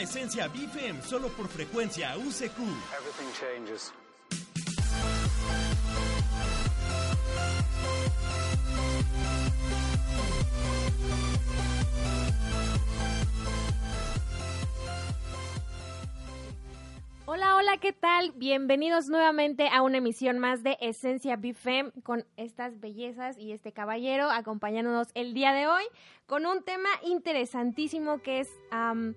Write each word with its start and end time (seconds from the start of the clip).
Esencia 0.00 0.48
BFM 0.48 1.02
solo 1.02 1.28
por 1.28 1.48
frecuencia 1.48 2.16
UCQ. 2.16 2.58
Everything 2.98 3.32
changes. 3.38 3.92
Hola, 17.26 17.56
hola, 17.56 17.78
¿qué 17.78 17.92
tal? 17.92 18.32
Bienvenidos 18.36 19.08
nuevamente 19.08 19.68
a 19.68 19.82
una 19.82 19.98
emisión 19.98 20.38
más 20.38 20.62
de 20.62 20.76
Esencia 20.80 21.36
BFM 21.36 21.90
con 22.02 22.24
estas 22.36 22.78
bellezas 22.78 23.38
y 23.38 23.52
este 23.52 23.72
caballero 23.72 24.30
acompañándonos 24.30 25.08
el 25.14 25.34
día 25.34 25.52
de 25.52 25.66
hoy 25.66 25.84
con 26.26 26.46
un 26.46 26.62
tema 26.62 26.88
interesantísimo 27.02 28.20
que 28.22 28.40
es, 28.40 28.50
am, 28.70 29.14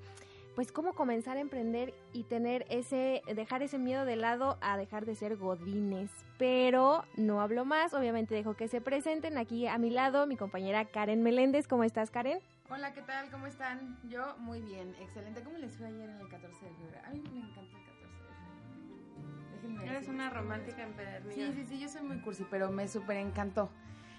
pues, 0.57 0.71
cómo 0.71 0.93
comenzar 0.93 1.37
a 1.37 1.39
emprender 1.39 1.93
y 2.13 2.23
tener 2.23 2.65
ese, 2.71 3.21
dejar 3.35 3.61
ese 3.61 3.77
miedo 3.77 4.05
de 4.05 4.15
lado 4.15 4.57
a 4.59 4.75
dejar 4.75 5.05
de 5.05 5.13
ser 5.13 5.37
godines. 5.37 6.09
Pero 6.39 7.05
no 7.15 7.41
hablo 7.41 7.63
más, 7.63 7.93
obviamente 7.93 8.33
dejo 8.33 8.55
que 8.55 8.67
se 8.67 8.81
presenten 8.81 9.37
aquí 9.37 9.67
a 9.67 9.77
mi 9.77 9.91
lado 9.91 10.25
mi 10.25 10.35
compañera 10.35 10.85
Karen 10.85 11.21
Meléndez. 11.21 11.67
¿Cómo 11.67 11.83
estás, 11.83 12.09
Karen? 12.09 12.39
Hola, 12.71 12.91
¿qué 12.91 13.03
tal? 13.03 13.29
¿Cómo 13.29 13.45
están? 13.45 13.99
Yo 14.09 14.35
muy 14.39 14.59
bien, 14.61 14.95
excelente. 14.99 15.43
¿Cómo 15.43 15.59
les 15.59 15.77
fue 15.77 15.85
ayer 15.85 16.09
en 16.09 16.21
el 16.21 16.27
14 16.27 16.65
de 16.65 16.71
febrero? 16.73 17.05
A 17.05 17.11
mí 17.11 17.21
me 17.21 17.39
encanta 17.39 17.77
el 17.77 17.85
14 17.85 18.01
de 18.01 18.09
febrero. 18.09 19.51
Déjenme 19.53 19.85
Eres 19.85 20.07
una 20.07 20.31
romántica 20.31 20.81
empedernida. 20.81 21.35
Sí, 21.35 21.53
sí, 21.53 21.65
sí, 21.67 21.79
yo 21.79 21.87
soy 21.87 22.01
muy 22.01 22.19
cursi, 22.21 22.47
pero 22.49 22.71
me 22.71 22.87
súper 22.87 23.17
encantó. 23.17 23.69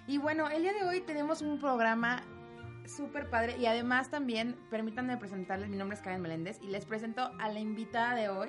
Y 0.06 0.18
bueno, 0.18 0.48
el 0.48 0.62
día 0.62 0.72
de 0.72 0.84
hoy 0.84 1.00
tenemos 1.00 1.42
un 1.42 1.58
programa 1.58 2.22
súper 2.88 3.30
padre 3.30 3.56
y 3.58 3.66
además 3.66 4.10
también, 4.10 4.56
permítanme 4.70 5.16
presentarles, 5.16 5.68
mi 5.68 5.76
nombre 5.76 5.96
es 5.96 6.02
Karen 6.02 6.20
Meléndez 6.20 6.58
y 6.62 6.68
les 6.68 6.84
presento 6.84 7.30
a 7.38 7.48
la 7.48 7.60
invitada 7.60 8.14
de 8.14 8.28
hoy, 8.28 8.48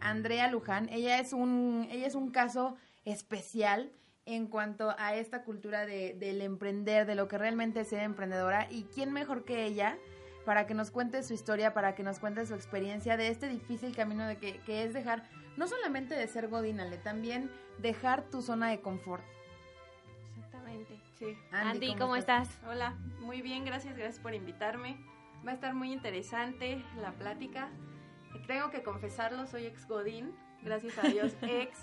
Andrea 0.00 0.50
Luján. 0.50 0.88
Ella 0.90 1.18
es 1.18 1.32
un, 1.32 1.88
ella 1.90 2.06
es 2.06 2.14
un 2.14 2.30
caso 2.30 2.76
especial 3.04 3.90
en 4.26 4.46
cuanto 4.46 4.94
a 4.98 5.14
esta 5.14 5.42
cultura 5.42 5.86
de, 5.86 6.14
del 6.14 6.42
emprender, 6.42 7.06
de 7.06 7.14
lo 7.14 7.26
que 7.26 7.38
realmente 7.38 7.80
es 7.80 7.88
ser 7.88 8.00
emprendedora 8.00 8.68
y 8.70 8.84
quién 8.84 9.12
mejor 9.12 9.44
que 9.44 9.64
ella 9.64 9.98
para 10.44 10.66
que 10.66 10.74
nos 10.74 10.90
cuente 10.90 11.22
su 11.22 11.34
historia, 11.34 11.74
para 11.74 11.94
que 11.94 12.02
nos 12.02 12.18
cuente 12.18 12.46
su 12.46 12.54
experiencia 12.54 13.16
de 13.16 13.28
este 13.28 13.48
difícil 13.48 13.94
camino 13.94 14.26
de 14.26 14.36
que, 14.36 14.58
que 14.60 14.84
es 14.84 14.92
dejar, 14.92 15.24
no 15.56 15.66
solamente 15.66 16.14
de 16.14 16.26
ser 16.28 16.48
godínale, 16.48 16.96
también 16.98 17.50
dejar 17.78 18.22
tu 18.30 18.42
zona 18.42 18.70
de 18.70 18.80
confort. 18.80 19.24
Exactamente. 20.36 21.09
Sí. 21.20 21.36
Andy, 21.52 21.94
¿cómo, 21.96 22.16
estás? 22.16 22.48
Hola, 22.66 22.94
muy 23.20 23.42
bien, 23.42 23.64
gracias, 23.66 23.94
gracias 23.96 24.18
por 24.18 24.34
invitarme. 24.34 24.96
Va 25.46 25.50
a 25.52 25.54
estar 25.54 25.74
muy 25.74 25.92
interesante 25.92 26.82
la 26.96 27.12
plática. 27.12 27.68
Tengo 28.46 28.70
que 28.70 28.82
confesarlo, 28.82 29.46
soy 29.46 29.66
ex 29.66 29.86
Godín. 29.86 30.34
Gracias 30.62 30.96
a 30.98 31.02
Dios, 31.08 31.34
ex, 31.42 31.78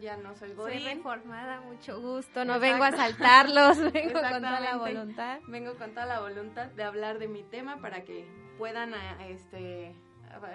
ya 0.00 0.16
no 0.18 0.34
soy 0.36 0.48
Soy 0.50 0.56
Godín. 0.56 0.84
reformada, 0.84 1.60
mucho 1.62 2.00
gusto. 2.00 2.44
No 2.44 2.54
Exacto. 2.56 2.60
vengo 2.60 2.84
a 2.84 2.92
saltarlos, 2.92 3.78
vengo 3.92 4.20
con 4.20 4.30
toda 4.42 4.60
la 4.60 4.76
voluntad. 4.76 5.40
Vengo 5.48 5.74
con 5.76 5.90
toda 5.94 6.06
la 6.06 6.20
voluntad 6.20 6.66
de 6.68 6.82
hablar 6.84 7.18
de 7.18 7.28
mi 7.28 7.42
tema 7.44 7.78
para 7.80 8.04
que 8.04 8.26
puedan, 8.58 8.92
a- 8.94 9.26
este, 9.26 9.94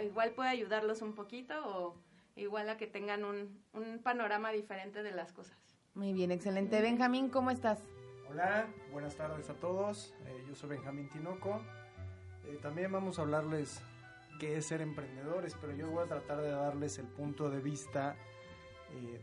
igual 0.03 0.31
pueda 0.31 0.51
ayudarlos 0.51 1.01
un 1.01 1.13
poquito 1.15 1.53
o 1.65 1.95
igual 2.35 2.69
a 2.69 2.77
que 2.77 2.85
tengan 2.87 3.25
un, 3.25 3.63
un 3.73 3.99
panorama 4.03 4.51
diferente 4.51 5.01
de 5.01 5.11
las 5.11 5.33
cosas. 5.33 5.57
Muy 5.95 6.13
bien, 6.13 6.29
excelente. 6.31 6.79
Benjamín, 6.81 7.29
¿cómo 7.29 7.49
estás? 7.49 7.79
Hola, 8.29 8.67
buenas 8.91 9.15
tardes 9.15 9.49
a 9.49 9.53
todos. 9.53 10.13
Eh, 10.25 10.43
yo 10.47 10.53
soy 10.53 10.69
Benjamín 10.69 11.07
Tinoco. 11.07 11.61
Eh, 12.45 12.59
también 12.61 12.91
vamos 12.91 13.19
a 13.19 13.21
hablarles 13.21 13.81
qué 14.37 14.57
es 14.57 14.65
ser 14.65 14.81
emprendedores, 14.81 15.55
pero 15.61 15.73
yo 15.73 15.89
voy 15.89 16.03
a 16.03 16.07
tratar 16.07 16.41
de 16.41 16.49
darles 16.49 16.99
el 16.99 17.07
punto 17.07 17.49
de 17.49 17.61
vista 17.61 18.17
eh, 18.91 19.21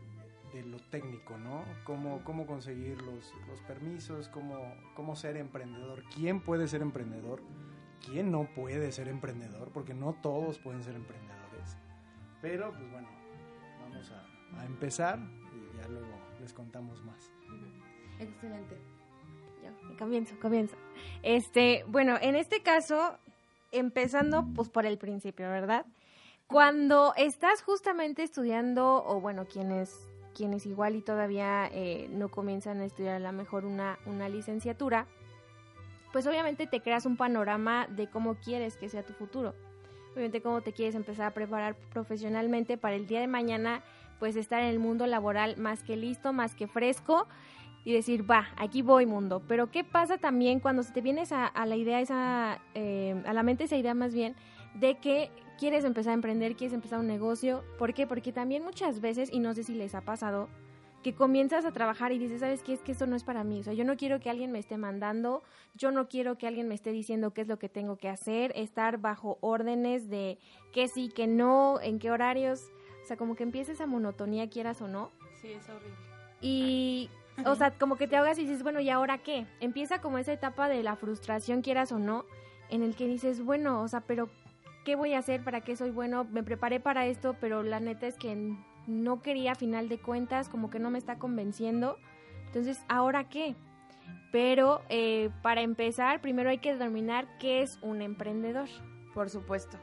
de 0.53 0.63
lo 0.63 0.79
técnico, 0.89 1.37
¿no? 1.37 1.63
Cómo, 1.83 2.23
cómo 2.23 2.47
conseguir 2.47 2.99
los, 3.03 3.31
los 3.47 3.61
permisos, 3.61 4.27
cómo, 4.29 4.73
cómo 4.95 5.15
ser 5.15 5.37
emprendedor, 5.37 6.03
quién 6.15 6.41
puede 6.41 6.67
ser 6.67 6.81
emprendedor, 6.81 7.41
quién 8.03 8.31
no 8.31 8.49
puede 8.55 8.91
ser 8.91 9.07
emprendedor, 9.07 9.69
porque 9.71 9.93
no 9.93 10.13
todos 10.13 10.57
pueden 10.57 10.83
ser 10.83 10.95
emprendedores. 10.95 11.77
Pero, 12.41 12.71
pues 12.71 12.91
bueno, 12.91 13.07
vamos 13.81 14.11
a, 14.11 14.61
a 14.61 14.65
empezar 14.65 15.19
y 15.53 15.77
ya 15.77 15.87
luego 15.89 16.17
les 16.41 16.53
contamos 16.53 17.03
más. 17.03 17.31
Excelente. 18.19 18.94
Comienzo, 19.97 20.35
comienzo. 20.41 20.75
Este, 21.23 21.83
bueno, 21.87 22.17
en 22.21 22.35
este 22.35 22.61
caso, 22.61 23.17
empezando 23.71 24.45
pues 24.55 24.69
por 24.69 24.85
el 24.85 24.97
principio, 24.97 25.49
¿verdad? 25.49 25.85
Cuando 26.47 27.13
estás 27.15 27.61
justamente 27.63 28.23
estudiando, 28.23 29.03
o 29.05 29.19
bueno, 29.19 29.45
quienes, 29.45 30.07
quienes 30.35 30.65
igual 30.65 30.95
y 30.95 31.01
todavía 31.01 31.67
eh, 31.71 32.07
no 32.11 32.29
comienzan 32.29 32.81
a 32.81 32.85
estudiar 32.85 33.15
a 33.15 33.19
lo 33.19 33.31
mejor 33.31 33.65
una, 33.65 33.97
una 34.05 34.29
licenciatura, 34.29 35.07
pues 36.11 36.27
obviamente 36.27 36.67
te 36.67 36.81
creas 36.81 37.05
un 37.05 37.17
panorama 37.17 37.87
de 37.89 38.07
cómo 38.09 38.35
quieres 38.35 38.77
que 38.77 38.89
sea 38.89 39.03
tu 39.03 39.13
futuro. 39.13 39.53
Obviamente 40.13 40.41
cómo 40.41 40.61
te 40.61 40.71
quieres 40.71 40.95
empezar 40.95 41.25
a 41.25 41.33
preparar 41.33 41.75
profesionalmente 41.91 42.77
para 42.77 42.95
el 42.95 43.05
día 43.05 43.19
de 43.19 43.27
mañana, 43.27 43.83
pues 44.19 44.37
estar 44.37 44.61
en 44.61 44.69
el 44.69 44.79
mundo 44.79 45.07
laboral 45.07 45.57
más 45.57 45.83
que 45.83 45.97
listo, 45.97 46.31
más 46.31 46.55
que 46.55 46.67
fresco 46.67 47.27
y 47.85 47.93
decir, 47.93 48.29
va, 48.29 48.47
aquí 48.57 48.81
voy 48.81 49.05
mundo. 49.05 49.43
Pero 49.47 49.69
¿qué 49.69 49.83
pasa 49.83 50.17
también 50.17 50.59
cuando 50.59 50.83
se 50.83 50.91
te 50.91 51.01
viene 51.01 51.21
esa, 51.21 51.45
a 51.45 51.65
la 51.67 51.75
idea, 51.75 52.01
esa, 52.01 52.59
eh, 52.73 53.21
a 53.25 53.33
la 53.33 53.43
mente 53.43 53.65
esa 53.65 53.77
idea 53.77 53.93
más 53.93 54.13
bien, 54.13 54.35
de 54.73 54.97
que 54.97 55.31
quieres 55.59 55.85
empezar 55.85 56.11
a 56.11 56.15
emprender, 56.15 56.55
quieres 56.55 56.73
empezar 56.73 56.99
un 56.99 57.07
negocio? 57.07 57.63
¿Por 57.77 57.93
qué? 57.93 58.07
Porque 58.07 58.33
también 58.33 58.63
muchas 58.63 58.99
veces, 58.99 59.31
y 59.31 59.39
no 59.39 59.53
sé 59.53 59.63
si 59.63 59.75
les 59.75 59.93
ha 59.93 60.01
pasado, 60.01 60.49
que 61.03 61.13
comienzas 61.13 61.63
a 61.65 61.71
trabajar 61.71 62.11
y 62.11 62.17
dices, 62.17 62.39
¿sabes 62.39 62.63
qué? 62.63 62.73
Es 62.73 62.81
que 62.81 62.91
esto 62.91 63.05
no 63.05 63.15
es 63.15 63.23
para 63.23 63.43
mí. 63.43 63.59
O 63.59 63.63
sea, 63.63 63.73
yo 63.73 63.85
no 63.85 63.95
quiero 63.95 64.19
que 64.19 64.31
alguien 64.31 64.51
me 64.51 64.57
esté 64.57 64.75
mandando, 64.75 65.43
yo 65.75 65.91
no 65.91 66.07
quiero 66.07 66.39
que 66.39 66.47
alguien 66.47 66.67
me 66.67 66.73
esté 66.73 66.91
diciendo 66.91 67.31
qué 67.31 67.41
es 67.41 67.47
lo 67.47 67.59
que 67.59 67.69
tengo 67.69 67.97
que 67.97 68.09
hacer, 68.09 68.51
estar 68.55 68.97
bajo 68.97 69.37
órdenes 69.41 70.09
de 70.09 70.39
qué 70.73 70.87
sí, 70.87 71.11
qué 71.15 71.27
no, 71.27 71.79
en 71.79 71.99
qué 71.99 72.09
horarios. 72.09 72.63
O 73.03 73.05
sea, 73.05 73.17
como 73.17 73.35
que 73.35 73.43
empieza 73.43 73.71
esa 73.71 73.85
monotonía, 73.85 74.49
quieras 74.49 74.81
o 74.81 74.87
no. 74.87 75.11
Sí, 75.39 75.51
es 75.51 75.69
horrible. 75.69 75.95
Y, 76.41 77.11
o 77.43 77.55
sea, 77.55 77.71
como 77.71 77.97
que 77.97 78.07
te 78.07 78.15
ahogas 78.15 78.37
y 78.39 78.43
dices, 78.43 78.63
bueno, 78.63 78.79
¿y 78.79 78.89
ahora 78.89 79.17
qué? 79.17 79.45
Empieza 79.59 79.99
como 79.99 80.17
esa 80.17 80.33
etapa 80.33 80.69
de 80.69 80.83
la 80.83 80.95
frustración, 80.95 81.61
quieras 81.61 81.91
o 81.91 81.99
no, 81.99 82.25
en 82.69 82.81
el 82.81 82.95
que 82.95 83.07
dices, 83.07 83.43
bueno, 83.43 83.81
o 83.81 83.87
sea, 83.87 84.01
pero 84.01 84.29
¿qué 84.85 84.95
voy 84.95 85.13
a 85.13 85.19
hacer? 85.19 85.43
¿Para 85.43 85.61
qué 85.61 85.75
soy 85.75 85.91
bueno? 85.91 86.25
Me 86.25 86.43
preparé 86.43 86.79
para 86.79 87.05
esto, 87.07 87.35
pero 87.41 87.63
la 87.63 87.79
neta 87.79 88.07
es 88.07 88.15
que 88.15 88.55
no 88.87 89.21
quería 89.21 89.53
a 89.53 89.55
final 89.55 89.89
de 89.89 89.99
cuentas, 89.99 90.47
como 90.47 90.69
que 90.69 90.79
no 90.79 90.89
me 90.89 90.97
está 90.97 91.17
convenciendo. 91.17 91.97
Entonces, 92.45 92.79
¿ahora 92.87 93.27
qué? 93.27 93.55
Pero 94.31 94.81
eh, 94.89 95.29
para 95.41 95.61
empezar, 95.61 96.21
primero 96.21 96.49
hay 96.49 96.59
que 96.59 96.73
determinar 96.73 97.27
qué 97.39 97.61
es 97.61 97.79
un 97.81 98.01
emprendedor. 98.01 98.69
Por 99.13 99.29
supuesto. 99.29 99.77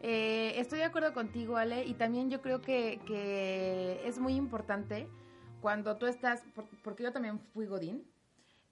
Eh, 0.00 0.54
estoy 0.56 0.80
de 0.80 0.84
acuerdo 0.84 1.12
contigo, 1.14 1.56
Ale, 1.56 1.84
y 1.84 1.94
también 1.94 2.28
yo 2.28 2.42
creo 2.42 2.60
que, 2.60 3.00
que 3.06 4.00
es 4.04 4.18
muy 4.18 4.34
importante 4.34 5.08
cuando 5.62 5.96
tú 5.96 6.04
estás, 6.06 6.42
por- 6.54 6.66
porque 6.82 7.04
yo 7.04 7.12
también 7.12 7.38
fui 7.54 7.64
Godín 7.66 8.04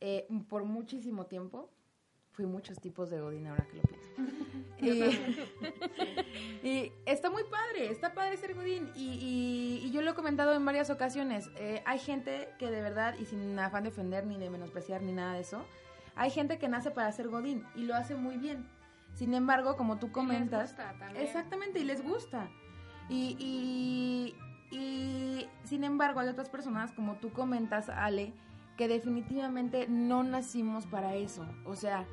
eh, 0.03 0.27
por 0.49 0.65
muchísimo 0.65 1.25
tiempo, 1.27 1.71
fui 2.33 2.45
muchos 2.47 2.79
tipos 2.81 3.09
de 3.11 3.21
Godín 3.21 3.47
ahora 3.47 3.67
que 3.67 3.77
lo 3.77 3.83
pienso. 3.83 4.11
Y, 6.63 6.69
y 6.69 6.93
está 7.07 7.29
muy 7.31 7.45
padre, 7.45 7.91
está 7.91 8.13
padre 8.15 8.37
ser 8.37 8.55
Godín. 8.55 8.91
Y, 8.95 9.09
y- 9.13 9.87
y 9.87 9.91
yo 9.91 10.01
lo 10.03 10.11
he 10.11 10.15
comentado 10.15 10.55
en 10.55 10.65
varias 10.65 10.91
ocasiones. 10.91 11.51
eh, 11.57 11.83
hay 11.87 11.99
gente 11.99 12.49
que 12.59 12.71
de 12.71 12.81
verdad, 12.83 13.15
y 13.19 13.25
sin 13.27 13.59
afán 13.59 13.83
de 13.85 13.91
ofender 13.91 14.27
ni 14.27 14.39
de 14.39 14.51
menospreciar 14.51 15.03
ni 15.03 15.13
nada 15.13 15.35
de 15.35 15.41
eso, 15.41 15.65
hay 16.17 16.31
gente 16.31 16.59
que 16.59 16.69
nace 16.69 16.91
para 16.91 17.11
ser 17.13 17.29
Godín 17.29 17.65
y 17.77 17.83
lo 17.85 17.95
hace 17.95 18.15
muy 18.15 18.37
bien. 18.37 18.67
Sin 19.15 19.35
embargo, 19.35 19.77
como 19.77 19.99
tú 19.99 20.13
comentas, 20.13 20.71
gusta 20.71 20.95
también. 20.99 21.25
exactamente, 21.27 21.79
y 21.81 21.85
les 21.85 22.03
gusta. 22.03 22.49
Y, 23.09 23.37
y, 23.39 24.35
y, 24.71 25.47
sin 25.65 25.85
embargo, 25.85 26.21
hay 26.21 26.29
otras 26.29 26.49
personas, 26.49 26.93
como 26.93 27.17
tú 27.17 27.33
comentas, 27.33 27.89
Ale, 27.89 28.33
que 28.77 28.89
definitivamente 28.89 29.87
no 29.89 30.23
nacimos 30.23 30.87
para 30.87 31.17
eso. 31.17 31.47
O 31.65 31.75
sea, 31.75 32.07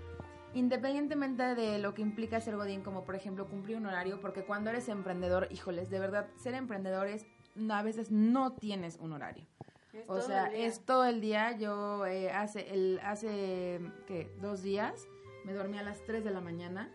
independientemente 0.53 1.55
de 1.55 1.77
lo 1.79 1.93
que 1.93 2.01
implica 2.01 2.41
ser 2.41 2.55
Godín, 2.55 2.81
como 2.81 3.03
por 3.03 3.15
ejemplo 3.15 3.47
cumplir 3.47 3.77
un 3.77 3.85
horario, 3.85 4.19
porque 4.19 4.43
cuando 4.43 4.69
eres 4.69 4.89
emprendedor, 4.89 5.47
híjoles, 5.51 5.89
de 5.89 5.99
verdad, 5.99 6.27
ser 6.37 6.55
emprendedores 6.55 7.25
a 7.69 7.81
veces 7.83 8.11
no 8.11 8.53
tienes 8.53 8.97
un 8.97 9.13
horario. 9.13 9.45
Es 9.93 10.09
O 10.09 10.21
sea, 10.21 10.45
es 10.47 10.81
todo 10.81 11.05
el 11.05 11.21
día. 11.21 11.57
Yo 11.57 12.05
eh, 12.05 12.31
hace, 12.31 12.73
el, 12.73 12.99
hace 13.03 13.79
¿qué? 14.05 14.31
dos 14.39 14.61
días 14.61 15.07
me 15.43 15.53
dormí 15.53 15.77
a 15.77 15.83
las 15.83 16.03
3 16.05 16.23
de 16.23 16.31
la 16.31 16.41
mañana. 16.41 16.91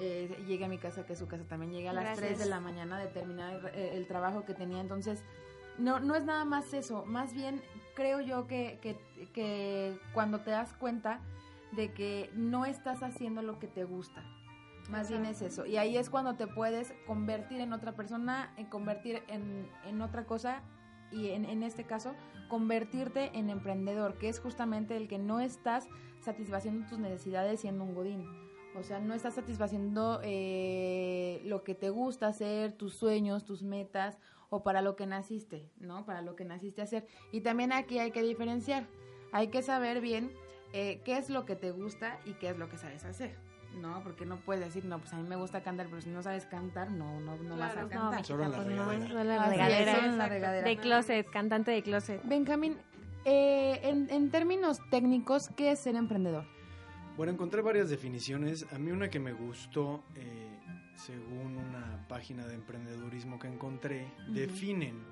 Eh, 0.00 0.44
llegué 0.46 0.64
a 0.64 0.68
mi 0.68 0.78
casa, 0.78 1.04
que 1.04 1.14
es 1.14 1.18
su 1.18 1.26
casa 1.26 1.44
también. 1.44 1.72
Llegué 1.72 1.88
a 1.88 1.92
las 1.92 2.04
Gracias. 2.04 2.26
3 2.26 2.38
de 2.38 2.46
la 2.46 2.60
mañana 2.60 2.98
de 2.98 3.08
terminar 3.08 3.72
el, 3.74 3.80
el 3.80 4.06
trabajo 4.06 4.44
que 4.44 4.54
tenía. 4.54 4.80
Entonces, 4.80 5.22
no, 5.78 6.00
no 6.00 6.14
es 6.14 6.24
nada 6.24 6.44
más 6.44 6.72
eso. 6.74 7.04
Más 7.06 7.32
bien, 7.34 7.62
creo 7.94 8.20
yo 8.20 8.46
que, 8.46 8.78
que, 8.82 8.96
que 9.32 9.98
cuando 10.12 10.40
te 10.40 10.50
das 10.50 10.72
cuenta 10.74 11.20
de 11.72 11.92
que 11.92 12.30
no 12.34 12.64
estás 12.64 13.02
haciendo 13.02 13.42
lo 13.42 13.58
que 13.58 13.66
te 13.66 13.84
gusta. 13.84 14.22
Más 14.88 15.10
bien 15.10 15.26
es 15.26 15.42
eso. 15.42 15.66
Y 15.66 15.76
ahí 15.76 15.96
es 15.96 16.08
cuando 16.08 16.34
te 16.34 16.46
puedes 16.46 16.94
convertir 17.06 17.60
en 17.60 17.72
otra 17.72 17.92
persona, 17.92 18.52
en 18.56 18.66
convertir 18.66 19.22
en, 19.28 19.68
en 19.84 20.00
otra 20.00 20.24
cosa 20.24 20.62
y 21.12 21.30
en, 21.30 21.44
en 21.44 21.62
este 21.62 21.84
caso 21.84 22.14
convertirte 22.48 23.30
en 23.34 23.50
emprendedor, 23.50 24.16
que 24.16 24.30
es 24.30 24.40
justamente 24.40 24.96
el 24.96 25.06
que 25.06 25.18
no 25.18 25.40
estás 25.40 25.86
satisfaciendo 26.20 26.86
tus 26.88 26.98
necesidades 26.98 27.60
siendo 27.60 27.84
un 27.84 27.94
godín. 27.94 28.47
O 28.78 28.82
sea, 28.84 29.00
no 29.00 29.14
estás 29.14 29.34
satisfaciendo 29.34 30.20
eh, 30.22 31.40
lo 31.44 31.64
que 31.64 31.74
te 31.74 31.90
gusta 31.90 32.28
hacer, 32.28 32.72
tus 32.72 32.94
sueños, 32.94 33.44
tus 33.44 33.62
metas 33.62 34.18
o 34.50 34.62
para 34.62 34.80
lo 34.82 34.96
que 34.96 35.06
naciste, 35.06 35.68
¿no? 35.78 36.06
Para 36.06 36.22
lo 36.22 36.36
que 36.36 36.44
naciste 36.44 36.80
a 36.80 36.84
hacer. 36.84 37.06
Y 37.32 37.40
también 37.40 37.72
aquí 37.72 37.98
hay 37.98 38.12
que 38.12 38.22
diferenciar. 38.22 38.86
Hay 39.32 39.48
que 39.48 39.62
saber 39.62 40.00
bien 40.00 40.30
eh, 40.72 41.02
qué 41.04 41.18
es 41.18 41.28
lo 41.28 41.44
que 41.44 41.56
te 41.56 41.70
gusta 41.72 42.18
y 42.24 42.32
qué 42.34 42.50
es 42.50 42.56
lo 42.58 42.68
que 42.68 42.78
sabes 42.78 43.04
hacer. 43.04 43.34
No, 43.74 44.00
porque 44.02 44.24
no 44.24 44.36
puedes 44.36 44.64
decir, 44.64 44.86
no, 44.86 44.98
pues 44.98 45.12
a 45.12 45.16
mí 45.16 45.28
me 45.28 45.36
gusta 45.36 45.62
cantar, 45.62 45.88
pero 45.90 46.00
si 46.00 46.08
no 46.08 46.22
sabes 46.22 46.46
cantar, 46.46 46.90
no, 46.90 47.20
no, 47.20 47.36
no 47.36 47.56
vas 47.58 47.76
a 47.76 47.86
Claro. 47.86 47.88
No, 47.88 48.10
cantar. 48.10 48.24
Solo 48.24 48.44
en 48.44 48.50
la 48.52 48.56
pues 48.56 48.68
no, 48.68 48.84
regadera. 48.88 49.08
solo 49.08 49.20
en 49.20 49.28
la 49.28 49.44
es, 49.44 49.50
regadera. 49.50 49.94
solo 49.96 50.06
en 50.08 50.18
la 50.18 50.28
regadera. 50.28 50.68
De 50.68 50.76
closet, 50.78 51.30
cantante 51.30 51.70
de 51.72 51.82
closet. 51.82 52.20
Benjamín, 52.24 52.78
eh, 53.26 53.80
en, 53.82 54.08
en 54.10 54.30
términos 54.30 54.78
técnicos, 54.90 55.50
¿qué 55.56 55.72
es 55.72 55.80
ser 55.80 55.96
emprendedor? 55.96 56.46
Bueno, 57.18 57.32
encontré 57.32 57.62
varias 57.62 57.90
definiciones. 57.90 58.64
A 58.72 58.78
mí 58.78 58.92
una 58.92 59.10
que 59.10 59.18
me 59.18 59.32
gustó, 59.32 60.04
eh, 60.14 60.56
según 60.94 61.56
una 61.56 62.06
página 62.06 62.46
de 62.46 62.54
emprendedurismo 62.54 63.40
que 63.40 63.48
encontré, 63.48 64.06
definen 64.28 65.02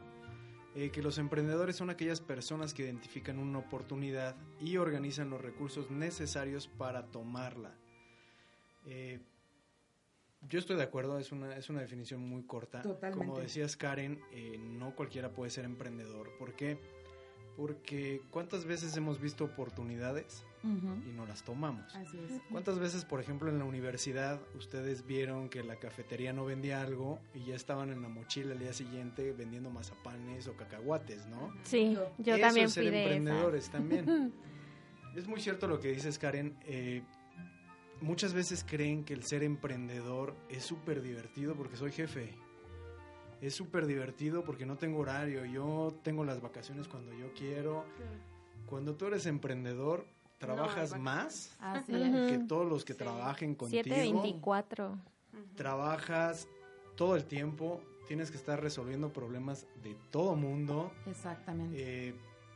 eh, 0.77 0.91
que 0.91 1.03
los 1.03 1.19
emprendedores 1.19 1.75
son 1.75 1.91
aquellas 1.91 2.21
personas 2.21 2.75
que 2.75 2.85
identifican 2.85 3.41
una 3.41 3.59
oportunidad 3.59 4.37
y 4.61 4.77
organizan 4.77 5.31
los 5.31 5.41
recursos 5.41 5.91
necesarios 5.91 6.69
para 6.69 7.07
tomarla. 7.07 7.75
Eh, 8.85 9.19
yo 10.43 10.61
estoy 10.61 10.77
de 10.77 10.85
acuerdo, 10.85 11.19
es 11.19 11.33
una, 11.33 11.57
es 11.57 11.71
una 11.71 11.81
definición 11.81 12.21
muy 12.21 12.45
corta. 12.45 12.83
Totalmente. 12.83 13.27
Como 13.27 13.41
decías, 13.41 13.77
Karen, 13.77 14.21
eh, 14.31 14.59
no 14.59 14.95
cualquiera 14.95 15.33
puede 15.33 15.51
ser 15.51 15.65
emprendedor. 15.65 16.31
¿Por 16.39 16.55
qué? 16.55 16.79
Porque 17.57 18.21
¿cuántas 18.31 18.65
veces 18.67 18.97
hemos 18.97 19.21
visto 19.21 19.45
oportunidades 19.45 20.45
y 20.63 21.13
no 21.13 21.25
las 21.27 21.43
tomamos? 21.45 21.95
Así 21.95 22.19
es. 22.19 22.41
¿Cuántas 22.51 22.79
veces, 22.79 23.05
por 23.05 23.21
ejemplo, 23.21 23.49
en 23.51 23.59
la 23.59 23.65
universidad 23.65 24.41
ustedes 24.57 25.07
vieron 25.07 25.49
que 25.49 25.63
la 25.63 25.77
cafetería 25.77 26.33
no 26.33 26.45
vendía 26.45 26.83
algo 26.83 27.19
y 27.35 27.45
ya 27.45 27.55
estaban 27.55 27.91
en 27.91 28.03
la 28.03 28.09
mochila 28.09 28.53
al 28.53 28.59
día 28.59 28.73
siguiente 28.73 29.33
vendiendo 29.33 29.71
mazapanes 29.71 30.49
o 30.49 30.57
cacahuates, 30.57 31.27
¿no? 31.29 31.53
Sí, 31.65 31.93
Yo- 31.95 32.11
yo 32.19 32.35
Eso 32.35 32.41
también 32.47 32.67
es 32.67 32.73
ser 32.73 32.83
fui 32.85 32.91
de 32.93 32.99
esa. 33.05 33.15
emprendedores 33.15 33.71
también. 33.71 34.33
es 35.17 35.27
muy 35.29 35.41
cierto 35.41 35.67
lo 35.69 35.81
que 35.81 35.93
dices, 35.93 36.19
Karen. 36.19 36.57
eh, 36.65 37.03
muchas 38.03 38.35
veces 38.35 38.63
creen 38.69 39.05
que 39.05 39.15
el 39.15 39.25
ser 39.25 39.43
emprendedor 39.43 40.35
es 40.51 40.65
súper 40.65 41.01
divertido 41.01 41.55
porque 41.55 41.77
soy 41.77 41.93
jefe. 41.93 42.35
Es 43.41 43.55
súper 43.55 43.87
divertido 43.87 44.45
porque 44.45 44.65
no 44.67 44.77
tengo 44.77 44.99
horario. 45.01 45.45
Yo 45.45 45.95
tengo 46.03 46.25
las 46.25 46.41
vacaciones 46.41 46.89
cuando 46.89 47.13
yo 47.15 47.33
quiero. 47.35 47.85
Cuando 48.67 48.95
tú 48.95 49.07
eres 49.07 49.27
emprendedor, 49.27 50.07
trabajas 50.39 50.99
más 50.99 51.55
Así 51.61 51.95
Ujú. 51.95 52.17
es. 52.19 52.33
que 52.33 52.39
todos 52.47 52.67
los 52.69 52.85
que 52.85 52.93
Sí. 52.95 52.99
trabajen 52.99 53.55
contigo. 53.55 53.83
724. 53.85 54.89
Ujú. 54.91 54.99
Trabajas 55.55 56.49
todo 56.97 57.15
el 57.17 57.25
tiempo, 57.27 57.81
tienes 58.09 58.31
que 58.31 58.37
estar 58.37 58.61
resolviendo 58.61 59.13
problemas 59.13 59.67
de 59.83 59.95
todo 60.11 60.35
mundo. 60.35 60.91
Exactamente. 61.07 62.09
Eh, 62.09 62.15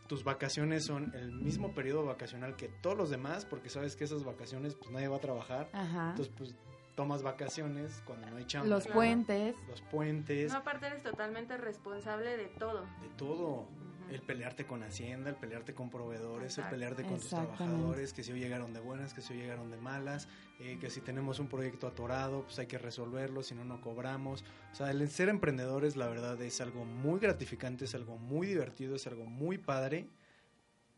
tus 0.09 0.25
vacaciones 0.25 0.85
son 0.87 1.13
el 1.15 1.31
mismo 1.33 1.73
periodo 1.73 2.05
vacacional 2.07 2.57
que 2.57 2.69
todos 2.69 2.97
los 2.97 3.11
demás, 3.11 3.45
porque 3.45 3.69
sabes 3.69 3.95
que 3.97 4.05
esas 4.05 4.25
vacaciones 4.25 4.75
pues 4.75 4.91
nadie 4.91 5.09
va 5.09 5.17
a 5.19 5.21
trabajar. 5.21 5.69
Ajá. 5.73 6.11
Entonces 6.11 6.35
pues 6.37 6.55
tomas 6.95 7.23
vacaciones 7.23 8.03
cuando 8.05 8.29
no 8.31 8.37
hay 8.37 8.45
chamba. 8.45 8.69
Los 8.69 8.85
Claro. 8.85 8.97
puentes. 8.99 9.57
Los 9.69 9.81
puentes, 9.83 10.53
No, 10.53 10.59
aparte 10.59 10.87
eres 10.87 11.03
totalmente 11.03 11.57
responsable 11.57 12.37
de 12.37 12.47
todo. 12.49 12.83
de 13.01 13.09
todo. 13.17 13.69
El 14.11 14.23
pelearte 14.23 14.67
con 14.67 14.83
Hacienda, 14.83 15.31
el 15.31 15.37
pelearte 15.37 15.73
con 15.73 15.89
proveedores, 15.89 16.55
Exacto. 16.59 16.75
el 16.75 16.81
pelearte 16.81 17.03
con 17.05 17.21
tus 17.21 17.29
trabajadores, 17.29 18.13
que 18.13 18.25
si 18.25 18.33
hoy 18.33 18.41
llegaron 18.41 18.73
de 18.75 18.81
buenas, 18.81 19.15
que 19.15 19.21
si 19.21 19.35
hoy 19.35 19.39
llegaron 19.39 19.71
de 19.71 19.77
malas, 19.77 20.27
eh, 20.59 20.79
que 20.81 20.91
si 20.91 21.01
tenemos 21.01 21.39
un 21.39 21.47
proyecto 21.47 21.87
atorado, 21.87 22.43
pues 22.43 22.59
hay 22.59 22.67
que 22.67 22.77
resolverlo, 22.77 23.45
si 23.45 23.55
no, 23.55 23.65
no 23.65 23.81
cobramos. 23.81 24.45
O 24.73 24.75
sea, 24.75 24.91
el 24.91 25.09
ser 25.11 25.29
emprendedores, 25.29 25.95
la 25.97 26.09
verdad, 26.09 26.43
es 26.43 26.61
algo 26.61 26.85
muy 26.85 27.21
gratificante, 27.21 27.85
es 27.85 27.95
algo 27.95 28.19
muy 28.19 28.49
divertido, 28.49 28.97
es 28.97 29.07
algo 29.07 29.27
muy 29.27 29.59
padre, 29.59 30.09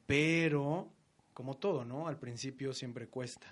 pero 0.06 0.88
como 1.35 1.56
todo, 1.59 1.85
¿no? 1.85 2.09
Al 2.09 2.19
principio 2.19 2.73
siempre 2.73 3.09
cuesta. 3.09 3.47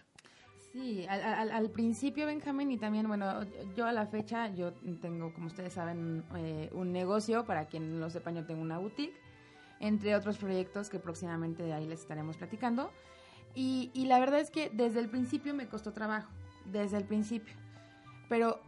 Sí, 0.72 1.04
al, 1.08 1.68
principio, 1.70 2.26
Benjamín, 2.26 2.70
y 2.70 2.78
también, 2.78 3.08
bueno, 3.08 3.42
yo 3.74 3.86
a 3.86 3.92
la 3.92 4.06
fecha, 4.06 4.54
yo 4.54 4.72
tengo, 5.00 5.34
como 5.34 5.48
ustedes 5.48 5.72
saben, 5.72 6.22
eh, 6.36 6.70
un 6.72 6.92
negocio, 6.92 7.44
para 7.44 7.66
quien 7.66 7.92
no 7.92 7.98
lo 7.98 8.08
sepa, 8.08 8.30
yo 8.30 8.46
tengo 8.46 8.62
una 8.62 8.78
boutique, 8.78 9.20
entre 9.80 10.14
otros 10.14 10.38
proyectos 10.38 10.88
que 10.88 11.00
próximamente 11.00 11.72
ahí 11.72 11.88
les 11.88 12.00
estaremos 12.00 12.36
platicando. 12.36 12.92
Y, 13.52 13.90
la 14.06 14.20
verdad 14.20 14.38
es 14.38 14.52
que 14.52 14.70
desde 14.72 15.00
el 15.00 15.08
principio 15.08 15.54
me 15.54 15.66
costó 15.66 15.92
trabajo, 15.92 16.30
desde 16.66 16.98
el 16.98 17.04
principio. 17.04 17.56
Pero 18.28 18.60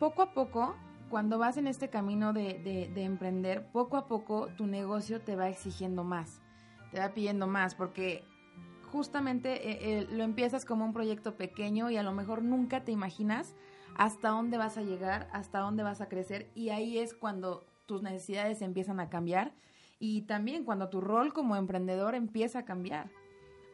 poco 0.00 0.22
a 0.22 0.34
poco, 0.34 0.74
cuando 1.08 1.38
vas 1.38 1.56
en 1.56 1.68
este 1.68 1.88
camino 1.88 2.32
de, 2.32 2.54
de- 2.64 2.90
de 2.92 3.04
emprender, 3.04 3.68
poco 3.70 3.96
a 3.96 4.08
poco 4.08 4.48
tu 4.56 4.66
negocio 4.66 5.20
te 5.20 5.36
va 5.36 5.48
exigiendo 5.48 6.02
más, 6.02 6.40
te 6.90 6.98
va 6.98 7.10
pidiendo 7.10 7.46
más, 7.46 7.76
porque 7.76 8.24
justamente 8.92 9.70
eh, 9.70 9.78
eh, 9.80 10.06
lo 10.10 10.22
empiezas 10.22 10.66
como 10.66 10.84
un 10.84 10.92
proyecto 10.92 11.36
pequeño 11.36 11.90
y 11.90 11.96
a 11.96 12.02
lo 12.02 12.12
mejor 12.12 12.42
nunca 12.42 12.84
te 12.84 12.92
imaginas 12.92 13.56
hasta 13.96 14.28
dónde 14.28 14.58
vas 14.58 14.76
a 14.76 14.82
llegar, 14.82 15.28
hasta 15.32 15.60
dónde 15.60 15.82
vas 15.82 16.00
a 16.02 16.08
crecer 16.08 16.50
y 16.54 16.68
ahí 16.68 16.98
es 16.98 17.14
cuando 17.14 17.64
tus 17.86 18.02
necesidades 18.02 18.60
empiezan 18.60 19.00
a 19.00 19.08
cambiar 19.08 19.54
y 19.98 20.22
también 20.22 20.64
cuando 20.64 20.90
tu 20.90 21.00
rol 21.00 21.32
como 21.32 21.56
emprendedor 21.56 22.14
empieza 22.14 22.60
a 22.60 22.64
cambiar. 22.64 23.10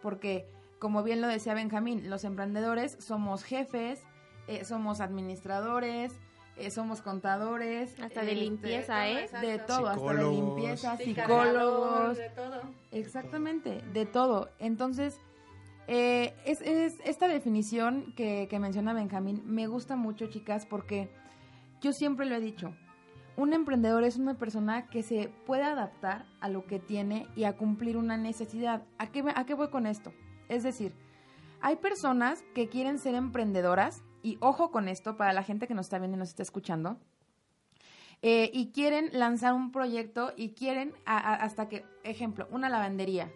Porque, 0.03 0.49
como 0.79 1.03
bien 1.03 1.21
lo 1.21 1.27
decía 1.27 1.55
Benjamín, 1.55 2.09
los 2.09 2.23
emprendedores 2.25 2.97
somos 3.01 3.43
jefes, 3.43 4.03
eh, 4.47 4.65
somos 4.65 5.01
administradores, 5.01 6.19
eh, 6.59 6.71
somos 6.71 7.03
contadores. 7.03 7.93
Hasta 8.01 8.23
de 8.23 8.33
este, 8.33 8.35
limpieza, 8.45 8.99
de 9.01 9.13
¿eh? 9.25 9.29
De 9.41 9.59
todo, 9.59 9.89
hasta 9.89 10.13
de 10.15 10.25
limpieza, 10.31 10.97
psicólogos. 10.97 12.17
de 12.17 12.31
todo. 12.31 12.61
Exactamente, 12.91 13.83
de 13.93 14.07
todo. 14.07 14.51
Entonces, 14.59 15.21
eh, 15.87 16.35
es, 16.45 16.61
es 16.63 16.95
esta 17.05 17.29
definición 17.29 18.13
que, 18.17 18.47
que 18.51 18.59
menciona 18.59 18.93
Benjamín 18.93 19.43
me 19.47 19.67
gusta 19.67 19.97
mucho, 19.97 20.27
chicas, 20.27 20.67
porque 20.67 21.09
yo 21.81 21.93
siempre 21.93 22.27
lo 22.27 22.35
he 22.35 22.41
dicho. 22.41 22.75
Un 23.37 23.53
emprendedor 23.53 24.03
es 24.03 24.17
una 24.17 24.35
persona 24.35 24.89
que 24.89 25.03
se 25.05 25.29
puede 25.47 25.63
adaptar 25.63 26.27
a 26.41 26.49
lo 26.49 26.67
que 26.67 26.81
tiene 26.81 27.29
y 27.37 27.45
a 27.45 27.57
cumplir 27.57 27.97
una 27.97 28.17
necesidad. 28.17 28.83
¿A 28.99 29.07
qué, 29.13 29.23
me- 29.23 29.33
a 29.37 29.45
qué 29.47 29.55
voy 29.55 29.69
con 29.71 29.87
esto? 29.87 30.13
Es 30.49 30.65
decir, 30.65 30.93
hay 31.61 31.77
personas 31.77 32.43
que 32.55 32.69
quieren 32.69 32.99
ser 32.99 33.15
emprendedoras, 33.15 34.03
y 34.23 34.39
ojo 34.41 34.71
con 34.71 34.89
esto 34.89 35.17
para 35.17 35.33
la 35.33 35.43
gente 35.43 35.67
que 35.67 35.75
nos 35.75 35.87
está 35.87 35.99
viendo 35.99 36.17
y 36.17 36.21
nos 36.21 36.31
está 36.31 36.43
escuchando, 36.43 36.99
eh, 38.21 38.51
y 38.53 38.73
quieren 38.73 39.11
lanzar 39.13 39.55
un 39.55 39.71
proyecto 39.71 40.33
y 40.37 40.51
quieren, 40.51 40.93
hasta 41.05 41.69
que, 41.69 41.85
ejemplo, 42.03 42.49
una 42.51 42.69
lavandería. 42.69 43.31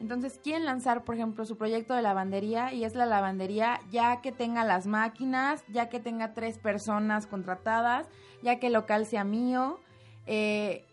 Entonces 0.00 0.38
quieren 0.42 0.64
lanzar, 0.64 1.04
por 1.04 1.16
ejemplo, 1.16 1.44
su 1.44 1.56
proyecto 1.56 1.94
de 1.94 2.02
lavandería 2.02 2.72
y 2.72 2.84
es 2.84 2.94
la 2.94 3.06
lavandería 3.06 3.80
ya 3.90 4.20
que 4.20 4.30
tenga 4.30 4.64
las 4.64 4.86
máquinas, 4.86 5.64
ya 5.68 5.88
que 5.88 5.98
tenga 5.98 6.34
tres 6.34 6.58
personas 6.58 7.26
contratadas, 7.26 8.06
ya 8.42 8.60
que 8.60 8.68
el 8.68 8.74
local 8.74 9.06
sea 9.06 9.24
mío, 9.24 9.80
eh, 10.26 10.84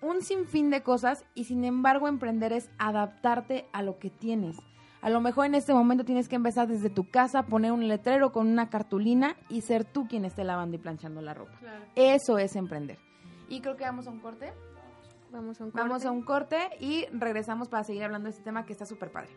un 0.00 0.22
sinfín 0.22 0.70
de 0.70 0.82
cosas 0.82 1.24
y 1.34 1.44
sin 1.44 1.64
embargo 1.64 2.08
emprender 2.08 2.52
es 2.52 2.70
adaptarte 2.78 3.66
a 3.72 3.82
lo 3.82 3.98
que 3.98 4.08
tienes. 4.08 4.56
A 5.04 5.10
lo 5.10 5.20
mejor 5.20 5.44
en 5.44 5.54
este 5.54 5.74
momento 5.74 6.02
tienes 6.06 6.30
que 6.30 6.36
empezar 6.36 6.66
desde 6.66 6.88
tu 6.88 7.06
casa, 7.06 7.42
poner 7.42 7.72
un 7.72 7.88
letrero 7.88 8.32
con 8.32 8.46
una 8.48 8.70
cartulina 8.70 9.36
y 9.50 9.60
ser 9.60 9.84
tú 9.84 10.08
quien 10.08 10.24
esté 10.24 10.44
lavando 10.44 10.76
y 10.76 10.78
planchando 10.78 11.20
la 11.20 11.34
ropa. 11.34 11.52
Claro. 11.60 11.84
Eso 11.94 12.38
es 12.38 12.56
emprender. 12.56 12.96
Y 13.50 13.60
creo 13.60 13.76
que 13.76 13.84
vamos 13.84 14.06
a 14.06 14.10
un 14.10 14.20
corte. 14.20 14.54
Vamos 15.30 15.60
a 15.60 15.64
un 15.64 15.70
corte. 15.72 15.86
Vamos 15.86 16.06
a 16.06 16.10
un 16.10 16.22
corte 16.22 16.56
y 16.80 17.04
regresamos 17.12 17.68
para 17.68 17.84
seguir 17.84 18.02
hablando 18.02 18.28
de 18.28 18.30
este 18.30 18.44
tema 18.44 18.64
que 18.64 18.72
está 18.72 18.86
súper 18.86 19.12
padre. 19.12 19.28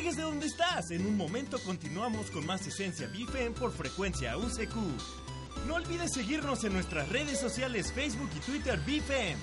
Despegues 0.00 0.16
de 0.16 0.22
donde 0.22 0.46
estás. 0.46 0.90
En 0.90 1.06
un 1.06 1.16
momento 1.16 1.58
continuamos 1.58 2.30
con 2.30 2.46
más 2.46 2.66
Esencia 2.66 3.06
BFM 3.08 3.50
por 3.50 3.70
frecuencia 3.70 4.36
UCQ. 4.36 4.74
No 5.66 5.74
olvides 5.74 6.12
seguirnos 6.14 6.64
en 6.64 6.72
nuestras 6.72 7.08
redes 7.10 7.38
sociales 7.38 7.92
Facebook 7.92 8.30
y 8.34 8.40
Twitter 8.40 8.78
BFM. 8.78 9.36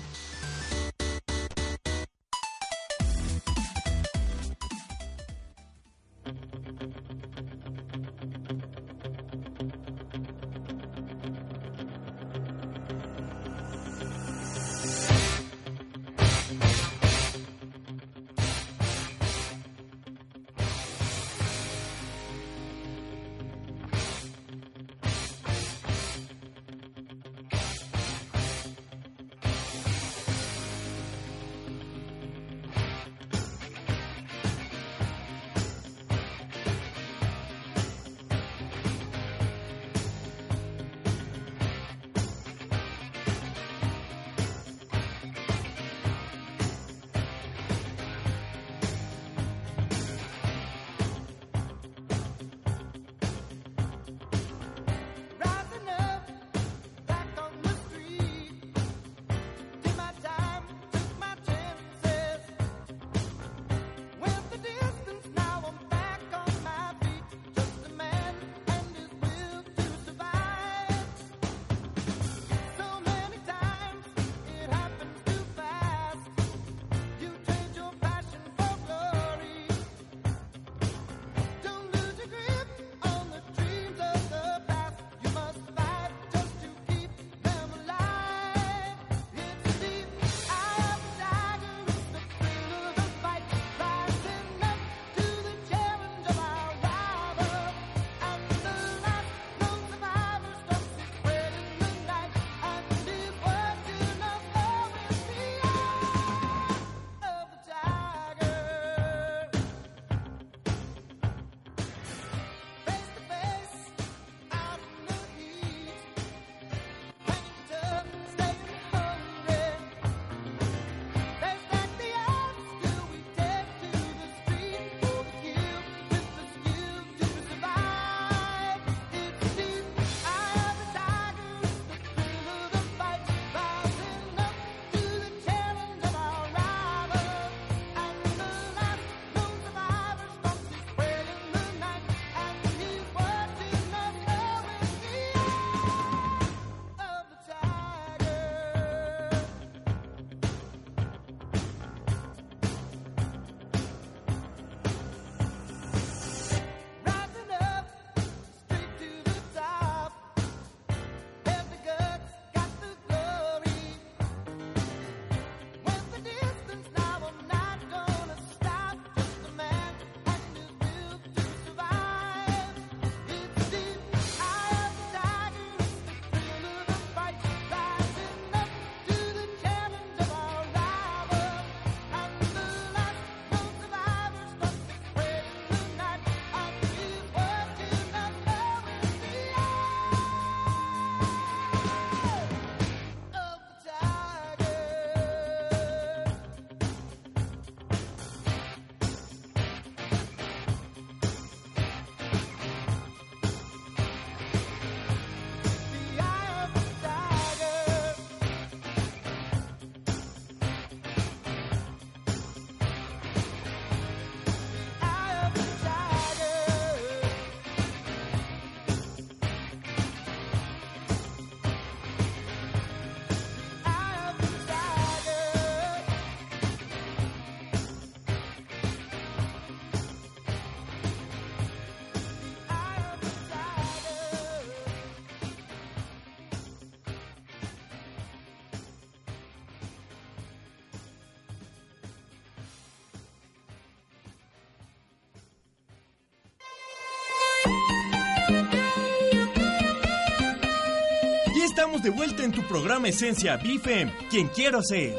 Estamos 251.78 252.02
de 252.02 252.10
vuelta 252.10 252.42
en 252.42 252.50
tu 252.50 252.66
programa 252.66 253.06
Esencia 253.06 253.56
BFM, 253.56 254.12
quien 254.28 254.48
quiero 254.48 254.82
ser. 254.82 255.14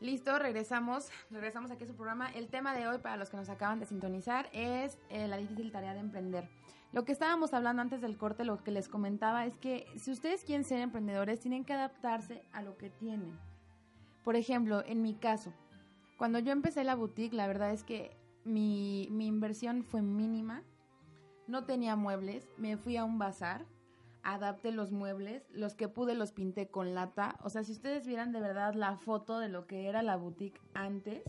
Listo, 0.00 0.38
regresamos, 0.38 1.10
regresamos 1.28 1.70
aquí 1.70 1.84
a 1.84 1.86
su 1.86 1.94
programa. 1.94 2.30
El 2.32 2.48
tema 2.48 2.74
de 2.74 2.88
hoy, 2.88 2.96
para 2.96 3.18
los 3.18 3.28
que 3.28 3.36
nos 3.36 3.50
acaban 3.50 3.78
de 3.78 3.84
sintonizar, 3.84 4.48
es 4.54 4.96
eh, 5.10 5.28
la 5.28 5.36
difícil 5.36 5.70
tarea 5.70 5.92
de 5.92 6.00
emprender. 6.00 6.48
Lo 6.94 7.04
que 7.04 7.10
estábamos 7.10 7.52
hablando 7.54 7.82
antes 7.82 8.00
del 8.00 8.16
corte, 8.16 8.44
lo 8.44 8.62
que 8.62 8.70
les 8.70 8.86
comentaba, 8.86 9.46
es 9.46 9.58
que 9.58 9.84
si 9.96 10.12
ustedes 10.12 10.44
quieren 10.44 10.62
ser 10.62 10.78
emprendedores, 10.78 11.40
tienen 11.40 11.64
que 11.64 11.72
adaptarse 11.72 12.44
a 12.52 12.62
lo 12.62 12.76
que 12.76 12.88
tienen. 12.88 13.36
Por 14.22 14.36
ejemplo, 14.36 14.80
en 14.86 15.02
mi 15.02 15.14
caso, 15.14 15.52
cuando 16.18 16.38
yo 16.38 16.52
empecé 16.52 16.84
la 16.84 16.94
boutique, 16.94 17.34
la 17.34 17.48
verdad 17.48 17.72
es 17.72 17.82
que 17.82 18.16
mi, 18.44 19.08
mi 19.10 19.26
inversión 19.26 19.82
fue 19.82 20.02
mínima. 20.02 20.62
No 21.48 21.64
tenía 21.64 21.96
muebles, 21.96 22.46
me 22.58 22.76
fui 22.76 22.96
a 22.96 23.04
un 23.04 23.18
bazar, 23.18 23.66
adapté 24.22 24.70
los 24.70 24.92
muebles, 24.92 25.42
los 25.50 25.74
que 25.74 25.88
pude 25.88 26.14
los 26.14 26.30
pinté 26.30 26.68
con 26.68 26.94
lata. 26.94 27.40
O 27.42 27.50
sea, 27.50 27.64
si 27.64 27.72
ustedes 27.72 28.06
vieran 28.06 28.30
de 28.30 28.40
verdad 28.40 28.74
la 28.74 28.96
foto 28.98 29.40
de 29.40 29.48
lo 29.48 29.66
que 29.66 29.88
era 29.88 30.04
la 30.04 30.14
boutique 30.14 30.60
antes, 30.74 31.24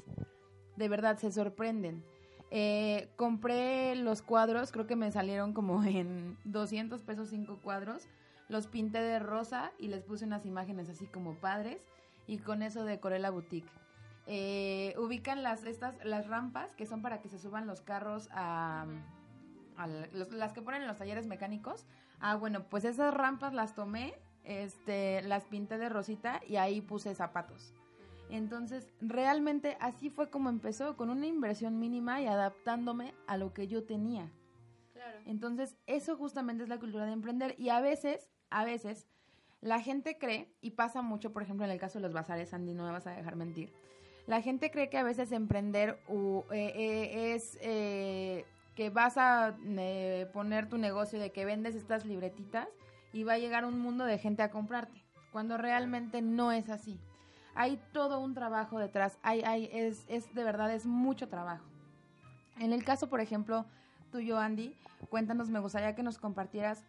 de 0.75 0.89
verdad 0.89 1.17
se 1.17 1.31
sorprenden. 1.31 2.05
Eh, 2.51 3.09
compré 3.15 3.95
los 3.95 4.21
cuadros, 4.21 4.71
creo 4.71 4.87
que 4.87 4.95
me 4.95 5.11
salieron 5.11 5.53
como 5.53 5.83
en 5.83 6.37
200 6.45 7.01
pesos 7.01 7.29
cinco 7.29 7.59
cuadros. 7.61 8.07
Los 8.47 8.67
pinté 8.67 8.99
de 9.01 9.17
rosa 9.19 9.71
y 9.79 9.87
les 9.87 10.03
puse 10.03 10.25
unas 10.25 10.45
imágenes 10.45 10.87
así 10.89 11.07
como 11.07 11.35
padres 11.35 11.81
y 12.27 12.37
con 12.37 12.61
eso 12.61 12.83
decoré 12.85 13.17
la 13.19 13.31
boutique. 13.31 13.69
Eh, 14.27 14.93
ubican 14.97 15.43
las 15.43 15.63
estas 15.65 15.95
las 16.03 16.27
rampas 16.27 16.73
que 16.75 16.85
son 16.85 17.01
para 17.01 17.21
que 17.21 17.29
se 17.29 17.39
suban 17.39 17.65
los 17.67 17.81
carros 17.81 18.29
a, 18.31 18.85
a 19.77 19.87
la- 19.87 20.07
los- 20.13 20.31
las 20.31 20.53
que 20.53 20.61
ponen 20.61 20.81
en 20.83 20.87
los 20.87 20.97
talleres 20.97 21.25
mecánicos. 21.27 21.85
Ah, 22.19 22.35
bueno, 22.35 22.63
pues 22.69 22.85
esas 22.85 23.13
rampas 23.13 23.53
las 23.53 23.73
tomé, 23.75 24.13
este, 24.43 25.21
las 25.23 25.45
pinté 25.45 25.77
de 25.79 25.89
rosita 25.89 26.39
y 26.47 26.55
ahí 26.57 26.81
puse 26.81 27.13
zapatos. 27.15 27.73
Entonces, 28.29 28.87
realmente 29.01 29.77
así 29.79 30.09
fue 30.09 30.29
como 30.29 30.49
empezó, 30.49 30.97
con 30.97 31.09
una 31.09 31.27
inversión 31.27 31.79
mínima 31.79 32.21
y 32.21 32.27
adaptándome 32.27 33.13
a 33.27 33.37
lo 33.37 33.53
que 33.53 33.67
yo 33.67 33.83
tenía. 33.83 34.31
Claro. 34.93 35.19
Entonces, 35.25 35.77
eso 35.85 36.17
justamente 36.17 36.63
es 36.63 36.69
la 36.69 36.79
cultura 36.79 37.05
de 37.05 37.13
emprender. 37.13 37.55
Y 37.57 37.69
a 37.69 37.81
veces, 37.81 38.29
a 38.49 38.65
veces, 38.65 39.07
la 39.61 39.79
gente 39.81 40.17
cree, 40.17 40.51
y 40.61 40.71
pasa 40.71 41.01
mucho, 41.01 41.33
por 41.33 41.43
ejemplo, 41.43 41.65
en 41.65 41.71
el 41.71 41.79
caso 41.79 41.99
de 41.99 42.03
los 42.03 42.13
bazares, 42.13 42.53
Andy, 42.53 42.73
no 42.73 42.85
me 42.85 42.91
vas 42.91 43.07
a 43.07 43.11
dejar 43.11 43.35
mentir. 43.35 43.71
La 44.27 44.41
gente 44.41 44.71
cree 44.71 44.89
que 44.89 44.97
a 44.97 45.03
veces 45.03 45.31
emprender 45.31 45.99
u- 46.07 46.43
eh, 46.51 46.73
eh, 46.75 47.33
es 47.35 47.57
eh, 47.61 48.45
que 48.75 48.89
vas 48.89 49.17
a 49.17 49.55
eh, 49.65 50.27
poner 50.33 50.67
tu 50.67 50.77
negocio 50.79 51.19
de 51.19 51.31
que 51.31 51.45
vendes 51.45 51.75
estas 51.75 52.05
libretitas 52.05 52.67
y 53.13 53.23
va 53.23 53.33
a 53.33 53.37
llegar 53.37 53.65
un 53.65 53.79
mundo 53.79 54.03
de 54.03 54.17
gente 54.17 54.41
a 54.41 54.49
comprarte, 54.49 55.03
cuando 55.31 55.57
realmente 55.57 56.21
no 56.23 56.51
es 56.51 56.69
así. 56.69 56.99
Hay 57.55 57.81
todo 57.93 58.19
un 58.19 58.33
trabajo 58.33 58.79
detrás, 58.79 59.17
hay, 59.23 59.41
hay, 59.41 59.69
es, 59.71 60.05
es 60.07 60.33
de 60.35 60.43
verdad, 60.43 60.73
es 60.73 60.85
mucho 60.85 61.29
trabajo. 61.29 61.65
En 62.59 62.73
el 62.73 62.83
caso, 62.83 63.07
por 63.07 63.21
ejemplo, 63.21 63.65
tuyo, 64.11 64.37
Andy, 64.37 64.75
cuéntanos, 65.09 65.49
me 65.49 65.59
gustaría 65.59 65.95
que 65.95 66.03
nos 66.03 66.17
compartieras 66.17 66.83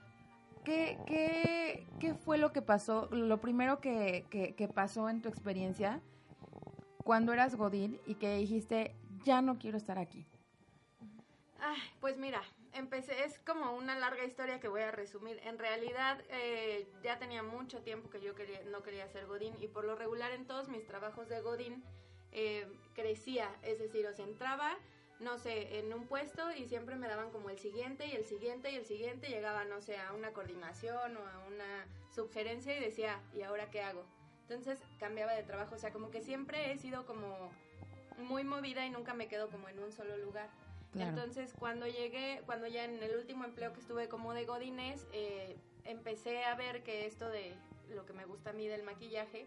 qué, 0.65 0.99
qué, 1.07 1.87
qué 2.01 2.15
fue 2.15 2.39
lo 2.39 2.53
que 2.53 2.63
pasó, 2.63 3.09
lo 3.13 3.41
primero 3.41 3.81
que, 3.81 4.27
que, 4.31 4.55
que 4.55 4.69
pasó 4.69 5.09
en 5.09 5.23
tu 5.23 5.29
experiencia 5.29 6.01
cuando 7.05 7.33
eras 7.33 7.55
Godín 7.55 8.01
y 8.05 8.17
que 8.17 8.37
dijiste, 8.37 8.95
ya 9.25 9.41
no 9.41 9.59
quiero 9.59 9.77
estar 9.77 9.99
aquí. 9.99 10.27
Ay, 11.61 11.79
pues 12.01 12.19
mira, 12.19 12.43
empecé, 12.77 13.25
es 13.25 13.39
como 13.41 13.75
una 13.75 13.99
larga 13.99 14.25
historia 14.25 14.61
que 14.61 14.69
voy 14.69 14.83
a 14.83 14.91
resumir. 14.91 15.41
En 15.45 15.59
realidad, 15.59 16.23
eh, 16.29 16.89
ya 17.03 17.19
tenía 17.19 17.43
mucho 17.43 17.83
tiempo 17.83 18.11
que 18.11 18.21
yo 18.21 18.35
quería, 18.35 18.63
no 18.65 18.83
quería 18.83 19.09
ser 19.09 19.27
Godín 19.27 19.55
y 19.61 19.69
por 19.69 19.85
lo 19.85 19.97
regular 19.97 20.33
en 20.33 20.47
todos 20.47 20.69
mis 20.69 20.87
trabajos 20.87 21.29
de 21.29 21.41
Godín 21.41 21.85
eh, 22.33 22.67
crecía, 22.95 23.51
es 23.63 23.79
decir, 23.79 24.07
o 24.07 24.15
sea, 24.15 24.25
entraba, 24.25 24.77
no 25.21 25.39
sé, 25.39 25.79
en 25.79 25.93
un 25.93 26.07
puesto 26.07 26.53
y 26.53 26.67
siempre 26.67 26.97
me 26.97 27.09
daban 27.09 27.31
como 27.31 27.51
el 27.51 27.59
siguiente 27.59 28.07
y 28.07 28.13
el 28.13 28.25
siguiente 28.25 28.71
y 28.71 28.77
el 28.77 28.85
siguiente, 28.85 29.29
llegaba, 29.29 29.65
no 29.65 29.81
sé, 29.81 29.97
a 29.97 30.13
una 30.13 30.33
coordinación 30.33 31.17
o 31.17 31.27
a 31.27 31.47
una 31.47 31.87
sugerencia 32.15 32.77
y 32.77 32.81
decía, 32.81 33.23
¿y 33.35 33.43
ahora 33.43 33.71
qué 33.71 33.83
hago? 33.83 34.05
Entonces 34.43 34.81
cambiaba 35.01 35.33
de 35.33 35.43
trabajo, 35.43 35.75
o 35.75 35.79
sea, 35.79 35.93
como 35.93 36.11
que 36.11 36.21
siempre 36.21 36.73
he 36.73 36.79
sido 36.79 37.07
como 37.07 37.51
muy 38.19 38.45
movida 38.45 38.87
y 38.87 38.91
nunca 38.91 39.15
me 39.15 39.29
quedo 39.29 39.51
como 39.51 39.69
en 39.69 39.79
un 39.79 39.93
solo 39.93 40.17
lugar. 40.17 40.51
Entonces, 41.05 41.55
cuando 41.59 41.87
llegué, 41.87 42.43
cuando 42.47 42.67
ya 42.67 42.85
en 42.85 43.03
el 43.03 43.17
último 43.17 43.45
empleo 43.45 43.73
que 43.73 43.81
estuve 43.81 44.09
como 44.09 44.33
de 44.35 44.45
Godines, 44.45 45.07
eh, 45.13 45.57
empecé 45.85 46.45
a 46.45 46.55
ver 46.55 46.83
que 46.83 47.07
esto 47.07 47.29
de 47.29 47.55
lo 47.91 48.05
que 48.07 48.13
me 48.13 48.25
gusta 48.25 48.51
a 48.51 48.53
mí 48.53 48.67
del 48.67 48.83
maquillaje, 48.83 49.47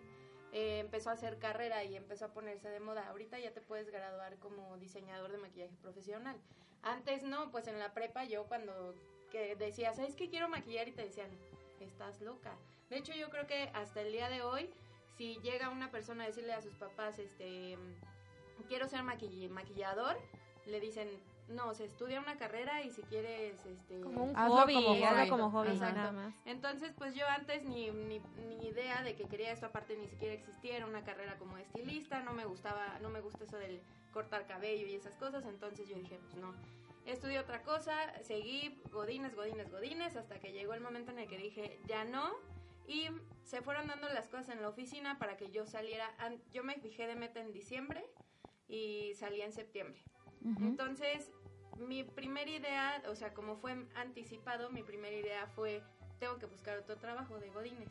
eh, 0.52 0.80
empezó 0.80 1.10
a 1.10 1.14
hacer 1.14 1.38
carrera 1.38 1.84
y 1.84 1.96
empezó 1.96 2.26
a 2.26 2.34
ponerse 2.34 2.70
de 2.70 2.80
moda. 2.80 3.08
Ahorita 3.10 3.38
ya 3.40 3.52
te 3.52 3.62
puedes 3.62 3.90
graduar 3.90 4.38
como 4.38 4.78
diseñador 4.78 5.32
de 5.32 5.38
maquillaje 5.38 5.76
profesional. 5.82 6.38
Antes 6.82 7.24
no, 7.24 7.52
pues 7.52 7.68
en 7.68 7.78
la 7.78 7.94
prepa 7.94 8.24
yo 8.24 8.46
cuando 8.46 8.96
que 9.32 9.56
decía, 9.56 9.94
¿sabes 9.94 10.16
qué 10.16 10.30
quiero 10.30 10.50
maquillar? 10.50 10.88
Y 10.88 10.92
te 10.92 11.04
decían, 11.04 11.30
estás 11.80 12.20
loca. 12.22 12.56
De 12.90 12.98
hecho, 12.98 13.14
yo 13.14 13.30
creo 13.30 13.46
que 13.46 13.70
hasta 13.74 14.02
el 14.02 14.12
día 14.12 14.30
de 14.30 14.42
hoy, 14.42 14.72
si 15.18 15.36
llega 15.42 15.70
una 15.70 15.92
persona 15.92 16.24
a 16.24 16.28
decirle 16.28 16.54
a 16.54 16.62
sus 16.62 16.74
papás, 16.74 17.20
este, 17.20 17.78
quiero 18.68 18.88
ser 18.88 19.02
maquill- 19.02 19.50
maquillador, 19.50 20.18
le 20.66 20.80
dicen, 20.80 21.08
no, 21.50 21.74
se 21.74 21.86
estudia 21.86 22.20
una 22.20 22.38
carrera 22.38 22.82
y 22.84 22.92
si 22.92 23.02
quieres, 23.04 23.66
este... 23.66 24.02
Como 24.02 24.26
un 24.26 24.38
Hazlo 24.38 24.58
hobby, 24.58 24.74
como 24.76 25.06
hazlo 25.06 25.30
como 25.30 25.52
hobby, 25.52 25.72
Exacto. 25.72 25.96
nada 25.96 26.12
más. 26.12 26.36
Entonces, 26.46 26.94
pues 26.98 27.16
yo 27.16 27.28
antes 27.28 27.64
ni, 27.64 27.90
ni, 27.90 28.22
ni 28.48 28.68
idea 28.68 29.02
de 29.04 29.16
que 29.16 29.26
quería 29.26 29.52
esto, 29.52 29.66
aparte 29.66 29.98
ni 29.98 30.08
siquiera 30.08 30.34
existiera 30.34 30.86
una 30.86 31.04
carrera 31.04 31.38
como 31.38 31.58
estilista, 31.58 32.22
no 32.22 32.34
me 32.34 32.46
gustaba, 32.46 33.00
no 33.02 33.10
me 33.10 33.22
gusta 33.22 33.44
eso 33.44 33.58
del 33.58 33.82
cortar 34.12 34.48
cabello 34.48 34.88
y 34.88 34.96
esas 34.96 35.16
cosas, 35.16 35.46
entonces 35.46 35.88
yo 35.88 35.96
dije, 35.96 36.20
pues 36.22 36.36
no. 36.36 36.54
Estudié 37.06 37.40
otra 37.40 37.64
cosa, 37.64 37.94
seguí 38.24 38.80
godines, 38.92 39.36
godines, 39.36 39.72
godines, 39.72 40.16
hasta 40.16 40.40
que 40.40 40.52
llegó 40.52 40.74
el 40.74 40.82
momento 40.82 41.12
en 41.12 41.20
el 41.20 41.28
que 41.28 41.38
dije, 41.38 41.80
ya 41.88 42.06
no, 42.06 42.36
y 42.88 43.08
se 43.44 43.62
fueron 43.62 43.88
dando 43.88 44.10
las 44.10 44.28
cosas 44.28 44.50
en 44.50 44.62
la 44.62 44.70
oficina 44.70 45.18
para 45.18 45.38
que 45.38 45.50
yo 45.52 45.66
saliera, 45.66 46.12
yo 46.52 46.64
me 46.64 46.76
fijé 46.76 47.08
de 47.08 47.16
meta 47.16 47.40
en 47.40 47.52
diciembre 47.52 48.04
y 48.68 49.14
salí 49.16 49.42
en 49.42 49.54
septiembre. 49.54 50.04
Entonces, 50.62 51.32
mi 51.80 52.04
primera 52.04 52.50
idea, 52.50 53.02
o 53.10 53.16
sea, 53.16 53.34
como 53.34 53.56
fue 53.58 53.76
anticipado, 53.96 54.70
mi 54.70 54.84
primera 54.84 55.16
idea 55.16 55.48
fue, 55.48 55.82
tengo 56.20 56.38
que 56.38 56.46
buscar 56.46 56.78
otro 56.78 56.98
trabajo 56.98 57.40
de 57.40 57.50
Godines. 57.50 57.90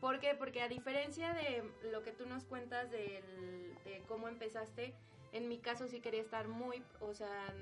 ¿Por 0.00 0.20
qué? 0.20 0.34
Porque 0.34 0.62
a 0.62 0.68
diferencia 0.68 1.32
de 1.34 1.64
lo 1.90 2.02
que 2.02 2.12
tú 2.12 2.24
nos 2.26 2.44
cuentas 2.44 2.90
del- 2.90 3.74
de 3.84 4.02
cómo 4.06 4.28
empezaste, 4.28 4.94
en 5.32 5.48
mi 5.48 5.58
caso 5.58 5.88
sí 5.88 6.00
quería 6.00 6.20
estar 6.22 6.48
muy, 6.48 6.82
o 7.00 7.14
sea, 7.14 7.52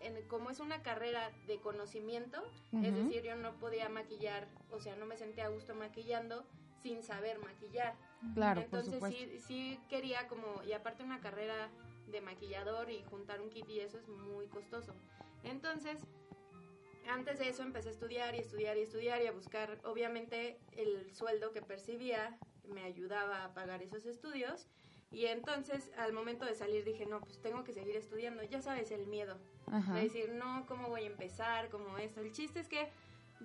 en- 0.00 0.22
como 0.28 0.50
es 0.50 0.60
una 0.60 0.82
carrera 0.82 1.30
de 1.46 1.58
conocimiento, 1.60 2.42
es 2.82 2.94
decir, 2.94 3.22
yo 3.22 3.36
no 3.36 3.54
podía 3.54 3.88
maquillar, 3.88 4.46
o 4.70 4.80
sea, 4.80 4.96
no 4.96 5.06
me 5.06 5.16
sentía 5.16 5.46
a 5.46 5.48
gusto 5.48 5.74
maquillando 5.74 6.44
sin 6.82 7.02
saber 7.02 7.38
maquillar. 7.38 7.94
Claro, 8.34 8.60
Entonces 8.60 8.96
por 8.96 9.10
sí, 9.10 9.38
sí 9.46 9.80
quería 9.88 10.26
como, 10.28 10.62
y 10.64 10.72
aparte 10.72 11.02
una 11.04 11.20
carrera 11.20 11.70
de 12.06 12.20
maquillador 12.20 12.90
y 12.90 13.02
juntar 13.04 13.40
un 13.40 13.50
kit 13.50 13.68
y 13.68 13.80
eso 13.80 13.98
es 13.98 14.08
muy 14.08 14.46
costoso. 14.46 14.94
Entonces, 15.42 16.06
antes 17.08 17.38
de 17.38 17.48
eso 17.48 17.62
empecé 17.62 17.88
a 17.88 17.92
estudiar 17.92 18.34
y 18.34 18.38
estudiar 18.38 18.76
y 18.76 18.82
estudiar 18.82 19.22
y 19.22 19.26
a 19.26 19.32
buscar, 19.32 19.80
obviamente 19.84 20.58
el 20.72 21.12
sueldo 21.14 21.52
que 21.52 21.62
percibía 21.62 22.38
me 22.68 22.82
ayudaba 22.82 23.44
a 23.44 23.54
pagar 23.54 23.82
esos 23.82 24.06
estudios. 24.06 24.68
Y 25.10 25.26
entonces 25.26 25.92
al 25.96 26.12
momento 26.12 26.44
de 26.44 26.54
salir 26.54 26.84
dije, 26.84 27.06
no, 27.06 27.20
pues 27.20 27.40
tengo 27.40 27.62
que 27.62 27.72
seguir 27.72 27.94
estudiando. 27.96 28.42
Ya 28.42 28.60
sabes, 28.60 28.90
el 28.90 29.06
miedo. 29.06 29.38
Ajá. 29.66 29.94
De 29.94 30.02
decir, 30.02 30.30
no, 30.30 30.64
¿cómo 30.66 30.88
voy 30.88 31.04
a 31.04 31.06
empezar? 31.06 31.68
¿Cómo 31.68 31.98
esto? 31.98 32.20
El 32.20 32.32
chiste 32.32 32.58
es 32.58 32.68
que 32.68 32.90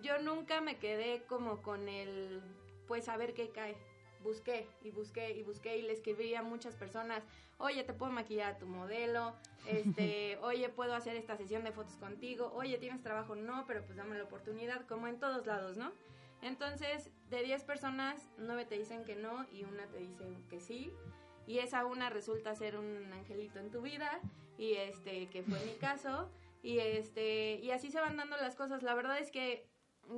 yo 0.02 0.20
nunca 0.20 0.62
me 0.62 0.78
quedé 0.78 1.24
como 1.28 1.62
con 1.62 1.88
el, 1.88 2.42
pues 2.88 3.08
a 3.10 3.18
ver 3.18 3.34
qué 3.34 3.50
cae. 3.50 3.76
Busqué 4.24 4.68
y 4.82 4.92
busqué 4.92 5.32
y 5.32 5.44
busqué 5.44 5.78
y 5.78 5.82
le 5.84 5.94
escribí 5.94 6.36
a 6.36 6.42
muchas 6.42 6.76
personas, 6.76 7.24
oye, 7.58 7.84
te 7.84 7.94
puedo 7.94 8.12
maquillar 8.12 8.56
a 8.56 8.58
tu 8.58 8.66
modelo, 8.66 9.36
este, 9.66 10.38
oye, 10.42 10.70
puedo 10.70 10.94
hacer 10.94 11.16
esta 11.16 11.38
sesión 11.38 11.64
de 11.64 11.72
fotos 11.72 11.96
contigo, 11.98 12.52
oye, 12.54 12.78
¿tienes 12.78 13.02
trabajo? 13.02 13.36
No, 13.36 13.66
pero 13.68 13.84
pues 13.86 13.98
dame 13.98 14.18
la 14.18 14.24
oportunidad, 14.24 14.86
como 14.88 15.08
en 15.08 15.20
todos 15.20 15.46
lados, 15.46 15.78
¿no? 15.78 15.92
Entonces, 16.42 17.12
de 17.30 17.44
10 17.44 17.64
personas, 17.64 18.30
9 18.38 18.66
te 18.66 18.78
dicen 18.78 19.04
que 19.04 19.16
no 19.16 19.46
y 19.52 19.64
una 19.64 19.86
te 19.88 19.98
dice 19.98 20.26
que 20.50 20.60
sí. 20.60 20.94
Y 21.46 21.60
esa 21.60 21.86
una 21.86 22.10
resulta 22.10 22.56
ser 22.56 22.78
un 22.78 23.12
angelito 23.12 23.60
en 23.60 23.72
tu 23.72 23.82
vida 23.82 24.22
y 24.58 24.74
este 24.74 25.28
que 25.30 25.42
fue 25.42 25.60
mi 25.66 25.74
caso 25.74 26.30
y 26.62 26.80
este 26.80 27.56
y 27.56 27.72
así 27.72 27.90
se 27.90 28.00
van 28.00 28.18
dando 28.18 28.38
las 28.38 28.56
cosas. 28.56 28.84
La 28.84 28.94
verdad 28.94 29.20
es 29.20 29.32
que 29.32 29.68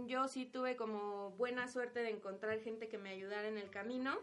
yo 0.07 0.27
sí 0.27 0.45
tuve 0.45 0.75
como 0.75 1.31
buena 1.31 1.67
suerte 1.67 2.01
de 2.01 2.09
encontrar 2.09 2.59
gente 2.59 2.87
que 2.87 2.97
me 2.97 3.09
ayudara 3.09 3.47
en 3.47 3.57
el 3.57 3.69
camino 3.69 4.17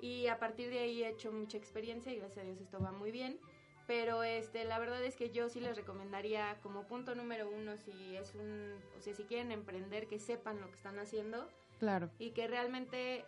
y 0.00 0.26
a 0.26 0.38
partir 0.38 0.68
de 0.70 0.80
ahí 0.80 1.02
he 1.02 1.08
hecho 1.08 1.32
mucha 1.32 1.56
experiencia 1.56 2.12
y 2.12 2.16
gracias 2.18 2.38
a 2.44 2.46
Dios 2.48 2.60
esto 2.60 2.80
va 2.80 2.92
muy 2.92 3.10
bien. 3.10 3.38
Pero 3.86 4.24
este, 4.24 4.64
la 4.64 4.80
verdad 4.80 5.02
es 5.04 5.14
que 5.14 5.30
yo 5.30 5.48
sí 5.48 5.60
les 5.60 5.76
recomendaría 5.76 6.58
como 6.60 6.88
punto 6.88 7.14
número 7.14 7.48
uno 7.48 7.76
si 7.76 8.16
es 8.16 8.34
un, 8.34 8.74
o 8.98 9.00
sea, 9.00 9.14
si 9.14 9.22
quieren 9.24 9.52
emprender 9.52 10.08
que 10.08 10.18
sepan 10.18 10.60
lo 10.60 10.68
que 10.70 10.76
están 10.76 10.98
haciendo 10.98 11.48
Claro. 11.78 12.10
y 12.18 12.30
que 12.30 12.48
realmente 12.48 13.24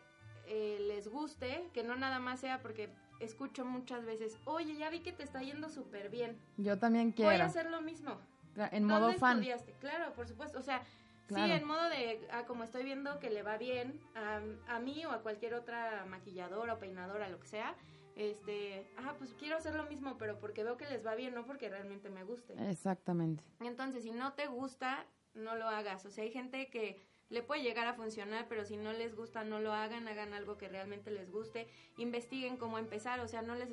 eh, 0.46 0.78
les 0.88 1.06
guste, 1.06 1.68
que 1.72 1.84
no 1.84 1.94
nada 1.94 2.18
más 2.18 2.40
sea 2.40 2.60
porque 2.60 2.88
escucho 3.20 3.64
muchas 3.64 4.04
veces, 4.04 4.36
oye, 4.46 4.74
ya 4.76 4.90
vi 4.90 4.98
que 5.00 5.12
te 5.12 5.22
está 5.22 5.42
yendo 5.42 5.68
súper 5.68 6.08
bien, 6.08 6.36
Yo 6.56 6.76
también 6.78 7.14
voy 7.16 7.26
a 7.26 7.28
quiero. 7.30 7.44
hacer 7.44 7.70
lo 7.70 7.80
mismo. 7.80 8.18
En 8.56 8.88
¿Dónde 8.88 9.06
modo 9.08 9.12
fan. 9.12 9.36
estudiaste? 9.38 9.72
Claro, 9.80 10.12
por 10.14 10.26
supuesto. 10.26 10.58
O 10.58 10.62
sea, 10.62 10.82
Claro. 11.28 11.46
sí, 11.46 11.52
en 11.52 11.66
modo 11.66 11.88
de, 11.90 12.26
ah, 12.32 12.44
como 12.46 12.64
estoy 12.64 12.84
viendo 12.84 13.18
que 13.20 13.30
le 13.30 13.42
va 13.42 13.58
bien 13.58 14.00
a, 14.14 14.40
a 14.74 14.80
mí 14.80 15.04
o 15.04 15.10
a 15.10 15.22
cualquier 15.22 15.54
otra 15.54 16.04
maquilladora 16.06 16.74
o 16.74 16.78
peinadora, 16.78 17.28
lo 17.28 17.38
que 17.38 17.46
sea, 17.46 17.76
este, 18.16 18.90
ah, 18.96 19.14
pues 19.16 19.32
quiero 19.34 19.56
hacer 19.56 19.74
lo 19.74 19.84
mismo, 19.84 20.18
pero 20.18 20.40
porque 20.40 20.64
veo 20.64 20.76
que 20.76 20.88
les 20.88 21.06
va 21.06 21.14
bien, 21.14 21.34
no 21.34 21.46
porque 21.46 21.68
realmente 21.68 22.10
me 22.10 22.24
guste. 22.24 22.54
Exactamente. 22.68 23.44
Entonces, 23.60 24.02
si 24.02 24.10
no 24.10 24.32
te 24.32 24.46
gusta, 24.48 25.06
no 25.34 25.54
lo 25.54 25.68
hagas. 25.68 26.04
O 26.04 26.10
sea, 26.10 26.24
hay 26.24 26.32
gente 26.32 26.68
que 26.68 27.00
le 27.30 27.42
puede 27.42 27.62
llegar 27.62 27.86
a 27.86 27.94
funcionar, 27.94 28.46
pero 28.48 28.64
si 28.64 28.76
no 28.76 28.92
les 28.92 29.14
gusta, 29.14 29.44
no 29.44 29.60
lo 29.60 29.72
hagan, 29.72 30.08
hagan 30.08 30.32
algo 30.32 30.56
que 30.56 30.68
realmente 30.68 31.10
les 31.10 31.30
guste, 31.30 31.68
investiguen 31.96 32.56
cómo 32.56 32.78
empezar, 32.78 33.20
o 33.20 33.28
sea, 33.28 33.42
no 33.42 33.54
les, 33.54 33.68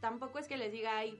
tampoco 0.00 0.38
es 0.38 0.46
que 0.46 0.56
les 0.56 0.70
diga, 0.70 0.98
ay, 0.98 1.18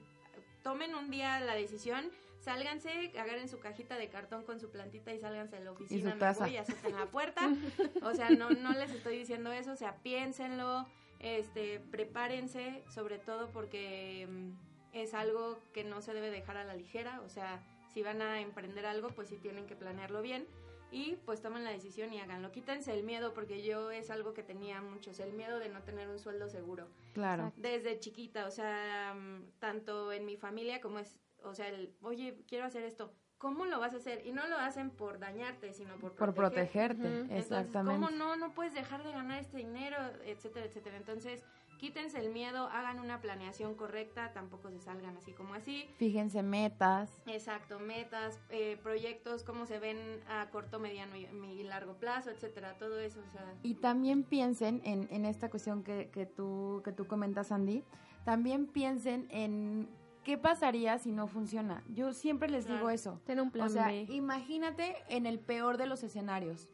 tomen 0.63 0.95
un 0.95 1.09
día 1.09 1.39
la 1.39 1.55
decisión, 1.55 2.11
sálganse, 2.45 3.11
agarren 3.19 3.49
su 3.49 3.59
cajita 3.59 3.97
de 3.97 4.07
cartón 4.07 4.43
con 4.43 4.59
su 4.59 4.69
plantita 4.69 5.11
y 5.11 5.19
sálganse 5.19 5.57
de 5.57 5.65
la 5.65 5.71
oficina, 5.71 6.15
taza. 6.17 6.45
voy 6.45 6.53
y 6.53 6.57
azoten 6.57 6.95
la 6.95 7.07
puerta, 7.07 7.41
o 8.03 8.13
sea, 8.13 8.29
no, 8.29 8.51
no 8.51 8.71
les 8.73 8.91
estoy 8.91 9.17
diciendo 9.17 9.51
eso, 9.51 9.71
o 9.71 9.75
sea, 9.75 9.95
piénsenlo, 10.03 10.85
este, 11.19 11.79
prepárense, 11.79 12.83
sobre 12.93 13.17
todo 13.17 13.49
porque 13.51 14.27
mm, 14.29 14.51
es 14.93 15.15
algo 15.15 15.59
que 15.73 15.83
no 15.83 16.03
se 16.03 16.13
debe 16.13 16.29
dejar 16.29 16.57
a 16.57 16.63
la 16.63 16.75
ligera, 16.75 17.19
o 17.21 17.29
sea, 17.29 17.63
si 17.91 18.03
van 18.03 18.21
a 18.21 18.39
emprender 18.39 18.85
algo, 18.85 19.09
pues 19.09 19.29
sí 19.29 19.37
tienen 19.37 19.65
que 19.65 19.75
planearlo 19.75 20.21
bien 20.21 20.45
y 20.91 21.17
pues 21.25 21.41
tomen 21.41 21.63
la 21.63 21.71
decisión 21.71 22.13
y 22.13 22.19
háganlo. 22.19 22.51
Quítense 22.51 22.93
el 22.93 23.03
miedo, 23.03 23.33
porque 23.33 23.63
yo 23.63 23.91
es 23.91 24.09
algo 24.09 24.33
que 24.33 24.43
tenía 24.43 24.81
muchos, 24.81 25.19
el 25.19 25.33
miedo 25.33 25.59
de 25.59 25.69
no 25.69 25.81
tener 25.81 26.07
un 26.07 26.19
sueldo 26.19 26.47
seguro. 26.47 26.87
Claro. 27.13 27.51
Desde 27.57 27.99
chiquita, 27.99 28.45
o 28.45 28.51
sea, 28.51 29.13
mm, 29.13 29.59
tanto 29.59 30.13
en 30.13 30.25
mi 30.25 30.37
familia 30.37 30.79
como 30.79 30.99
es, 30.99 31.19
o 31.49 31.53
sea, 31.55 31.67
el, 31.69 31.95
oye, 32.01 32.43
quiero 32.47 32.65
hacer 32.65 32.83
esto. 32.83 33.13
¿Cómo 33.37 33.65
lo 33.65 33.79
vas 33.79 33.93
a 33.93 33.97
hacer? 33.97 34.25
Y 34.25 34.31
no 34.31 34.47
lo 34.47 34.57
hacen 34.57 34.89
por 34.89 35.19
dañarte, 35.19 35.73
sino 35.73 35.95
por, 35.97 36.15
Por 36.15 36.33
proteger. 36.33 36.95
protegerte. 36.95 37.23
Ujú. 37.25 37.33
Exactamente. 37.33 37.95
Entonces, 37.95 38.19
¿cómo 38.19 38.35
no? 38.35 38.35
No 38.37 38.53
puedes 38.53 38.73
dejar 38.73 39.03
de 39.03 39.11
ganar 39.11 39.39
este 39.39 39.57
dinero, 39.57 39.97
etcétera, 40.25 40.65
etcétera. 40.65 40.95
Entonces, 40.97 41.43
quítense 41.77 42.17
el 42.19 42.31
miedo, 42.31 42.67
hagan 42.69 42.99
una 43.01 43.19
planeación 43.19 43.75
correcta, 43.75 44.31
tampoco 44.31 44.71
se 44.71 44.79
salgan 44.79 45.17
así 45.17 45.33
como 45.33 45.53
así. 45.53 45.85
Fíjense 45.97 46.41
metas. 46.43 47.21
Exacto, 47.27 47.77
metas, 47.79 48.39
eh, 48.49 48.79
proyectos, 48.81 49.43
cómo 49.43 49.65
se 49.65 49.79
ven 49.79 49.97
a 50.29 50.49
corto, 50.49 50.79
mediano 50.79 51.17
y, 51.17 51.25
y 51.25 51.63
largo 51.63 51.95
plazo, 51.95 52.31
etcétera, 52.31 52.77
todo 52.77 52.99
eso, 53.01 53.19
o 53.19 53.31
sea, 53.31 53.53
Y 53.63 53.75
también 53.75 54.23
piensen 54.23 54.81
en, 54.85 55.07
en 55.11 55.25
esta 55.25 55.49
cuestión 55.49 55.83
que, 55.83 56.09
que, 56.09 56.25
tú, 56.25 56.81
que 56.85 56.93
tú 56.93 57.05
comentas, 57.05 57.51
Andy. 57.51 57.83
También 58.23 58.65
piensen 58.65 59.27
en 59.29 59.89
qué 60.25 60.37
pasaría 60.37 60.97
si 60.99 61.11
no 61.13 61.27
funciona. 61.27 61.81
Yo 61.87 62.11
siempre 62.11 62.49
les 62.49 62.67
digo 62.67 62.89
eso. 62.89 63.21
Ten 63.25 63.39
un 63.39 63.51
plan 63.51 63.67
O 63.67 63.69
sea, 63.69 63.87
B. 63.87 64.07
imagínate 64.09 64.95
en 65.07 65.25
el 65.25 65.39
peor 65.39 65.77
de 65.77 65.85
los 65.85 66.03
escenarios. 66.03 66.67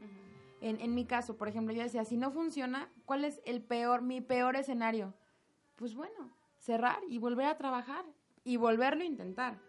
En, 0.61 0.79
en 0.79 0.95
mi 0.95 1.05
caso, 1.05 1.37
por 1.37 1.47
ejemplo, 1.47 1.73
yo 1.73 1.83
decía, 1.83 2.05
si 2.05 2.17
no 2.17 2.31
funciona, 2.31 2.89
¿cuál 3.05 3.25
es 3.25 3.41
el 3.45 3.61
peor, 3.61 4.01
mi 4.01 4.21
peor 4.21 4.55
escenario? 4.55 5.13
Pues 5.75 5.93
bueno, 5.95 6.31
cerrar 6.57 6.99
y 7.09 7.17
volver 7.19 7.45
a 7.47 7.57
trabajar 7.57 8.05
y 8.43 8.57
volverlo 8.57 9.03
a 9.03 9.05
intentar. 9.05 9.59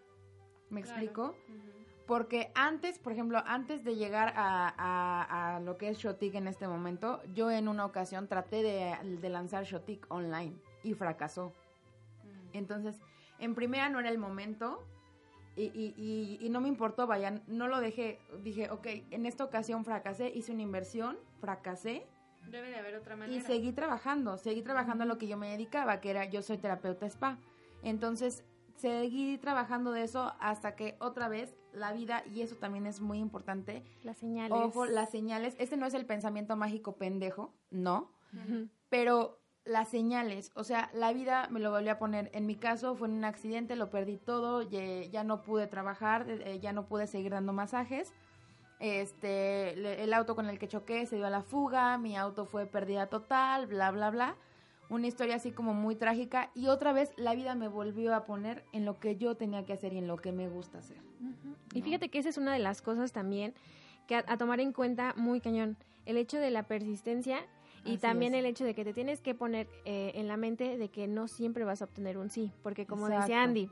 ¿Me 0.71 0.83
Claro. 0.83 1.01
explico? 1.01 1.23
Ujú. 1.49 1.73
Porque 2.07 2.51
antes, 2.55 2.99
por 2.99 3.13
ejemplo, 3.13 3.43
antes 3.47 3.85
de 3.85 3.97
llegar 3.97 4.33
a, 4.37 4.75
a- 4.77 5.57
a 5.57 5.61
lo 5.61 5.77
que 5.79 5.89
es 5.89 5.99
Shotik 5.99 6.35
en 6.35 6.47
este 6.47 6.69
momento, 6.69 7.21
yo 7.35 7.51
en 7.51 7.69
una 7.69 7.85
ocasión 7.87 8.29
traté 8.29 8.63
de, 8.63 8.97
de 9.21 9.29
lanzar 9.31 9.65
Shotik 9.65 10.05
online 10.11 10.55
y 10.83 10.95
fracasó. 10.95 11.53
Entonces, 12.53 13.01
en 13.43 13.55
primera 13.55 13.89
no 13.89 14.01
era 14.01 14.09
el 14.09 14.19
momento 14.19 14.87
y, 15.57 15.65
y- 15.65 15.95
y- 15.99 16.39
y 16.41 16.49
no 16.49 16.61
me 16.61 16.69
importó, 16.69 17.07
vaya, 17.07 17.43
no 17.47 17.69
lo 17.69 17.81
dejé. 17.81 18.19
Dije, 18.43 18.71
ok, 18.71 18.87
en 19.11 19.27
esta 19.27 19.45
ocasión 19.45 19.85
fracasé, 19.85 20.31
hice 20.35 20.53
una 20.53 20.63
inversión, 20.63 21.19
fracasé 21.41 22.07
Debe 22.51 22.71
de 22.71 22.77
haber 22.77 22.97
otra 22.97 23.15
manera. 23.17 23.37
y 23.39 23.41
seguí 23.43 23.73
trabajando, 23.73 24.39
seguí 24.39 24.63
trabajando 24.63 25.05
a 25.05 25.07
lo 25.07 25.19
que 25.19 25.27
yo 25.29 25.37
me 25.37 25.51
dedicaba, 25.51 26.01
que 26.01 26.11
era 26.11 26.25
yo 26.25 26.41
soy 26.43 26.57
terapeuta 26.59 27.07
spa. 27.07 27.39
Entonces, 27.83 28.45
seguí 28.77 29.39
trabajando 29.39 29.93
de 29.93 30.03
eso 30.05 30.33
hasta 30.41 30.75
que 30.75 30.97
otra 31.01 31.29
vez 31.29 31.55
la 31.73 31.93
vida, 31.93 32.25
y 32.35 32.41
eso 32.43 32.57
también 32.57 32.87
es 32.87 33.01
muy 33.01 33.19
importante, 33.19 33.83
Las 34.03 34.19
señales. 34.19 34.59
ojo, 34.59 34.87
las 34.87 35.11
señales, 35.11 35.55
este 35.59 35.77
no 35.77 35.87
es 35.87 35.95
el 35.95 36.05
pensamiento 36.07 36.57
mágico 36.57 36.97
pendejo, 36.97 37.55
no, 37.71 38.11
pero 38.89 39.39
las 39.65 39.89
señales, 39.89 40.51
o 40.55 40.65
sea, 40.65 40.91
la 40.93 41.13
vida 41.13 41.49
me 41.51 41.61
lo 41.61 41.71
volvió 41.71 41.93
a 41.93 41.99
poner, 41.99 42.31
en 42.33 42.47
mi 42.47 42.57
caso 42.57 42.97
fue 42.97 43.09
en 43.09 43.15
un 43.15 43.25
accidente, 43.25 43.77
lo 43.77 43.91
perdí 43.91 44.17
todo, 44.17 44.63
ya, 44.63 45.25
no 45.25 45.43
pude 45.43 45.67
trabajar, 45.67 46.27
eh, 46.29 46.59
ya 46.61 46.73
no 46.73 46.87
pude 46.87 47.07
seguir 47.07 47.33
dando 47.33 47.53
masajes, 47.53 48.13
este, 48.81 50.03
el 50.03 50.13
auto 50.13 50.35
con 50.35 50.49
el 50.49 50.59
que 50.59 50.67
choqué 50.67 51.07
se 51.07 51.15
dio 51.15 51.27
a 51.27 51.31
la 51.31 51.43
fuga, 51.43 51.97
mi 51.99 52.17
auto 52.17 52.45
fue 52.45 52.67
pérdida 52.67 53.07
total, 53.07 53.69
bla, 53.69 53.93
bla, 53.93 54.11
bla, 54.11 54.37
una 54.89 55.07
historia 55.07 55.37
así 55.37 55.53
como 55.53 55.75
muy 55.75 55.95
trágica 55.95 56.51
y 56.55 56.67
otra 56.67 56.93
vez 56.93 57.13
la 57.17 57.35
vida 57.35 57.55
me 57.55 57.69
volvió 57.69 58.15
a 58.17 58.25
poner 58.25 58.65
en 58.73 58.85
lo 58.85 58.99
que 58.99 59.17
yo 59.17 59.37
tenía 59.37 59.65
que 59.65 59.73
hacer 59.73 59.93
y 59.93 59.99
en 59.99 60.09
lo 60.09 60.17
que 60.17 60.33
me 60.33 60.49
gusta 60.49 60.79
hacer. 60.79 60.99
Y 61.73 61.79
¿no? 61.79 61.85
fíjate 61.85 62.09
que 62.09 62.19
esa 62.19 62.29
es 62.29 62.37
una 62.37 62.53
de 62.53 62.59
las 62.59 62.83
cosas 62.83 63.13
también 63.13 63.55
que 64.09 64.17
a, 64.17 64.25
a 64.27 64.37
tomar 64.37 64.59
en 64.59 64.73
cuenta 64.73 65.15
muy 65.17 65.41
cañón. 65.41 65.77
El 66.05 66.17
hecho 66.17 66.39
de 66.39 66.51
la 66.51 66.65
persistencia 66.65 67.47
y 67.85 67.93
Así 67.95 67.99
también 67.99 68.35
es. 68.35 68.41
el 68.41 68.47
hecho 68.47 68.65
de 68.65 68.75
que 68.75 68.85
te 68.85 68.93
tienes 68.93 69.21
que 69.21 69.35
poner 69.35 69.69
eh, 69.85 70.13
en 70.15 70.29
la 70.29 70.37
mente 70.37 70.79
de 70.79 70.89
que 70.89 71.07
no 71.09 71.29
siempre 71.29 71.65
vas 71.65 71.83
a 71.83 71.87
obtener 71.87 72.19
un 72.19 72.31
sí. 72.31 72.53
Porque 72.63 72.87
como 72.87 73.07
Exacto. 73.07 73.23
decía 73.23 73.43
Andy, 73.43 73.71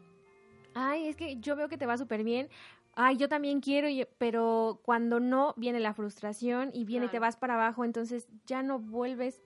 ay, 0.75 1.07
es 1.09 1.17
que 1.17 1.37
yo 1.41 1.57
veo 1.57 1.69
que 1.69 1.79
te 1.79 1.87
va 1.87 1.97
súper 1.97 2.25
bien. 2.25 2.49
Ay, 2.95 3.17
yo 3.17 3.29
también 3.29 3.61
quiero, 3.61 3.89
pero 4.19 4.81
cuando 4.83 5.21
no, 5.21 5.55
viene 5.57 5.79
la 5.79 5.95
frustración 5.95 6.71
y 6.75 6.85
viene 6.85 7.07
y 7.07 7.09
te 7.09 7.13
Claro. 7.13 7.23
vas 7.23 7.37
para 7.37 7.55
abajo, 7.55 7.85
entonces 7.85 8.27
ya 8.47 8.63
no 8.63 8.81
vuelves 8.81 9.41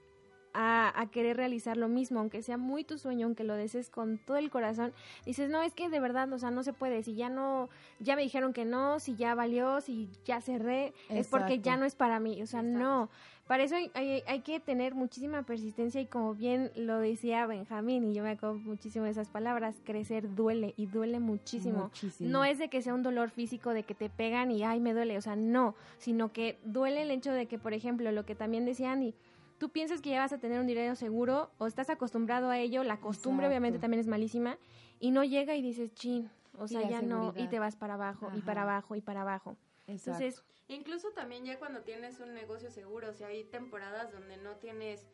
a, 0.55 0.93
a 0.99 1.11
querer 1.11 1.37
realizar 1.37 1.77
lo 1.77 1.89
mismo, 1.89 2.21
aunque 2.21 2.41
sea 2.41 2.57
muy 2.57 2.85
tu 2.85 2.97
sueño, 2.97 3.27
aunque 3.27 3.45
lo 3.45 3.55
desees 3.55 3.91
con 3.91 4.19
todo 4.25 4.37
el 4.39 4.51
corazón, 4.51 4.95
dices, 5.27 5.51
no, 5.51 5.61
es 5.63 5.75
que 5.75 5.91
de 5.91 6.01
verdad, 6.01 6.33
o 6.33 6.39
sea, 6.39 6.51
no 6.53 6.63
se 6.63 6.73
puede, 6.73 7.03
si 7.03 7.15
ya 7.17 7.29
no, 7.29 7.69
ya 7.99 8.15
me 8.17 8.23
dijeron 8.23 8.53
que 8.53 8.65
no, 8.65 9.01
si 9.01 9.17
ya 9.17 9.35
valió, 9.35 9.81
si 9.81 10.09
ya 10.25 10.41
cerré, 10.41 10.95
es 11.09 11.29
porque 11.29 11.59
ya 11.59 11.77
no 11.77 11.85
es 11.85 11.97
para 11.97 12.21
mí, 12.21 12.41
o 12.41 12.47
sea, 12.47 12.61
Exacto. 12.61 12.79
no, 12.79 13.11
para 13.47 13.63
eso 13.63 13.77
hay, 13.77 13.91
hay, 13.95 14.23
hay 14.27 14.41
que 14.41 14.59
tener 14.59 14.95
muchísima 14.95 15.43
persistencia 15.43 16.01
y 16.01 16.07
como 16.07 16.35
bien 16.35 16.71
lo 16.77 16.99
decía 16.99 17.47
Benjamín, 17.47 18.05
y 18.05 18.15
yo 18.15 18.23
me 18.23 18.31
acuerdo 18.31 18.55
muchísimo 18.57 19.05
de 19.05 19.11
esas 19.11 19.29
palabras, 19.29 19.77
crecer 19.85 20.35
duele 20.35 20.73
y 20.77 20.87
duele 20.87 21.21
muchísimo. 21.21 21.85
Muchísimo. 21.85 22.31
No 22.31 22.45
es 22.45 22.59
de 22.59 22.69
que 22.69 22.81
sea 22.81 22.95
un 22.95 23.03
dolor 23.03 23.31
físico 23.31 23.75
de 23.75 23.83
que 23.83 23.95
te 23.95 24.09
pegan 24.09 24.51
y 24.51 24.65
ay 24.65 24.81
me 24.81 24.95
duele, 24.95 25.19
o 25.19 25.21
sea, 25.21 25.37
no, 25.37 25.75
sino 25.99 26.33
que 26.33 26.59
duele 26.65 27.03
el 27.03 27.11
hecho 27.11 27.33
de 27.33 27.47
que, 27.47 27.59
por 27.59 27.75
ejemplo, 27.75 28.11
lo 28.13 28.25
que 28.25 28.35
también 28.35 28.65
decía 28.65 28.93
Andy, 28.93 29.15
tú 29.59 29.69
piensas 29.69 30.01
que 30.01 30.11
ya 30.11 30.21
vas 30.21 30.33
a 30.33 30.39
tener 30.39 30.59
un 30.59 30.67
dinero 30.67 30.97
seguro 30.97 31.51
o 31.59 31.67
estás 31.67 31.91
acostumbrado 31.91 32.49
a 32.49 32.59
ello, 32.59 32.83
la 32.83 32.99
costumbre 32.99 33.47
Exacto. 33.47 33.51
obviamente 33.51 33.79
también 33.79 34.01
es 34.01 34.07
malísima 34.07 34.57
y 35.01 35.11
no 35.11 35.23
llega 35.23 35.55
y 35.55 35.61
dices, 35.61 35.93
chin, 35.95 36.31
o 36.59 36.67
sea, 36.67 36.89
ya 36.89 37.03
no, 37.03 37.35
y 37.37 37.47
te 37.49 37.59
vas 37.59 37.77
para 37.77 37.95
abajo 37.95 38.31
y 38.35 38.41
para 38.41 38.63
abajo 38.63 38.97
y 38.97 39.03
para 39.03 39.21
abajo. 39.21 39.57
Exacto. 39.87 40.23
Entonces, 40.23 40.45
Incluso 40.69 41.11
también 41.11 41.45
ya 41.45 41.59
cuando 41.59 41.83
tienes 41.83 42.21
un 42.21 42.33
negocio 42.35 42.71
seguro, 42.71 43.11
o 43.11 43.13
sea, 43.13 43.27
hay 43.29 43.45
temporadas 43.45 44.11
donde 44.13 44.39
no 44.39 44.57
tienes 44.57 45.07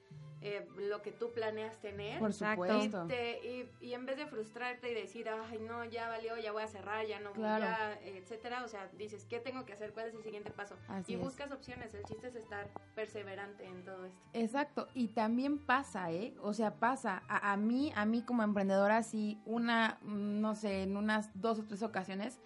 eh, 0.43 0.67
lo 0.77 1.03
que 1.03 1.11
tú 1.13 1.33
planeas 1.33 1.81
tener. 1.81 2.19
por 2.21 2.33
supuesto. 2.33 3.07
Te- 3.09 3.41
y, 3.45 3.71
y 3.85 3.93
en 3.95 4.07
vez 4.07 4.17
de 4.17 4.27
frustrarte 4.27 4.91
y 4.91 4.95
decir, 4.95 5.29
ay, 5.29 5.59
no, 5.59 5.85
ya 5.85 6.09
valió, 6.09 6.39
ya 6.39 6.53
voy 6.53 6.63
a 6.63 6.69
cerrar, 6.69 7.05
ya 7.05 7.19
no, 7.21 7.33
Claro. 7.33 7.65
ya, 7.65 7.99
etcétera, 8.05 8.65
o 8.65 8.69
sea, 8.69 8.89
dices, 8.97 9.27
¿qué 9.29 9.41
tengo 9.41 9.67
que 9.67 9.73
hacer? 9.73 9.93
¿Cuál 9.93 10.07
es 10.07 10.15
el 10.15 10.23
siguiente 10.23 10.51
paso? 10.51 10.77
Así 10.89 11.13
y 11.13 11.17
es. 11.17 11.21
buscas 11.21 11.51
opciones, 11.53 11.93
el 11.95 12.05
chiste 12.05 12.29
es 12.29 12.37
estar 12.37 12.69
perseverante 12.95 13.65
en 13.67 13.85
todo 13.85 14.07
esto. 14.07 14.19
Exacto, 14.33 14.89
y 14.95 15.09
también 15.09 15.59
pasa, 15.59 16.11
¿eh? 16.13 16.33
O 16.43 16.55
sea, 16.55 16.77
pasa. 16.77 17.23
A, 17.29 17.53
a 17.53 17.57
mí, 17.57 17.93
a 17.97 18.07
mí 18.07 18.23
como 18.23 18.43
emprendedora, 18.45 19.03
sí, 19.03 19.39
una, 19.45 19.99
mm, 20.03 20.41
no 20.41 20.55
sé, 20.55 20.85
en 20.85 20.97
unas 20.97 21.29
dos 21.39 21.59
o 21.59 21.65
tres 21.67 21.83
ocasiones, 21.83 22.41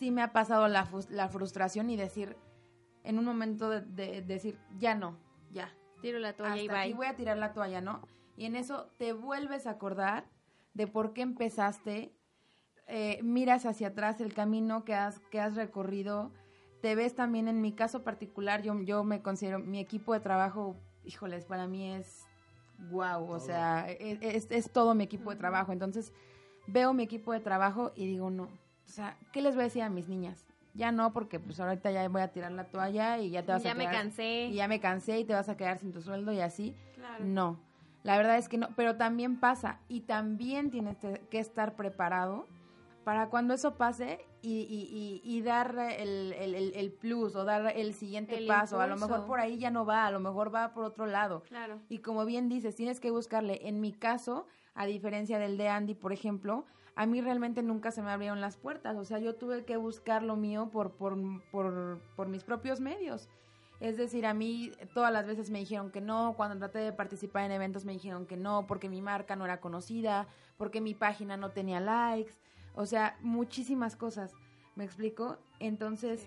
sí 0.00 0.10
me 0.10 0.22
ha 0.22 0.32
pasado 0.32 0.66
la, 0.66 0.88
la 1.10 1.28
frustración 1.28 1.90
y 1.90 1.96
decir, 1.96 2.36
en 3.04 3.18
un 3.18 3.24
momento 3.26 3.68
de, 3.70 3.82
de- 3.82 4.22
decir, 4.22 4.58
ya 4.78 4.94
no, 4.94 5.16
ya. 5.52 5.72
tiro 6.00 6.18
la 6.18 6.32
toalla 6.34 6.56
y 6.56 6.68
aquí 6.68 6.92
voy 6.94 7.06
a 7.06 7.14
tirar 7.16 7.36
la 7.36 7.52
toalla, 7.52 7.80
¿no? 7.82 8.00
Y 8.36 8.46
en 8.46 8.56
eso 8.56 8.88
te 8.98 9.12
vuelves 9.12 9.66
a 9.66 9.72
acordar 9.72 10.24
de 10.72 10.86
por 10.86 11.12
qué 11.12 11.20
empezaste, 11.20 12.14
eh, 12.86 13.20
miras 13.22 13.66
hacia 13.66 13.88
atrás 13.88 14.20
el 14.22 14.32
camino 14.32 14.84
que 14.84 14.94
has, 14.94 15.20
que 15.30 15.38
has 15.38 15.54
recorrido, 15.54 16.32
te 16.80 16.94
ves 16.94 17.14
también 17.14 17.46
en 17.46 17.60
mi 17.60 17.72
caso 17.72 18.02
particular, 18.02 18.62
yo, 18.62 18.80
yo 18.80 19.04
me 19.04 19.20
considero, 19.20 19.58
mi 19.58 19.80
equipo 19.80 20.14
de 20.14 20.20
trabajo, 20.20 20.76
híjoles, 21.04 21.44
para 21.44 21.66
mí 21.66 21.92
es 21.92 22.26
wow, 22.90 23.30
o 23.30 23.38
sea, 23.38 23.84
e- 23.90 24.18
es, 24.22 24.50
es 24.50 24.72
todo 24.72 24.94
mi 24.94 25.04
equipo 25.04 25.28
de 25.28 25.36
trabajo. 25.36 25.72
Entonces, 25.72 26.14
veo 26.66 26.94
mi 26.94 27.02
equipo 27.02 27.32
de 27.34 27.40
trabajo 27.40 27.92
y 27.94 28.06
digo, 28.06 28.30
no, 28.30 28.48
o 28.90 28.92
sea, 28.92 29.16
¿qué 29.32 29.40
les 29.40 29.54
voy 29.54 29.62
a 29.62 29.64
decir 29.64 29.82
a 29.82 29.88
mis 29.88 30.08
niñas? 30.08 30.44
Ya 30.74 30.90
no, 30.90 31.12
porque 31.12 31.38
pues 31.38 31.60
ahorita 31.60 31.92
ya 31.92 32.08
voy 32.08 32.22
a 32.22 32.28
tirar 32.32 32.50
la 32.50 32.64
toalla 32.64 33.18
y 33.18 33.30
ya 33.30 33.44
te 33.44 33.52
vas 33.52 33.62
Ya 33.62 33.70
a 33.70 33.74
me 33.74 33.84
quedar- 33.84 33.94
cansé. 33.94 34.46
Y 34.46 34.54
ya 34.54 34.66
me 34.66 34.80
cansé 34.80 35.20
y 35.20 35.24
te 35.24 35.32
vas 35.32 35.48
a 35.48 35.56
quedar 35.56 35.78
sin 35.78 35.92
tu 35.92 36.02
sueldo 36.02 36.32
y 36.32 36.40
así. 36.40 36.74
Claro. 36.96 37.24
No, 37.24 37.60
la 38.02 38.16
verdad 38.16 38.36
es 38.36 38.48
que 38.48 38.58
no, 38.58 38.68
pero 38.74 38.96
también 38.96 39.38
pasa 39.38 39.78
y 39.88 40.00
también 40.00 40.70
tienes 40.70 40.96
que 41.30 41.38
estar 41.38 41.76
preparado 41.76 42.48
para 43.04 43.28
cuando 43.28 43.54
eso 43.54 43.76
pase 43.76 44.20
y, 44.42 44.60
y- 44.62 45.20
y- 45.24 45.36
y 45.38 45.42
dar 45.42 45.76
el, 45.98 46.32
el- 46.32 46.74
el- 46.74 46.92
plus 46.92 47.36
o 47.36 47.44
dar 47.44 47.72
el 47.76 47.94
siguiente 47.94 48.38
El 48.38 48.46
paso. 48.48 48.80
A 48.80 48.86
lo 48.88 48.96
mejor 48.96 49.26
por 49.26 49.38
ahí 49.38 49.56
ya 49.58 49.70
no 49.70 49.84
va, 49.86 50.06
a 50.06 50.10
lo 50.10 50.18
mejor 50.20 50.52
va 50.54 50.72
por 50.72 50.84
otro 50.84 51.06
lado. 51.06 51.42
Claro. 51.48 51.78
Y 51.88 51.98
como 51.98 52.24
bien 52.24 52.48
dices, 52.48 52.74
tienes 52.74 52.98
que 53.00 53.10
buscarle. 53.12 53.68
En 53.68 53.80
mi 53.80 53.92
caso, 53.92 54.46
a 54.74 54.86
diferencia 54.86 55.38
del 55.38 55.56
de 55.58 55.68
Andy, 55.68 55.94
por 55.94 56.12
ejemplo, 56.12 56.64
a 56.96 57.06
mí 57.06 57.20
realmente 57.20 57.62
nunca 57.62 57.90
se 57.90 58.02
me 58.02 58.10
abrieron 58.10 58.40
las 58.40 58.56
puertas. 58.56 58.96
O 58.96 59.04
sea, 59.04 59.18
yo 59.18 59.34
tuve 59.34 59.64
que 59.64 59.76
buscar 59.76 60.22
lo 60.22 60.36
mío 60.36 60.70
por, 60.70 60.92
por, 60.92 61.16
por, 61.50 62.00
por 62.16 62.28
mis 62.28 62.44
propios 62.44 62.80
medios. 62.80 63.28
Es 63.80 63.96
decir, 63.96 64.26
a 64.26 64.34
mí 64.34 64.72
todas 64.92 65.10
las 65.10 65.26
veces 65.26 65.50
me 65.50 65.58
dijeron 65.58 65.90
que 65.90 66.02
no, 66.02 66.34
cuando 66.36 66.58
traté 66.58 66.80
de 66.80 66.92
participar 66.92 67.44
en 67.44 67.52
eventos 67.52 67.86
me 67.86 67.92
dijeron 67.92 68.26
que 68.26 68.36
no, 68.36 68.66
porque 68.66 68.90
mi 68.90 69.00
marca 69.00 69.36
no 69.36 69.46
era 69.46 69.60
conocida, 69.60 70.28
porque 70.58 70.82
mi 70.82 70.94
página 70.94 71.38
no 71.38 71.52
tenía 71.52 71.80
likes, 71.80 72.34
o 72.74 72.84
sea, 72.84 73.16
muchísimas 73.22 73.96
cosas, 73.96 74.34
¿me 74.76 74.84
explico? 74.84 75.38
Entonces, 75.60 76.26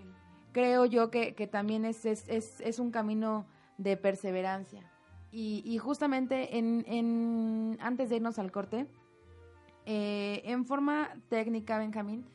creo 0.51 0.85
yo 0.85 1.11
que, 1.11 1.35
que 1.35 1.45
también 1.45 1.85
es, 1.85 2.05
es, 2.05 2.27
es, 2.27 2.59
es 2.61 2.79
un 2.79 2.89
camino 2.89 3.45
de 3.77 3.97
perseverancia. 3.97 4.89
Y, 5.31 5.63
y 5.65 5.77
justamente 5.77 6.57
en, 6.57 6.83
en, 6.87 7.77
antes 7.81 8.09
de 8.09 8.17
irnos 8.17 8.39
al 8.39 8.51
corte, 8.51 8.87
eh, 9.85 10.41
en 10.45 10.65
forma 10.65 11.09
técnica, 11.29 11.77
Benjamín, 11.77 12.25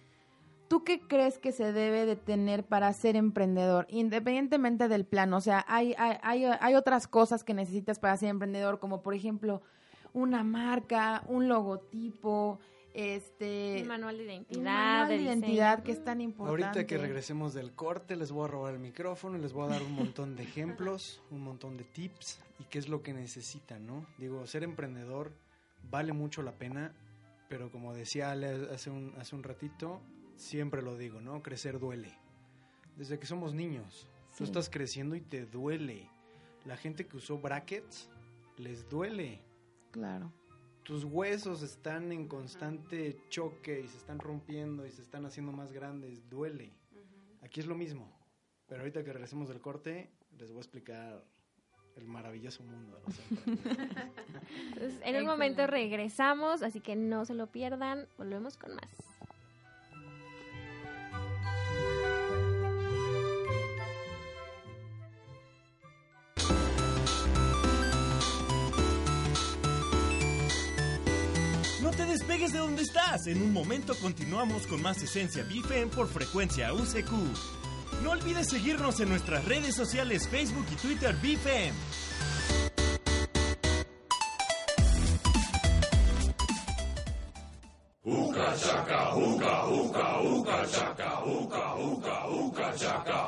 ¿tú 0.69 0.85
qué 0.85 1.01
crees 1.01 1.39
que 1.39 1.53
se 1.53 1.73
debe 1.73 2.07
de 2.07 2.17
tener 2.17 2.65
para 2.65 2.93
ser 2.93 3.17
emprendedor? 3.17 3.87
Independientemente 3.89 4.89
del 4.89 5.05
plan, 5.05 5.33
o 5.33 5.41
sea, 5.41 5.65
hay, 5.69 5.95
hay, 5.99 6.19
hay, 6.23 6.45
hay 6.45 6.75
otras 6.75 7.07
cosas 7.09 7.45
que 7.45 7.55
necesitas 7.55 7.99
para 7.99 8.17
ser 8.17 8.29
emprendedor, 8.29 8.79
como 8.79 9.03
por 9.03 9.15
ejemplo 9.15 9.63
una 10.13 10.43
marca, 10.45 11.23
un 11.29 11.49
logotipo, 11.49 12.59
este... 12.95 13.83
Un 13.83 13.89
manual 13.89 14.19
de 14.19 14.25
identidad. 14.25 14.59
un 14.59 14.65
manual 14.65 15.09
de 15.09 15.19
diseño. 15.19 15.33
identidad 15.33 15.83
que 15.83 15.93
es 15.93 16.05
tan 16.05 16.21
importante. 16.21 16.65
Ahorita 16.65 16.87
que 16.87 16.99
regresemos 16.99 17.55
del 17.55 17.73
corte, 17.73 18.17
les 18.17 18.33
voy 18.33 18.45
a 18.45 18.49
robar 18.49 18.75
el 18.75 18.81
micrófono 18.81 19.39
y 19.39 19.41
les 19.41 19.53
voy 19.53 19.67
a 19.67 19.69
dar 19.69 19.83
un 19.83 19.93
montón 19.93 20.37
de 20.37 20.43
ejemplos, 20.43 21.23
un 21.31 21.43
montón 21.43 21.77
de 21.77 21.85
tips 21.85 22.41
y 22.59 22.65
qué 22.65 22.79
es 22.79 22.89
lo 22.89 23.03
que 23.03 23.13
necesitan, 23.13 23.87
¿no? 23.87 24.07
Digo, 24.19 24.47
ser 24.47 24.65
emprendedor 24.65 25.33
vale 25.91 26.13
mucho 26.13 26.43
la 26.43 26.53
pena, 26.53 26.93
pero 27.49 27.71
como 27.71 27.95
decía 27.95 28.31
Ale 28.31 28.69
hace 28.73 28.91
un, 28.91 29.15
hace 29.19 29.35
un 29.35 29.43
ratito, 29.43 30.01
siempre 30.37 30.83
lo 30.83 30.97
digo, 30.97 31.21
¿no? 31.21 31.43
Crecer 31.43 31.79
duele. 31.79 32.13
Desde 32.97 33.19
que 33.19 33.27
somos 33.27 33.55
niños, 33.55 34.07
Sí. 34.31 34.39
tú 34.39 34.45
estás 34.45 34.69
creciendo 34.71 35.17
y 35.17 35.21
te 35.21 35.47
duele. 35.47 36.09
La 36.65 36.77
gente 36.77 37.07
que 37.07 37.17
usó 37.17 37.39
brackets, 37.39 38.11
les 38.57 38.89
duele. 38.89 39.41
Claro. 39.91 40.33
tus 40.85 41.05
huesos 41.05 41.61
están 41.63 42.13
en 42.13 42.27
constante 42.29 43.21
choque 43.29 43.81
y 43.85 43.89
se 43.89 43.99
están 43.99 44.19
rompiendo 44.19 44.87
y 44.87 44.91
se 44.91 45.03
están 45.03 45.27
haciendo 45.27 45.53
más 45.53 45.71
grandes, 45.71 46.27
duele. 46.31 46.73
Aquí 47.43 47.61
es 47.61 47.67
lo 47.67 47.75
mismo. 47.75 48.11
Pero 48.67 48.81
ahorita 48.81 49.05
que 49.05 49.13
regresemos 49.13 49.49
del 49.51 49.61
corte, 49.61 50.11
les 50.39 50.49
voy 50.49 50.59
a 50.59 50.61
explicar 50.61 51.25
el 51.99 52.07
maravilloso 52.07 52.63
mundo 52.63 52.97
de 52.97 53.03
los 53.03 53.19
emprendedores. 53.31 53.89
Entonces, 54.73 55.01
en 55.05 55.17
un 55.17 55.27
momento 55.27 55.67
regresamos, 55.67 56.63
así 56.63 56.81
que 56.81 56.97
no 56.97 57.25
se 57.25 57.35
lo 57.35 57.49
pierdan. 57.49 58.07
Volvemos 58.17 58.57
con 58.57 58.75
más. 58.75 58.89
No 71.83 71.91
te 71.91 72.07
despegues 72.07 72.53
de 72.53 72.59
donde 72.59 72.83
estás. 72.83 73.27
En 73.27 73.43
un 73.43 73.53
momento 73.53 73.95
continuamos 74.01 74.67
con 74.67 74.81
más 74.83 75.03
Esencia 75.03 75.45
BFM 75.45 75.89
por 75.89 76.09
frecuencia 76.09 76.73
UCQ. 76.73 77.58
No 78.03 78.11
olvides 78.11 78.49
seguirnos 78.49 79.01
en 79.01 79.09
nuestras 79.09 79.45
redes 79.45 79.75
sociales 79.75 80.29
Facebook 80.29 80.67
y 80.73 80.77
Twitter 80.77 81.15
BFM. 81.17 81.75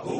I 0.02 0.19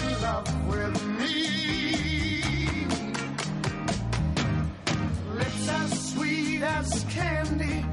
sweet 6.61 6.67
as 6.67 7.05
candy. 7.09 7.85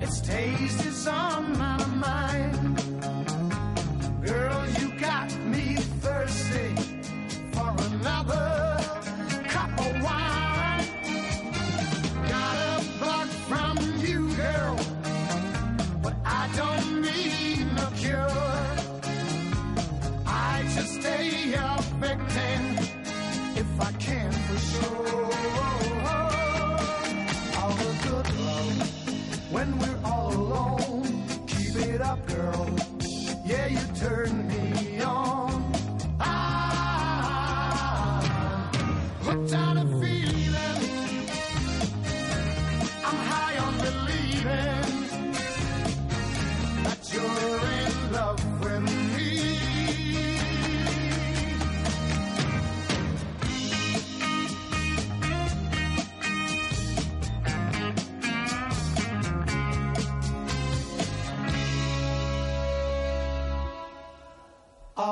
Its 0.00 0.20
taste 0.20 0.84
is 0.86 1.06
on 1.06 1.57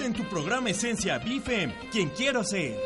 en 0.00 0.14
tu 0.14 0.24
programa 0.24 0.70
Esencia 0.70 1.18
BFM, 1.18 1.74
quien 1.90 2.08
quiero 2.10 2.42
ser. 2.44 2.78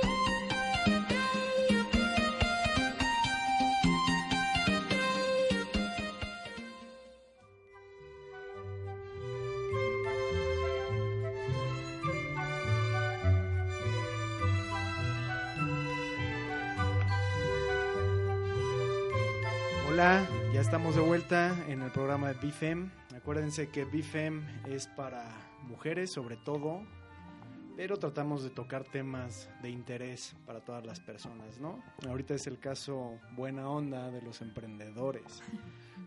Hola, 19.88 20.26
ya 20.52 20.60
estamos 20.60 20.96
de 20.96 21.00
vuelta 21.00 21.56
en 21.68 21.82
el 21.82 21.90
programa 21.92 22.32
de 22.32 22.34
BFM. 22.34 22.90
Acuérdense 23.16 23.68
que 23.68 23.84
BFM 23.84 24.42
es 24.66 24.88
para 24.88 25.45
mujeres 25.66 26.10
sobre 26.10 26.36
todo, 26.36 26.82
pero 27.76 27.98
tratamos 27.98 28.42
de 28.42 28.50
tocar 28.50 28.84
temas 28.84 29.50
de 29.62 29.70
interés 29.70 30.34
para 30.46 30.60
todas 30.60 30.84
las 30.86 31.00
personas, 31.00 31.60
¿no? 31.60 31.82
Ahorita 32.08 32.34
es 32.34 32.46
el 32.46 32.58
caso 32.58 33.18
buena 33.32 33.68
onda 33.68 34.10
de 34.10 34.22
los 34.22 34.40
emprendedores. 34.40 35.42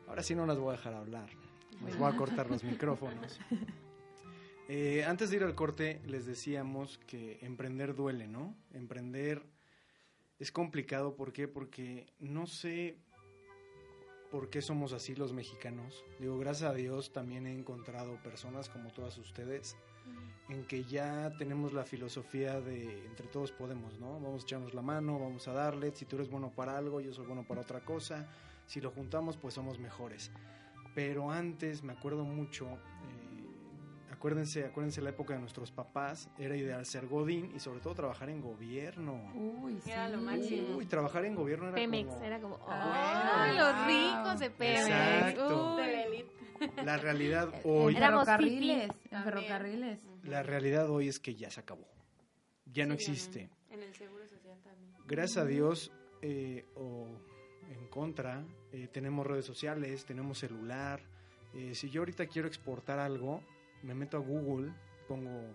Ahora 0.08 0.24
sí 0.24 0.34
no 0.34 0.46
las 0.46 0.58
voy 0.58 0.70
a 0.70 0.78
dejar 0.78 0.96
hablar, 0.96 1.30
les 1.86 1.98
voy 1.98 2.12
a 2.12 2.16
cortar 2.18 2.50
los 2.50 2.64
micrófonos. 2.64 3.40
Eh, 4.72 5.04
antes 5.04 5.32
de 5.32 5.38
ir 5.38 5.44
al 5.44 5.56
corte 5.56 6.00
les 6.06 6.28
decíamos 6.28 7.00
que 7.00 7.40
emprender 7.42 7.96
duele, 7.96 8.28
¿no? 8.28 8.56
Emprender 8.72 9.44
es 10.38 10.52
complicado, 10.52 11.16
¿por 11.16 11.34
qué? 11.34 11.48
Porque 11.48 12.06
no 12.20 12.46
sé 12.46 13.00
por 14.32 14.50
qué 14.50 14.62
somos 14.62 14.94
así 14.94 15.16
los 15.16 15.34
mexicanos. 15.34 16.04
Digo, 16.20 16.38
gracias 16.38 16.72
a 16.72 16.74
Dios 16.74 17.12
también 17.12 17.48
he 17.48 17.54
encontrado 17.54 18.22
personas 18.22 18.70
como 18.70 18.92
todas 18.92 19.18
ustedes 19.18 19.76
en 20.50 20.66
que 20.66 20.84
ya 20.84 21.32
tenemos 21.38 21.74
la 21.74 21.84
filosofía 21.84 22.60
de 22.60 23.06
entre 23.06 23.28
todos 23.28 23.52
podemos, 23.52 24.00
¿no? 24.00 24.14
Vamos 24.20 24.42
a 24.42 24.46
echarnos 24.46 24.74
la 24.74 24.82
mano, 24.82 25.20
vamos 25.20 25.48
a 25.48 25.54
darle, 25.54 25.92
si 25.92 26.06
tú 26.06 26.16
eres 26.16 26.30
bueno 26.30 26.52
para 26.56 26.78
algo, 26.78 27.02
yo 27.02 27.14
soy 27.14 27.28
bueno 27.28 27.46
para 27.48 27.62
otra 27.62 27.82
cosa, 27.86 28.28
si 28.66 28.82
lo 28.82 28.90
juntamos 28.90 29.38
pues 29.38 29.54
somos 29.54 29.78
mejores. 29.80 30.32
Pero 30.96 31.32
antes 31.32 31.84
me 31.84 31.94
acuerdo 31.94 32.26
mucho, 32.26 32.68
acuérdense, 34.20 34.66
acuérdense 34.66 35.02
la 35.02 35.12
época 35.12 35.34
de 35.34 35.40
nuestros 35.40 35.72
papás, 35.72 36.30
era 36.38 36.54
ideal 36.58 36.86
ser 36.86 37.08
godín 37.08 37.52
y 37.56 37.60
sobre 37.60 37.80
todo 37.80 37.96
trabajar 37.96 38.30
en 38.30 38.42
gobierno. 38.42 39.32
Uy, 39.34 39.80
sí. 39.82 39.92
Era 39.92 40.10
lo 40.10 40.18
máximo. 40.18 40.76
Uy, 40.76 40.86
trabajar 40.86 41.24
en 41.24 41.36
gobierno 41.36 41.68
era 41.70 41.76
Pemex, 41.76 42.10
como... 42.10 42.24
era 42.26 42.40
como, 42.42 42.56
¡oh, 42.56 42.66
Ah, 42.68 43.54
los 43.56 43.76
wow. 43.76 43.86
ricos 43.88 44.40
de 44.42 44.50
Pemex! 44.52 44.88
Exacto. 44.88 45.76
Uy. 45.78 46.26
De 46.76 46.84
la 46.84 46.98
realidad 47.08 47.50
hoy, 47.64 47.96
Éramos 47.96 48.26
ferrocarriles. 48.26 48.92
En 49.10 49.24
ferrocarriles. 49.24 50.00
la 50.24 50.44
realidad 50.44 50.90
hoy 50.90 51.08
es 51.08 51.20
que 51.20 51.36
ya 51.36 51.50
se 51.50 51.62
acabó. 51.62 51.88
Ya 52.66 52.86
no 52.86 52.96
Sí, 52.98 53.12
existe. 53.12 53.50
En 53.70 53.82
el 53.82 53.94
seguro 53.96 54.28
social 54.28 54.60
también. 54.62 54.92
Gracias 55.08 55.38
a 55.38 55.46
Dios 55.46 55.94
eh, 56.22 56.66
o 56.76 57.08
en 57.72 57.88
contra, 57.88 58.44
eh, 58.74 58.90
tenemos 58.92 59.26
redes 59.26 59.46
sociales, 59.46 60.04
tenemos 60.06 60.38
celular. 60.40 61.00
Eh, 61.54 61.74
si 61.74 61.90
yo 61.90 62.02
ahorita 62.02 62.28
quiero 62.28 62.48
exportar 62.50 63.00
algo, 63.00 63.42
me 63.84 63.94
meto 63.94 64.18
a 64.18 64.20
Google, 64.20 64.74
pongo 65.08 65.54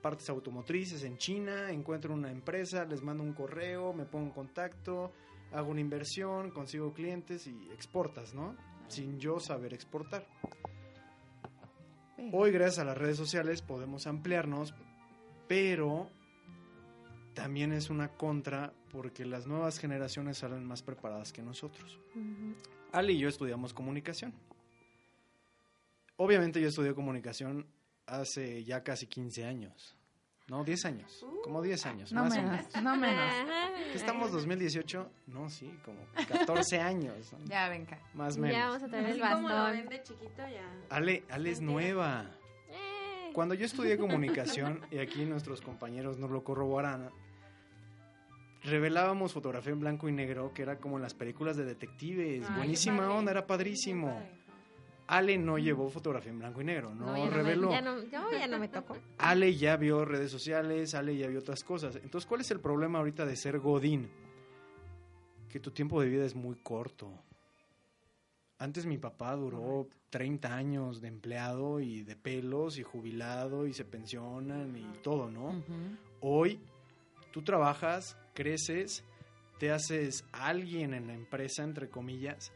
partes 0.00 0.28
automotrices 0.30 1.04
en 1.04 1.16
China, 1.18 1.70
encuentro 1.70 2.14
una 2.14 2.30
empresa, 2.30 2.84
les 2.84 3.02
mando 3.02 3.22
un 3.22 3.32
correo, 3.32 3.92
me 3.92 4.06
pongo 4.06 4.26
en 4.26 4.32
contacto, 4.32 5.12
hago 5.52 5.70
una 5.70 5.80
inversión, 5.80 6.50
consigo 6.50 6.92
clientes 6.92 7.46
y 7.46 7.70
exportas, 7.72 8.34
¿no? 8.34 8.56
Sin 8.88 9.18
yo 9.18 9.38
saber 9.38 9.74
exportar. 9.74 10.26
Hoy, 12.32 12.50
gracias 12.50 12.80
a 12.80 12.84
las 12.84 12.98
redes 12.98 13.16
sociales, 13.16 13.62
podemos 13.62 14.06
ampliarnos, 14.06 14.74
pero 15.48 16.08
también 17.34 17.72
es 17.72 17.88
una 17.88 18.08
contra 18.08 18.72
porque 18.90 19.24
las 19.24 19.46
nuevas 19.46 19.78
generaciones 19.78 20.38
salen 20.38 20.64
más 20.64 20.82
preparadas 20.82 21.32
que 21.32 21.42
nosotros. 21.42 21.98
Ujú. 22.14 22.54
Ali 22.92 23.14
y 23.14 23.18
yo 23.20 23.28
estudiamos 23.28 23.72
comunicación. 23.72 24.34
Obviamente 26.22 26.60
yo 26.60 26.68
estudié 26.68 26.94
comunicación 26.94 27.66
hace 28.06 28.62
ya 28.62 28.82
casi 28.82 29.06
15 29.06 29.46
años. 29.46 29.96
No, 30.48 30.64
10 30.64 30.84
años. 30.84 31.24
Como 31.44 31.62
10 31.62 31.86
años. 31.86 32.12
No 32.12 32.24
más 32.24 32.32
o 32.36 32.42
menos, 32.42 32.50
menos. 32.74 32.82
no 32.82 32.96
menos. 32.96 33.32
Ajá. 33.34 33.70
¿Qué 33.90 33.96
estamos 33.96 34.30
2018? 34.32 35.10
No, 35.28 35.48
sí, 35.48 35.72
como 35.82 36.00
14 36.28 36.78
años. 36.78 37.32
¿no? 37.32 37.38
Ya, 37.46 37.70
venga. 37.70 37.98
Más 38.12 38.34
o 38.36 38.36
Ya 38.36 38.42
menos. 38.42 38.66
vamos 38.66 38.82
a 38.82 38.88
traer 38.88 39.10
el 39.10 39.20
como 39.20 39.48
lo 39.48 39.54
bastón. 39.54 39.72
ven 39.78 39.88
de 39.88 40.02
chiquito 40.02 40.42
ya. 40.48 40.70
Ale, 40.90 41.24
Ale 41.30 41.50
es 41.52 41.60
nueva. 41.62 42.26
Eh. 42.68 43.30
Cuando 43.32 43.54
yo 43.54 43.64
estudié 43.64 43.96
comunicación, 43.98 44.84
y 44.90 44.98
aquí 44.98 45.24
nuestros 45.24 45.62
compañeros 45.62 46.18
nos 46.18 46.30
lo 46.30 46.44
corroborarán, 46.44 47.10
revelábamos 48.64 49.32
fotografía 49.32 49.72
en 49.72 49.80
blanco 49.80 50.08
y 50.08 50.12
negro, 50.12 50.52
que 50.52 50.62
era 50.62 50.78
como 50.78 50.96
en 50.96 51.02
las 51.02 51.14
películas 51.14 51.56
de 51.56 51.64
detectives. 51.64 52.44
Ay, 52.50 52.56
Buenísima 52.56 53.08
onda, 53.10 53.30
era 53.30 53.46
padrísimo. 53.46 54.20
Ale 55.12 55.36
no 55.38 55.58
llevó 55.58 55.88
fotografía 55.90 56.30
en 56.30 56.38
blanco 56.38 56.60
y 56.60 56.64
negro, 56.64 56.94
no, 56.94 57.16
ya 57.16 57.24
me- 57.24 57.30
reveló. 57.30 57.70
ya, 57.70 57.80
no, 57.80 57.96
no, 57.96 58.30
ya 58.30 58.46
no 58.46 58.58
me 58.60 58.68
tocó. 58.68 58.96
Ale 59.18 59.56
ya 59.56 59.76
vio 59.76 60.04
redes 60.04 60.30
sociales, 60.30 60.94
Ale 60.94 61.16
ya 61.16 61.26
vio 61.26 61.40
otras 61.40 61.64
cosas. 61.64 61.96
Entonces, 61.96 62.28
¿cuál 62.28 62.42
es 62.42 62.50
el 62.52 62.60
problema 62.60 62.98
ahorita 63.00 63.26
de 63.26 63.34
ser 63.36 63.58
Godín? 63.58 64.08
Que 65.48 65.58
tu 65.58 65.72
tiempo 65.72 66.00
de 66.00 66.08
vida 66.08 66.24
es 66.24 66.36
muy 66.36 66.54
corto. 66.56 67.12
Antes 68.58 68.86
mi 68.86 68.98
papá 68.98 69.34
duró 69.34 69.88
30 70.10 70.54
años 70.54 71.00
de 71.00 71.08
empleado 71.08 71.80
y 71.80 72.02
de 72.02 72.14
pelos 72.14 72.78
y 72.78 72.82
jubilado 72.84 73.66
y 73.66 73.72
se 73.72 73.84
pensionan 73.84 74.76
y 74.76 74.98
todo, 75.02 75.28
¿no? 75.30 75.60
Hoy 76.20 76.60
tú 77.32 77.42
trabajas, 77.42 78.16
creces, 78.34 79.02
te 79.58 79.72
haces 79.72 80.24
alguien 80.30 80.94
en 80.94 81.06
la 81.08 81.14
empresa, 81.14 81.64
entre 81.64 81.88
comillas, 81.88 82.52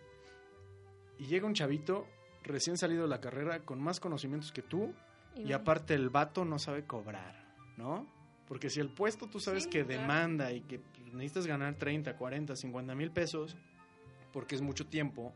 y 1.19 1.25
llega 1.27 1.47
un 1.47 1.55
chavito 1.55 2.07
recién 2.45 2.77
salido 2.79 3.03
de 3.03 3.09
la 3.09 3.21
carrera 3.21 3.61
con 3.61 3.81
más 3.81 4.01
conocimientos 4.01 4.53
que 4.53 4.63
tú 4.63 4.95
y 5.35 5.43
bueno, 5.43 5.57
aparte 5.57 5.95
el 5.95 6.11
vato 6.11 6.45
no 6.45 6.59
sabe 6.59 6.85
cobrar, 6.85 7.35
¿no? 7.77 8.07
Porque 8.47 8.71
si 8.71 8.79
el 8.81 8.91
puesto 8.91 9.27
tú 9.29 9.41
sabes 9.41 9.65
Sí, 9.65 9.71
que 9.71 9.85
claro. 9.85 10.01
demanda 10.03 10.53
y 10.53 10.61
que 10.61 10.81
necesitas 11.13 11.47
ganar 11.47 11.75
30, 11.77 12.17
40, 12.17 12.55
50 12.55 12.95
mil 12.95 13.11
pesos, 13.11 13.57
porque 14.33 14.55
es 14.55 14.61
mucho 14.61 14.87
tiempo, 14.87 15.35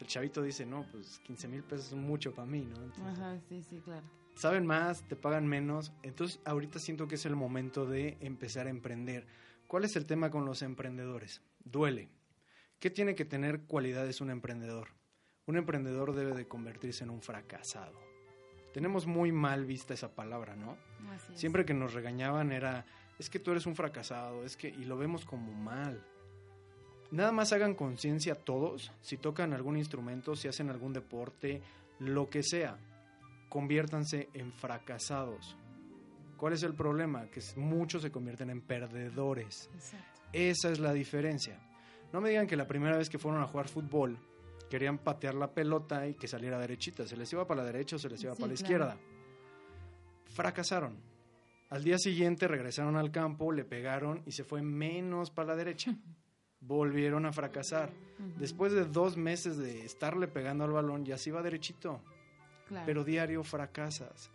el 0.00 0.06
chavito 0.06 0.42
dice, 0.42 0.66
no, 0.66 0.84
pues 0.90 1.20
15 1.20 1.48
mil 1.48 1.62
pesos 1.62 1.86
es 1.88 1.94
mucho 1.94 2.34
para 2.34 2.46
mí, 2.46 2.62
¿no? 2.66 2.82
Entonces, 2.82 3.18
Ajá, 3.18 3.38
sí, 3.48 3.62
sí, 3.62 3.80
claro. 3.80 4.04
saben 4.34 4.66
más, 4.66 5.02
te 5.08 5.16
pagan 5.16 5.46
menos. 5.46 5.92
Entonces, 6.02 6.40
ahorita 6.44 6.78
siento 6.78 7.08
que 7.08 7.14
es 7.14 7.24
el 7.24 7.36
momento 7.36 7.86
de 7.86 8.18
empezar 8.20 8.66
a 8.66 8.70
emprender. 8.70 9.26
¿Cuál 9.66 9.84
es 9.84 9.96
el 9.96 10.04
tema 10.04 10.30
con 10.30 10.44
los 10.44 10.60
emprendedores? 10.62 11.40
Duele. 11.64 12.10
¿Qué 12.80 12.90
tiene 12.90 13.14
que 13.14 13.24
tener 13.24 13.62
cualidades 13.62 14.20
un 14.20 14.30
emprendedor? 14.30 14.88
Un 15.46 15.56
emprendedor 15.56 16.14
debe 16.14 16.34
de 16.34 16.48
convertirse 16.48 17.04
en 17.04 17.10
un 17.10 17.22
fracasado. 17.22 17.98
Tenemos 18.72 19.06
muy 19.06 19.32
mal 19.32 19.64
vista 19.64 19.94
esa 19.94 20.14
palabra, 20.14 20.56
¿no? 20.56 20.76
Así 21.10 21.32
es. 21.32 21.40
Siempre 21.40 21.64
que 21.64 21.72
nos 21.72 21.94
regañaban 21.94 22.52
era, 22.52 22.84
es 23.18 23.30
que 23.30 23.38
tú 23.38 23.52
eres 23.52 23.66
un 23.66 23.76
fracasado, 23.76 24.44
es 24.44 24.56
que, 24.56 24.68
y 24.68 24.84
lo 24.84 24.98
vemos 24.98 25.24
como 25.24 25.52
mal. 25.52 26.04
Nada 27.10 27.30
más 27.30 27.52
hagan 27.52 27.74
conciencia 27.74 28.34
todos, 28.34 28.92
si 29.00 29.16
tocan 29.16 29.52
algún 29.52 29.76
instrumento, 29.76 30.34
si 30.34 30.48
hacen 30.48 30.68
algún 30.68 30.92
deporte, 30.92 31.62
lo 32.00 32.28
que 32.28 32.42
sea, 32.42 32.78
conviértanse 33.48 34.28
en 34.34 34.52
fracasados. 34.52 35.56
¿Cuál 36.36 36.52
es 36.52 36.62
el 36.64 36.74
problema? 36.74 37.30
Que 37.30 37.40
muchos 37.56 38.02
se 38.02 38.10
convierten 38.10 38.50
en 38.50 38.60
perdedores. 38.60 39.70
Exacto. 39.72 40.20
Esa 40.32 40.70
es 40.70 40.80
la 40.80 40.92
diferencia. 40.92 41.60
No 42.12 42.20
me 42.20 42.28
digan 42.28 42.46
que 42.46 42.56
la 42.56 42.66
primera 42.66 42.98
vez 42.98 43.08
que 43.08 43.18
fueron 43.18 43.42
a 43.42 43.46
jugar 43.46 43.68
fútbol 43.68 44.18
querían 44.70 44.98
patear 44.98 45.34
la 45.34 45.52
pelota 45.52 46.06
y 46.06 46.14
que 46.14 46.26
saliera 46.28 46.58
derechita. 46.58 47.06
Se 47.06 47.16
les 47.16 47.32
iba 47.32 47.46
para 47.46 47.62
la 47.62 47.66
derecha 47.72 47.96
o 47.96 47.98
se 47.98 48.08
les 48.08 48.22
iba 48.22 48.34
Sí, 48.34 48.40
para 48.40 48.52
la 48.52 48.56
claro. 48.56 48.64
izquierda. 48.64 48.98
Fracasaron. 50.34 50.96
Al 51.70 51.82
día 51.82 51.98
siguiente 51.98 52.46
regresaron 52.46 52.96
al 52.96 53.10
campo, 53.10 53.50
le 53.52 53.64
pegaron 53.64 54.22
y 54.26 54.32
se 54.32 54.44
fue 54.44 54.62
menos 54.62 55.30
para 55.30 55.48
la 55.48 55.56
derecha. 55.56 55.96
Volvieron 56.60 57.26
a 57.26 57.32
fracasar. 57.32 57.92
Después 58.38 58.72
de 58.72 58.84
dos 58.86 59.16
meses 59.16 59.56
de 59.56 59.84
estarle 59.84 60.26
pegando 60.26 60.64
al 60.64 60.72
balón, 60.72 61.04
ya 61.04 61.16
se 61.18 61.30
iba 61.30 61.42
derechito. 61.42 62.00
Claro. 62.66 62.86
Pero 62.86 63.04
diario 63.04 63.44
fracasas. 63.44 64.30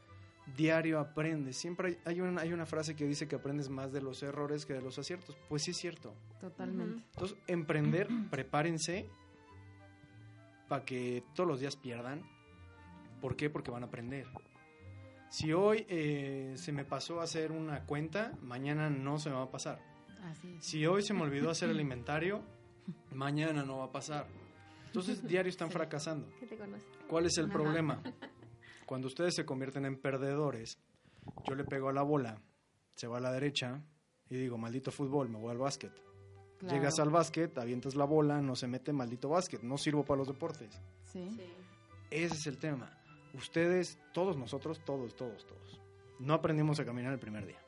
Diario 0.55 0.99
aprendes. 0.99 1.57
Siempre 1.57 1.88
hay, 1.89 1.97
hay 2.05 2.21
una, 2.21 2.41
hay 2.41 2.53
una 2.53 2.65
frase 2.65 2.95
que 2.95 3.05
dice 3.05 3.27
que 3.27 3.36
aprendes 3.36 3.69
más 3.69 3.91
de 3.91 4.01
los 4.01 4.21
errores 4.23 4.65
que 4.65 4.73
de 4.73 4.82
los 4.82 4.97
aciertos. 4.97 5.36
Pues 5.49 5.63
sí 5.63 5.71
es 5.71 5.77
cierto. 5.77 6.13
Totalmente. 6.39 7.03
Entonces, 7.13 7.38
emprender, 7.47 8.07
prepárense 8.29 9.09
para 10.72 10.86
que 10.86 11.22
todos 11.36 11.49
los 11.49 11.59
días 11.59 11.76
pierdan. 11.76 12.24
¿Por 13.19 13.36
qué? 13.36 13.49
Porque 13.49 13.72
van 13.72 13.84
a 13.84 13.88
aprender. 13.88 14.26
Si 15.30 15.51
hoy 15.51 15.86
eh, 15.89 16.53
se 16.55 16.72
me 16.72 16.86
pasó 16.86 17.19
hacer 17.19 17.51
una 17.51 17.86
cuenta, 17.86 18.38
mañana 18.41 18.89
no 18.89 19.19
se 19.19 19.30
me 19.30 19.36
va 19.36 19.43
a 19.43 19.51
pasar. 19.51 19.82
Así 20.24 20.47
es. 20.57 20.65
Si 20.65 20.86
hoy 20.86 21.03
se 21.03 21.13
me 21.13 21.24
olvidó 21.24 21.49
hacer 21.49 21.69
el 21.69 21.80
inventario, 21.82 22.41
mañana 23.13 23.63
no 23.65 23.80
va 23.80 23.86
a 23.86 23.91
pasar. 23.91 24.28
Entonces, 24.86 25.22
diario 25.28 25.49
están 25.49 25.67
Sí. 25.67 25.74
fracasando. 25.74 26.30
¿Qué 26.39 26.47
te? 26.47 26.57
¿Cuál 27.09 27.26
es 27.26 27.38
el 27.38 27.45
Ajá. 27.47 27.53
problema? 27.53 28.01
Cuando 28.86 29.07
ustedes 29.07 29.36
se 29.36 29.45
convierten 29.45 29.84
en 29.86 29.99
perdedores, 29.99 30.80
Yo 31.45 31.53
le 31.55 31.65
pego 31.65 31.89
a 31.89 31.93
la 31.93 32.01
bola, 32.01 32.41
se 32.95 33.07
va 33.07 33.17
a 33.17 33.19
la 33.19 33.32
derecha 33.34 33.84
y 34.30 34.38
digo, 34.38 34.57
maldito 34.57 34.89
fútbol, 34.89 35.28
me 35.28 35.38
voy 35.38 35.51
al 35.51 35.57
básquet. 35.57 35.91
Claro. 36.62 36.76
Llegas 36.76 36.99
al 36.99 37.09
básquet, 37.09 37.57
avientas 37.57 37.95
la 37.95 38.05
bola, 38.05 38.39
no 38.41 38.55
se 38.55 38.68
mete, 38.68 38.93
maldito 38.93 39.30
básquet, 39.30 39.62
no 39.64 39.78
sirvo 39.78 40.05
para 40.05 40.20
los 40.20 40.28
deportes. 40.28 40.80
Sí. 41.12 41.28
Sí. 41.36 41.43
Ese 42.12 42.36
es 42.36 42.47
el 42.47 42.57
tema. 42.57 42.97
Ustedes, 43.34 43.97
todos 44.14 44.38
nosotros, 44.38 44.80
todos, 44.86 45.16
todos, 45.16 45.45
todos, 45.45 45.80
no 46.20 46.34
aprendimos 46.34 46.80
a 46.80 46.86
caminar 46.86 47.14
el 47.14 47.20
primer 47.20 47.45
día. 47.47 47.59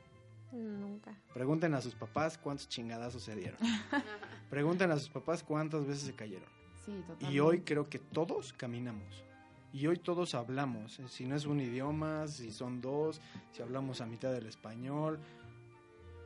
Nunca. 0.52 1.18
Pregunten 1.34 1.74
a 1.74 1.82
sus 1.82 1.96
papás 1.96 2.38
cuántos 2.38 2.70
chingadazos 2.70 3.24
se 3.24 3.36
dieron. 3.36 3.58
Pregunten 4.52 4.91
a 4.91 5.00
sus 5.00 5.10
papás 5.10 5.41
cuántas 5.44 5.86
veces 5.88 6.04
se 6.04 6.14
cayeron. 6.14 6.50
Sí, 6.86 6.91
totalmente. 6.91 7.32
Y 7.32 7.39
hoy 7.39 7.62
creo 7.62 7.89
que 7.89 7.98
todos 7.98 8.54
caminamos. 8.54 9.24
Y 9.72 9.88
hoy 9.88 9.98
todos 9.98 10.36
hablamos. 10.36 11.00
eh, 11.00 11.08
Si 11.08 11.26
no 11.26 11.36
es 11.36 11.46
un 11.48 11.60
idioma, 11.60 12.28
si 12.28 12.52
son 12.52 12.80
dos, 12.82 13.20
si 13.52 13.64
hablamos 13.64 14.02
a 14.02 14.06
mitad 14.06 14.32
del 14.32 14.46
español. 14.46 15.20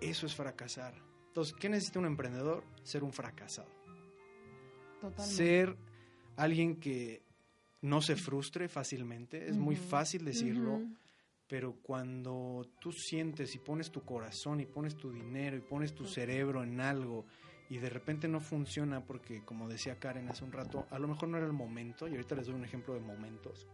Eso 0.01 0.25
es 0.25 0.35
fracasar. 0.35 0.93
Entonces, 1.37 1.55
¿qué 1.59 1.69
necesita 1.69 1.99
un 1.99 2.07
emprendedor? 2.07 2.63
Ser 2.81 3.03
un 3.03 3.13
fracasado. 3.13 3.69
Totalmente. 4.99 5.35
Ser 5.35 5.77
alguien 6.35 6.79
que 6.79 7.21
no 7.81 8.01
se 8.01 8.15
frustre 8.15 8.67
fácilmente. 8.67 9.47
Es 9.47 9.55
muy 9.55 9.75
fácil 9.75 10.25
decirlo. 10.25 10.81
Pero 11.47 11.75
cuando 11.83 12.67
tú 12.81 12.91
sientes 12.91 13.53
y 13.53 13.59
pones 13.59 13.91
tu 13.91 14.03
corazón 14.03 14.61
y 14.61 14.65
pones 14.65 14.97
tu 14.97 15.11
dinero 15.11 15.55
y 15.55 15.61
pones 15.61 15.93
tu 15.93 16.05
cerebro 16.05 16.63
en 16.63 16.81
algo 16.81 17.27
y 17.69 17.77
de 17.77 17.91
repente 17.91 18.27
no 18.27 18.39
funciona 18.39 19.05
porque, 19.05 19.45
como 19.45 19.69
decía 19.69 19.99
Karen 19.99 20.29
hace 20.29 20.43
un 20.43 20.51
rato, 20.51 20.87
a 20.89 20.97
lo 20.97 21.07
mejor 21.07 21.29
no 21.29 21.37
era 21.37 21.45
el 21.45 21.53
momento, 21.53 22.07
y 22.07 22.13
ahorita 22.13 22.33
les 22.33 22.47
doy 22.47 22.55
un 22.55 22.65
ejemplo 22.65 22.95
de 22.95 23.01
momentos. 23.01 23.67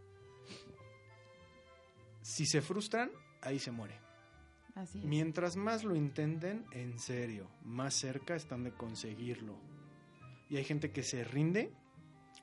Si 2.22 2.45
se 2.45 2.61
frustran, 2.61 3.09
ahí 3.39 3.57
se 3.57 3.72
muere. 3.72 3.97
Así 4.76 5.00
es. 5.00 5.06
Mientras 5.06 5.56
más 5.56 5.84
lo 5.84 5.96
intenten, 5.96 6.66
en 6.72 6.98
serio, 7.00 7.48
más 7.64 7.94
cerca 7.94 8.36
están 8.36 8.64
de 8.64 8.72
conseguirlo. 8.72 9.56
Y 10.50 10.58
hay 10.58 10.64
gente 10.64 10.92
que 10.92 11.04
se 11.04 11.24
rinde 11.24 11.72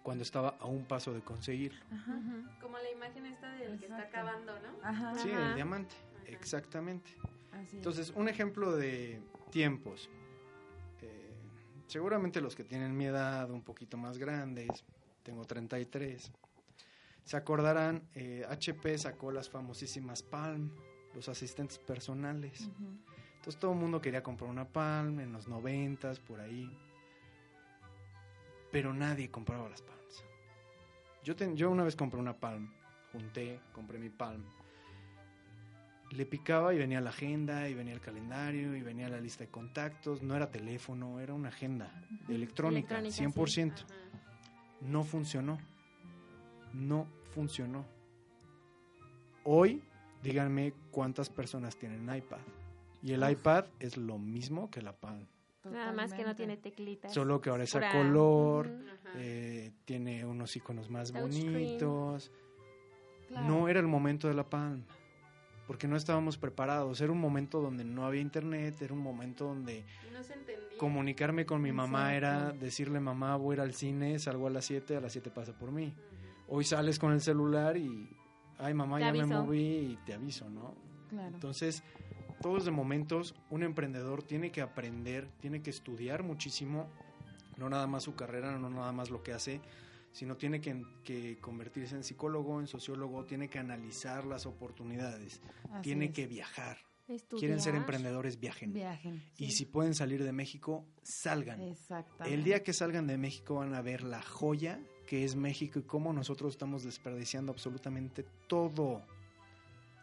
cuando 0.02 0.22
estaba 0.22 0.56
a 0.60 0.66
un 0.66 0.84
paso 0.84 1.12
de 1.12 1.20
conseguirlo. 1.20 1.84
Ajá. 1.92 2.58
Como 2.60 2.78
la 2.78 2.90
imagen 2.90 3.26
esta 3.26 3.50
del 3.56 3.78
que 3.78 3.86
está 3.86 4.02
acabando, 4.02 4.52
¿no? 4.60 4.82
Ajá. 4.82 5.18
Sí, 5.18 5.30
el 5.30 5.54
diamante, 5.54 5.94
Ajá. 5.94 6.24
exactamente. 6.28 7.10
Así. 7.52 7.76
Entonces, 7.76 8.12
un 8.14 8.28
ejemplo 8.28 8.76
de 8.76 9.20
tiempos. 9.50 10.08
Eh, 11.02 11.34
seguramente 11.86 12.40
los 12.40 12.54
que 12.54 12.64
tienen 12.64 12.96
mi 12.96 13.06
edad, 13.06 13.50
un 13.50 13.62
poquito 13.62 13.96
más 13.96 14.18
grandes, 14.18 14.84
tengo 15.22 15.44
33, 15.44 16.32
se 17.24 17.36
acordarán, 17.36 18.02
eh, 18.14 18.44
HP 18.48 18.96
sacó 18.98 19.30
las 19.30 19.50
famosísimas 19.50 20.22
Palm, 20.22 20.70
los 21.14 21.28
asistentes 21.28 21.78
personales. 21.78 22.68
Entonces 23.36 23.58
todo 23.58 23.72
el 23.72 23.78
mundo 23.78 24.00
quería 24.00 24.22
comprar 24.22 24.50
una 24.50 24.66
Palm 24.68 25.20
en 25.20 25.32
los 25.32 25.48
90 25.48 26.12
por 26.26 26.40
ahí. 26.40 26.70
Pero 28.70 28.92
nadie 28.94 29.30
compraba 29.30 29.68
las 29.68 29.82
Palms. 29.82 30.24
Yo, 31.24 31.34
ten- 31.36 31.56
yo 31.56 31.70
una 31.70 31.82
vez 31.84 31.96
compré 31.96 32.20
una 32.20 32.36
Palm, 32.36 32.70
junté, 33.12 33.60
compré 33.72 33.98
mi 33.98 34.10
Palm. 34.10 34.42
Le 36.12 36.26
picaba 36.26 36.74
y 36.74 36.78
venía 36.78 37.00
la 37.00 37.10
agenda, 37.10 37.68
y 37.68 37.74
venía 37.74 37.94
el 37.94 38.00
calendario, 38.00 38.74
y 38.76 38.82
venía 38.82 39.08
la 39.08 39.20
lista 39.20 39.44
de 39.44 39.50
contactos. 39.50 40.22
No 40.22 40.34
era 40.34 40.50
teléfono, 40.50 41.20
era 41.20 41.34
una 41.34 41.48
agenda 41.50 41.86
electrónica, 42.28 42.98
Electrónica, 42.98 43.10
sí. 43.12 43.22
100%. 43.24 43.72
Ajá. 43.84 43.86
No 44.82 45.04
funcionó. 45.04 45.58
No 46.72 47.06
funcionó. 47.34 47.84
Hoy, 49.44 49.82
díganme 50.22 50.72
cuántas 50.90 51.28
personas 51.28 51.76
tienen 51.76 52.02
iPad. 52.14 52.40
Y 53.02 53.12
el 53.12 53.28
iPad 53.28 53.66
es 53.78 53.96
lo 53.96 54.18
mismo 54.18 54.70
que 54.70 54.82
la 54.82 54.92
Palm. 54.92 55.26
Nada 55.64 55.92
más 55.92 56.12
que 56.12 56.24
no 56.24 56.34
tiene 56.34 56.56
teclitas. 56.56 57.12
Solo 57.12 57.40
que 57.40 57.50
ahora 57.50 57.64
es 57.64 57.74
a 57.74 57.92
color, 57.92 58.70
eh, 59.16 59.72
tiene 59.84 60.24
unos 60.24 60.54
iconos 60.56 60.90
más 60.90 61.12
bonitos. 61.12 62.30
Claro. 63.28 63.46
No 63.46 63.68
era 63.68 63.80
el 63.80 63.86
momento 63.86 64.28
de 64.28 64.34
la 64.34 64.48
Palm. 64.48 64.84
Porque 65.66 65.86
no 65.86 65.96
estábamos 65.96 66.36
preparados. 66.36 67.00
Era 67.00 67.12
un 67.12 67.20
momento 67.20 67.60
donde 67.60 67.84
no 67.84 68.04
había 68.04 68.20
internet, 68.20 68.80
era 68.82 68.92
un 68.92 69.00
momento 69.00 69.44
donde 69.44 69.84
Y 70.08 70.12
no 70.12 70.22
se 70.22 70.32
entendía. 70.32 70.78
comunicarme 70.78 71.46
con 71.46 71.62
mi 71.62 71.72
mamá 71.72 72.14
era 72.14 72.52
decirle, 72.52 72.98
mamá, 72.98 73.36
voy 73.36 73.52
a 73.52 73.56
ir 73.56 73.60
al 73.60 73.74
cine, 73.74 74.18
salgo 74.18 74.48
a 74.48 74.50
las 74.50 74.64
7, 74.64 74.96
a 74.96 75.00
las 75.00 75.12
7 75.12 75.30
pasa 75.30 75.52
por 75.56 75.70
mí. 75.70 75.94
Hoy 76.48 76.64
sales 76.64 76.98
con 76.98 77.12
el 77.12 77.20
celular 77.20 77.76
y, 77.76 78.08
ay 78.60 78.74
mamá, 78.74 78.98
Te 78.98 79.04
ya 79.04 79.12
me 79.12 79.20
aviso. 79.20 79.42
moví 79.42 79.60
y 79.92 79.98
te 80.04 80.14
aviso, 80.14 80.48
¿no? 80.48 80.74
Claro. 81.08 81.34
Entonces, 81.34 81.82
todos 82.40 82.64
de 82.64 82.70
momentos, 82.70 83.34
un 83.50 83.62
emprendedor 83.62 84.22
tiene 84.22 84.50
que 84.52 84.60
aprender, 84.62 85.28
tiene 85.40 85.62
que 85.62 85.70
estudiar 85.70 86.22
muchísimo, 86.22 86.88
no 87.56 87.68
nada 87.68 87.86
más 87.86 88.04
su 88.04 88.14
carrera, 88.14 88.56
no 88.58 88.70
nada 88.70 88.92
más 88.92 89.10
lo 89.10 89.22
que 89.22 89.32
hace, 89.32 89.60
sino 90.12 90.36
tiene 90.36 90.60
que, 90.60 90.82
que 91.04 91.38
convertirse 91.38 91.94
en 91.96 92.04
psicólogo, 92.04 92.58
en 92.60 92.66
sociólogo, 92.66 93.24
tiene 93.26 93.48
que 93.48 93.58
analizar 93.58 94.24
las 94.24 94.46
oportunidades, 94.46 95.40
Así 95.70 95.82
tiene 95.82 96.06
es. 96.06 96.12
que 96.12 96.26
viajar. 96.26 96.78
Estudiar. 97.08 97.40
Quieren 97.40 97.60
ser 97.60 97.74
emprendedores, 97.74 98.38
viajen. 98.38 98.72
Viajen. 98.72 99.20
Y 99.36 99.46
sí. 99.46 99.50
si 99.50 99.66
pueden 99.66 99.94
salir 99.94 100.22
de 100.22 100.30
México, 100.32 100.86
salgan. 101.02 101.60
Exactamente. 101.60 102.32
El 102.32 102.44
día 102.44 102.62
que 102.62 102.72
salgan 102.72 103.08
de 103.08 103.18
México 103.18 103.56
van 103.56 103.74
a 103.74 103.82
ver 103.82 104.04
la 104.04 104.22
joya 104.22 104.78
que 105.10 105.24
es 105.24 105.34
México 105.34 105.80
y 105.80 105.82
cómo 105.82 106.12
nosotros 106.12 106.52
estamos 106.52 106.84
desperdiciando 106.84 107.50
absolutamente 107.50 108.24
todo. 108.46 109.02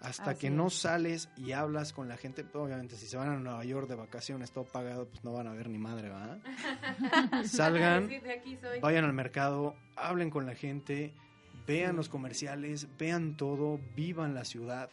Hasta 0.01 0.31
Así 0.31 0.39
que 0.41 0.49
no 0.49 0.67
es. 0.67 0.73
sales 0.73 1.29
y 1.37 1.53
hablas 1.53 1.93
con 1.93 2.09
la 2.09 2.17
gente, 2.17 2.45
obviamente 2.53 2.97
si 2.97 3.07
se 3.07 3.15
van 3.15 3.29
a 3.29 3.37
Nueva 3.37 3.63
York 3.63 3.87
de 3.87 3.95
vacaciones 3.95 4.51
todo 4.51 4.65
pagado, 4.65 5.07
pues 5.07 5.23
no 5.23 5.31
van 5.31 5.47
a 5.47 5.53
ver 5.53 5.69
ni 5.69 5.77
madre, 5.77 6.09
¿va? 6.09 6.39
Salgan, 7.45 8.09
Sí, 8.09 8.19
vayan 8.81 9.05
al 9.05 9.13
mercado, 9.13 9.77
hablen 9.95 10.29
con 10.29 10.45
la 10.45 10.55
gente, 10.55 11.13
vean 11.65 11.95
los 11.95 12.09
comerciales, 12.09 12.89
vean 12.97 13.37
todo, 13.37 13.79
vivan 13.95 14.35
la 14.35 14.43
ciudad. 14.43 14.89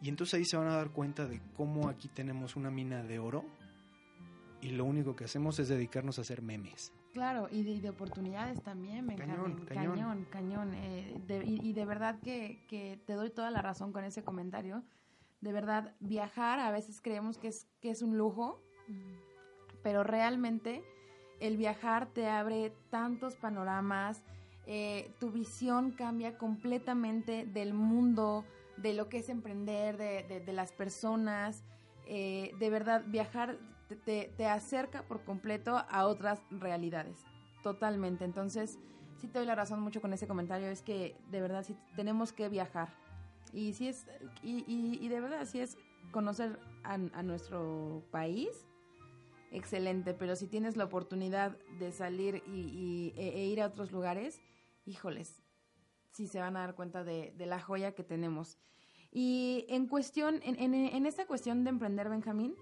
Y 0.00 0.08
entonces 0.08 0.34
ahí 0.34 0.44
se 0.44 0.56
van 0.56 0.66
a 0.66 0.74
dar 0.74 0.90
cuenta 0.90 1.26
de 1.26 1.40
cómo 1.56 1.88
aquí 1.88 2.08
tenemos 2.08 2.56
una 2.56 2.72
mina 2.72 3.04
de 3.04 3.20
oro 3.20 3.44
y 4.60 4.70
lo 4.70 4.84
único 4.84 5.14
que 5.14 5.22
hacemos 5.22 5.60
es 5.60 5.68
dedicarnos 5.68 6.18
a 6.18 6.22
hacer 6.22 6.42
memes. 6.42 6.92
Claro, 7.12 7.48
y 7.50 7.62
de, 7.80 7.90
oportunidades 7.90 8.62
también, 8.62 9.06
Benjamín. 9.06 9.36
Cañón, 9.36 9.66
Cañón, 9.66 9.94
cañón. 9.94 10.26
cañón. 10.30 10.74
eh, 10.74 11.20
de- 11.26 11.44
y, 11.44 11.60
y 11.60 11.72
de 11.74 11.84
verdad 11.84 12.18
que, 12.20 12.64
que 12.68 12.98
te 13.06 13.12
doy 13.14 13.30
toda 13.30 13.50
la 13.50 13.60
razón 13.60 13.92
con 13.92 14.04
ese 14.04 14.24
comentario. 14.24 14.82
De 15.42 15.52
verdad, 15.52 15.94
viajar 16.00 16.58
a 16.60 16.70
veces 16.70 17.00
creemos 17.02 17.36
que 17.36 17.48
es, 17.48 17.66
que 17.80 17.90
es 17.90 18.00
un 18.00 18.16
lujo, 18.16 18.62
pero 19.82 20.04
realmente 20.04 20.82
el 21.40 21.56
viajar 21.56 22.06
te 22.06 22.28
abre 22.28 22.72
tantos 22.90 23.34
panoramas, 23.36 24.22
eh, 24.66 25.12
tu 25.18 25.30
visión 25.32 25.90
cambia 25.90 26.38
completamente 26.38 27.44
del 27.44 27.74
mundo, 27.74 28.44
de 28.76 28.94
lo 28.94 29.08
que 29.08 29.18
es 29.18 29.28
emprender, 29.28 29.96
de, 29.98 30.22
de- 30.22 30.40
de 30.40 30.52
las 30.52 30.72
personas. 30.72 31.64
eh, 32.06 32.52
de 32.58 32.68
verdad, 32.70 33.04
viajar 33.06 33.58
te, 33.96 34.32
te- 34.36 34.46
acerca 34.46 35.02
por 35.02 35.24
completo 35.24 35.76
a 35.88 36.06
otras 36.06 36.42
realidades, 36.50 37.24
totalmente. 37.62 38.24
Entonces, 38.24 38.78
sí 39.18 39.28
te 39.28 39.38
doy 39.38 39.46
la 39.46 39.54
razón 39.54 39.80
mucho 39.80 40.00
con 40.00 40.12
ese 40.12 40.26
comentario, 40.26 40.68
es 40.68 40.82
que 40.82 41.16
de 41.30 41.40
verdad 41.40 41.62
sí 41.64 41.76
tenemos 41.96 42.32
que 42.32 42.48
viajar. 42.48 42.94
Y 43.52 43.72
sí 43.74 43.88
es, 43.88 44.06
y, 44.42 44.64
y- 44.66 44.98
y 45.00 45.08
de 45.08 45.20
verdad 45.20 45.44
sí 45.46 45.60
es 45.60 45.76
conocer 46.10 46.58
a, 46.84 46.94
a 46.94 47.22
nuestro 47.22 48.02
país, 48.10 48.66
excelente, 49.50 50.14
pero 50.14 50.36
si 50.36 50.46
tienes 50.46 50.76
la 50.76 50.84
oportunidad 50.84 51.56
de 51.78 51.92
salir 51.92 52.42
y, 52.46 52.60
y- 52.60 53.14
e, 53.16 53.28
e 53.40 53.46
ir 53.46 53.60
a 53.60 53.66
otros 53.66 53.92
lugares, 53.92 54.40
híjoles, 54.86 55.42
sí 56.10 56.26
se 56.26 56.40
van 56.40 56.56
a 56.56 56.60
dar 56.60 56.74
cuenta 56.74 57.04
de, 57.04 57.32
de 57.36 57.46
la 57.46 57.60
joya 57.60 57.92
que 57.94 58.02
tenemos. 58.04 58.58
Y 59.10 59.66
en 59.68 59.86
cuestión, 59.88 60.40
en, 60.42 60.58
en, 60.58 60.74
en 60.74 61.06
esta 61.06 61.26
cuestión 61.26 61.64
de 61.64 61.70
emprender, 61.70 62.08
Benjamín, 62.08 62.54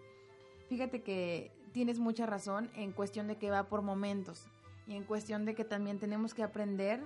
fíjate 0.70 1.02
que 1.02 1.52
tienes 1.72 1.98
mucha 1.98 2.26
razón 2.26 2.70
en 2.74 2.92
cuestión 2.92 3.26
de 3.26 3.36
que 3.36 3.50
va 3.50 3.64
por 3.64 3.82
momentos 3.82 4.46
y 4.86 4.94
en 4.94 5.02
cuestión 5.02 5.44
de 5.44 5.56
que 5.56 5.64
también 5.64 5.98
tenemos 5.98 6.32
que 6.32 6.44
aprender 6.44 7.02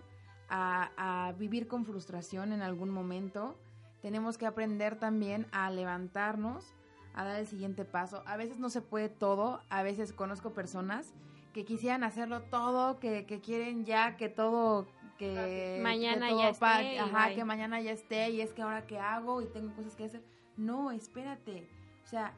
a, 0.51 0.91
a 0.99 1.33
vivir 1.33 1.67
con 1.67 1.87
frustración 1.87 2.53
en 2.53 2.61
algún 2.61 2.91
momento. 2.91 3.59
Tenemos 4.03 4.37
que 4.37 4.45
aprender 4.45 4.99
también 4.99 5.47
a 5.51 5.71
levantarnos, 5.71 6.75
a 7.15 7.25
dar 7.25 7.41
el 7.41 7.47
siguiente 7.47 7.87
paso. 7.87 8.23
A 8.27 8.37
veces 8.37 8.59
no 8.59 8.69
se 8.69 8.83
puede 8.83 9.09
todo, 9.09 9.62
a 9.71 9.83
veces 9.83 10.12
conozco 10.12 10.53
personas 10.53 11.15
que 11.55 11.65
quisieran 11.65 12.05
hacerlo 12.05 12.43
todo, 12.43 12.99
que, 13.01 13.25
que 13.25 13.41
quieren 13.41 13.87
ya 13.87 14.19
que 14.19 14.29
todo, 14.29 14.87
que 15.17 15.81
Mañana 15.83 16.27
que 16.27 16.33
todo 16.33 16.43
ya 16.43 16.49
esté 16.51 16.99
ajá, 16.99 17.35
que 17.35 17.45
mañana 17.47 17.81
ya 17.81 17.93
esté 17.93 18.29
y 18.29 18.43
es 18.43 18.53
que 18.53 18.61
ahora 18.61 18.87
qué 18.87 18.99
hago 18.99 19.41
y 19.41 19.47
tengo 19.47 19.75
cosas 19.75 19.97
que 19.97 20.05
hacer. 20.05 20.23
No, 20.59 20.91
espérate. 20.91 21.67
O 22.05 22.07
sea, 22.07 22.35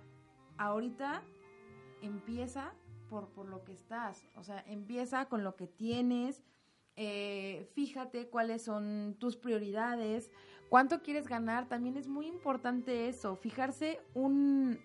ahorita 0.58 1.22
empieza 2.02 2.72
por, 3.08 3.28
por 3.28 3.48
lo 3.48 3.64
que 3.64 3.72
estás. 3.72 4.26
O 4.36 4.44
sea, 4.44 4.64
empieza 4.66 5.26
con 5.26 5.44
lo 5.44 5.56
que 5.56 5.66
tienes. 5.66 6.42
eh, 6.96 7.68
fíjate 7.74 8.28
cuáles 8.28 8.62
son 8.62 9.16
tus 9.18 9.36
prioridades, 9.36 10.30
¿Cuánto 10.68 11.00
quieres 11.00 11.28
ganar? 11.28 11.68
También 11.68 11.96
es 11.96 12.08
muy 12.08 12.26
importante 12.26 13.08
eso, 13.08 13.36
fijarse 13.36 14.00
un... 14.14 14.80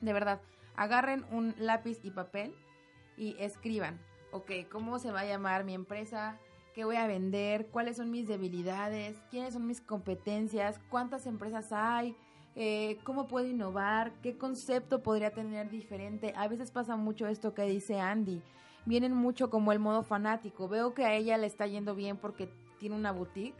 De 0.00 0.12
verdad, 0.12 0.40
agarren 0.74 1.24
un 1.30 1.54
lápiz 1.58 2.00
y 2.02 2.10
papel 2.10 2.54
y 3.16 3.36
escriban, 3.38 4.00
ok, 4.32 4.50
¿cómo 4.70 4.98
se 4.98 5.12
va 5.12 5.20
a 5.20 5.26
llamar 5.26 5.62
mi 5.62 5.74
empresa? 5.74 6.38
¿Qué 6.74 6.84
voy 6.84 6.96
a 6.96 7.06
vender? 7.06 7.68
¿Cuáles 7.68 7.98
son 7.98 8.10
mis 8.10 8.26
debilidades? 8.26 9.16
¿Quiénes 9.30 9.54
son 9.54 9.66
mis 9.66 9.80
competencias? 9.80 10.80
¿Cuántas 10.90 11.26
empresas 11.26 11.70
hay? 11.70 12.16
Eh, 12.54 12.98
¿Cómo 13.04 13.28
puedo 13.28 13.46
innovar? 13.46 14.12
¿Qué 14.22 14.36
concepto 14.36 15.02
podría 15.02 15.30
tener 15.30 15.70
diferente? 15.70 16.34
A 16.36 16.48
veces 16.48 16.70
pasa 16.70 16.96
mucho 16.96 17.26
esto 17.26 17.54
que 17.54 17.62
dice 17.62 17.98
Andy. 17.98 18.42
Vienen 18.84 19.14
mucho 19.14 19.48
como 19.48 19.72
el 19.72 19.78
modo 19.78 20.02
fanático. 20.02 20.68
Veo 20.68 20.92
que 20.92 21.04
a 21.04 21.14
ella 21.14 21.38
le 21.38 21.46
está 21.46 21.66
yendo 21.66 21.94
bien 21.94 22.16
porque 22.16 22.48
tiene 22.78 22.96
una 22.96 23.12
boutique 23.12 23.56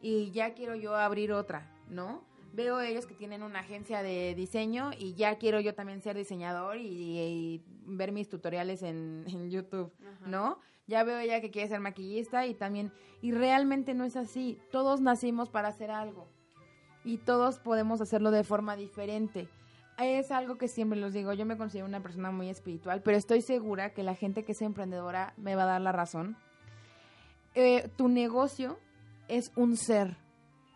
y 0.00 0.30
ya 0.30 0.54
quiero 0.54 0.76
yo 0.76 0.94
abrir 0.94 1.32
otra, 1.32 1.72
¿no? 1.88 2.22
Veo 2.52 2.80
ellos 2.80 3.06
que 3.06 3.14
tienen 3.14 3.42
una 3.42 3.60
agencia 3.60 4.02
de 4.02 4.34
diseño 4.34 4.90
y 4.96 5.14
ya 5.14 5.36
quiero 5.38 5.60
yo 5.60 5.74
también 5.74 6.00
ser 6.00 6.16
diseñador 6.16 6.76
y, 6.76 7.18
y 7.18 7.64
ver 7.84 8.12
mis 8.12 8.28
tutoriales 8.28 8.82
en, 8.82 9.24
en 9.28 9.50
YouTube, 9.50 9.92
¿no? 10.26 10.60
Ya 10.86 11.02
veo 11.02 11.18
ella 11.18 11.40
que 11.40 11.50
quiere 11.50 11.68
ser 11.68 11.80
maquillista 11.80 12.46
y 12.46 12.54
también, 12.54 12.92
y 13.20 13.32
realmente 13.32 13.92
no 13.94 14.04
es 14.04 14.14
así. 14.14 14.60
Todos 14.70 15.00
nacimos 15.00 15.50
para 15.50 15.68
hacer 15.68 15.90
algo 15.90 16.28
y 17.06 17.18
todos 17.18 17.60
podemos 17.60 18.00
hacerlo 18.00 18.32
de 18.32 18.42
forma 18.42 18.76
diferente. 18.76 19.48
Es 19.96 20.30
algo 20.32 20.58
que 20.58 20.66
siempre 20.66 20.98
los 20.98 21.14
digo, 21.14 21.32
yo 21.32 21.46
me 21.46 21.56
considero 21.56 21.86
una 21.86 22.02
persona 22.02 22.32
muy 22.32 22.50
espiritual, 22.50 23.00
pero 23.02 23.16
estoy 23.16 23.40
segura 23.40 23.94
que 23.94 24.02
la 24.02 24.16
gente 24.16 24.44
que 24.44 24.52
es 24.52 24.60
emprendedora 24.60 25.32
me 25.36 25.54
va 25.54 25.62
a 25.62 25.66
dar 25.66 25.80
la 25.80 25.92
razón. 25.92 26.36
Eh, 27.54 27.88
tu 27.96 28.08
negocio 28.08 28.78
es 29.28 29.52
un 29.54 29.76
ser 29.76 30.18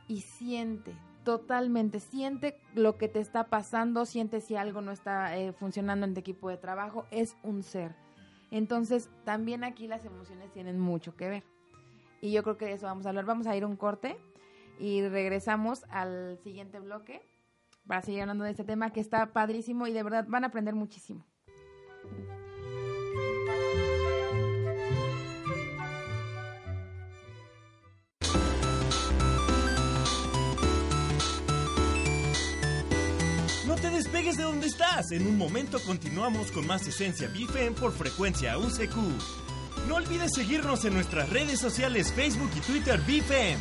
y 0.07 0.21
siente 0.21 0.95
totalmente, 1.25 1.99
siente 1.99 2.59
lo 2.75 2.97
que 2.97 3.09
te 3.09 3.19
está 3.19 3.45
pasando, 3.45 4.07
siente 4.07 4.41
si 4.41 4.55
algo 4.55 4.81
no 4.81 4.93
está 4.93 5.37
eh, 5.37 5.53
funcionando 5.53 6.07
en 6.07 6.15
tu 6.15 6.21
equipo 6.21 6.49
de 6.49 6.57
trabajo, 6.57 7.07
es 7.11 7.37
un 7.43 7.65
ser. 7.65 7.95
Entonces, 8.53 9.11
también 9.25 9.65
aquí 9.65 9.89
las 9.89 10.05
emociones 10.05 10.53
tienen 10.53 10.79
mucho 10.79 11.15
que 11.17 11.29
ver. 11.29 11.45
Y 12.21 12.33
yo 12.33 12.43
creo 12.45 12.57
que 12.57 12.67
de 12.67 12.73
eso 12.73 12.87
vamos 12.87 13.05
a 13.05 13.11
hablar. 13.11 13.25
Vamos 13.25 13.47
a 13.47 13.57
ir 13.57 13.65
un 13.65 13.77
corte 13.77 14.17
y 14.79 15.03
regresamos 15.03 15.85
al 15.91 16.39
siguiente 16.43 16.81
bloque 16.81 17.21
para 17.87 18.03
seguir 18.03 18.21
hablando 18.23 18.45
de 18.45 18.51
este 18.51 18.65
tema 18.65 18.93
que 18.93 19.01
está 19.01 19.33
padrísimo 19.33 19.87
y 19.87 19.93
de 19.93 20.03
verdad 20.03 20.25
van 20.29 20.45
a 20.45 20.49
aprender 20.49 20.75
muchísimo. 20.75 21.27
No 33.67 33.77
te 33.77 33.91
despegues 33.91 34.37
de 34.37 34.43
donde 34.43 34.67
estás. 34.67 35.11
En 35.13 35.27
un 35.27 35.39
momento 35.39 35.79
continuamos 35.87 36.51
con 36.53 36.67
más 36.67 36.87
Esencia 36.87 37.29
BFM 37.29 37.73
por 37.73 37.93
frecuencia 37.93 38.59
UCQ. 38.59 38.97
No 39.89 39.97
olvides 39.97 40.33
seguirnos 40.35 40.85
en 40.85 40.95
nuestras 40.95 41.29
redes 41.31 41.59
sociales 41.59 42.13
Facebook 42.13 42.51
y 42.57 42.61
Twitter 42.61 43.01
BFM. 43.01 43.59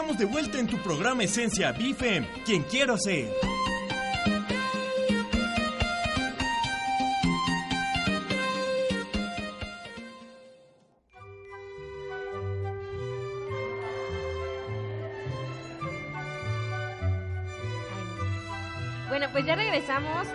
Estamos 0.00 0.16
de 0.16 0.24
vuelta 0.24 0.58
en 0.58 0.66
tu 0.66 0.78
programa 0.78 1.24
Esencia 1.24 1.72
BFM, 1.72 2.26
quien 2.46 2.62
quiero 2.62 2.96
ser. 2.96 3.28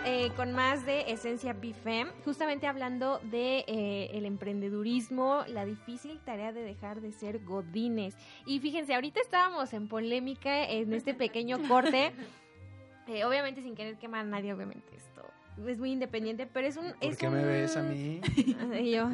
Eh, 0.05 0.31
con 0.35 0.51
más 0.53 0.85
de 0.85 1.11
Esencia 1.11 1.53
BFM, 1.53 2.11
justamente 2.23 2.67
hablando 2.67 3.19
de 3.19 3.65
eh, 3.67 4.09
el 4.13 4.25
emprendedurismo, 4.25 5.43
la 5.47 5.65
difícil 5.65 6.19
tarea 6.19 6.51
de 6.51 6.61
dejar 6.61 7.01
de 7.01 7.11
ser 7.11 7.43
godines. 7.43 8.15
Y 8.45 8.59
fíjense, 8.59 8.95
ahorita 8.95 9.19
estábamos 9.21 9.73
en 9.73 9.87
polémica 9.87 10.63
en 10.69 10.93
este 10.93 11.13
pequeño 11.13 11.59
corte, 11.67 12.11
eh, 13.07 13.25
obviamente 13.25 13.61
sin 13.61 13.75
querer 13.75 13.97
quemar 13.97 14.21
a 14.21 14.29
nadie, 14.29 14.53
obviamente 14.53 14.95
esto 14.95 15.23
es 15.67 15.79
muy 15.79 15.91
independiente, 15.91 16.47
pero 16.47 16.67
es 16.67 16.75
un... 16.77 16.91
¿Por 16.93 17.03
es 17.03 17.17
qué 17.17 17.29
me 17.29 17.39
un- 17.41 17.47
ves 17.47 17.77
a 17.77 17.83
mí? 17.83 18.19
Yo. 18.91 19.07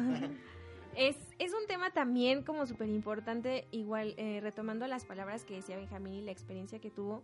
Es, 0.96 1.16
es 1.38 1.52
un 1.54 1.66
tema 1.68 1.90
también 1.90 2.42
como 2.42 2.66
súper 2.66 2.88
importante, 2.88 3.66
igual 3.70 4.14
eh, 4.16 4.40
retomando 4.42 4.86
las 4.86 5.04
palabras 5.04 5.44
que 5.44 5.54
decía 5.54 5.76
Benjamín 5.76 6.14
y 6.14 6.20
la 6.22 6.32
experiencia 6.32 6.80
que 6.80 6.90
tuvo, 6.90 7.22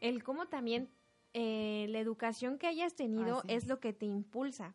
el 0.00 0.22
cómo 0.22 0.46
también 0.46 0.88
eh, 1.34 1.86
la 1.90 1.98
educación 1.98 2.58
que 2.58 2.66
hayas 2.66 2.94
tenido 2.94 3.42
es 3.48 3.64
es. 3.64 3.68
lo 3.68 3.80
que 3.80 3.92
te 3.92 4.06
impulsa. 4.06 4.74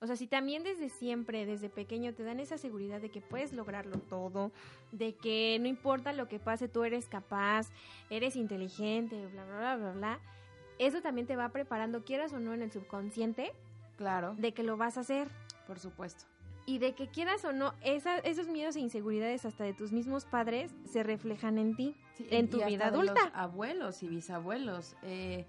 O 0.00 0.06
sea, 0.06 0.16
si 0.16 0.26
también 0.26 0.64
desde 0.64 0.90
siempre, 0.90 1.46
desde 1.46 1.70
pequeño, 1.70 2.12
te 2.12 2.24
dan 2.24 2.38
esa 2.40 2.58
seguridad 2.58 3.00
de 3.00 3.10
que 3.10 3.22
puedes 3.22 3.52
lograrlo 3.54 3.98
todo, 4.00 4.52
de 4.92 5.14
que 5.14 5.56
no 5.60 5.66
importa 5.68 6.12
lo 6.12 6.28
que 6.28 6.38
pase, 6.38 6.68
tú 6.68 6.84
eres 6.84 7.08
capaz, 7.08 7.70
eres 8.10 8.36
inteligente, 8.36 9.26
bla, 9.28 9.44
bla, 9.46 9.56
bla, 9.58 9.76
bla, 9.76 9.92
bla, 9.92 10.20
eso 10.78 11.00
también 11.00 11.26
te 11.26 11.36
va 11.36 11.48
preparando, 11.50 12.04
quieras 12.04 12.32
o 12.34 12.38
no, 12.40 12.52
en 12.52 12.60
el 12.62 12.70
subconsciente, 12.72 13.52
Claro, 13.96 14.34
de 14.36 14.52
que 14.52 14.62
lo 14.64 14.76
vas 14.76 14.98
a 14.98 15.02
hacer 15.02 15.28
por 15.66 15.78
supuesto. 15.78 16.24
y 16.66 16.78
de 16.78 16.94
que 16.94 17.06
quieras 17.08 17.44
o 17.46 17.52
no, 17.52 17.72
esa- 17.82 18.18
esos 18.18 18.48
miedos 18.48 18.76
e 18.76 18.80
inseguridades 18.80 19.46
hasta 19.46 19.64
de 19.64 19.72
tus 19.72 19.92
mismos 19.92 20.24
padres 20.26 20.74
se 20.84 21.02
reflejan 21.02 21.56
en 21.56 21.76
ti, 21.76 21.94
Sí, 22.16 22.26
en 22.30 22.46
y 22.46 22.48
tu 22.48 22.56
hasta 22.58 22.66
vida 22.68 22.90
de 22.90 22.98
los 22.98 23.08
adulta. 23.10 23.30
abuelos 23.40 24.02
y 24.02 24.08
bisabuelos. 24.08 24.96
Eh, 25.02 25.46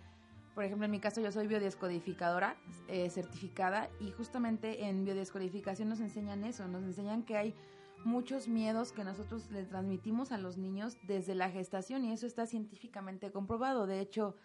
por 0.55 0.63
ejemplo, 0.63 0.85
en 0.85 0.91
mi 0.91 1.01
caso 1.01 1.19
yo 1.19 1.31
soy 1.33 1.47
biodescodificadora 1.47 2.55
eh, 2.87 3.09
certificada 3.09 3.89
y 3.99 4.11
justamente 4.11 4.85
en 4.85 5.03
biodescodificación 5.03 5.89
nos 5.89 5.99
enseñan 5.99 6.45
eso, 6.45 6.65
nos 6.69 6.83
enseñan 6.83 7.23
que 7.23 7.35
hay 7.35 7.53
muchos 8.05 8.47
miedos 8.47 8.93
que 8.93 9.03
nosotros 9.03 9.51
le 9.51 9.63
transmitimos 9.63 10.31
a 10.31 10.37
los 10.37 10.57
niños 10.57 10.97
desde 11.03 11.35
la 11.35 11.49
gestación 11.49 12.05
y 12.05 12.13
eso 12.13 12.25
está 12.25 12.45
científicamente 12.45 13.31
comprobado. 13.31 13.85
De 13.85 13.99
hecho, 13.99 14.35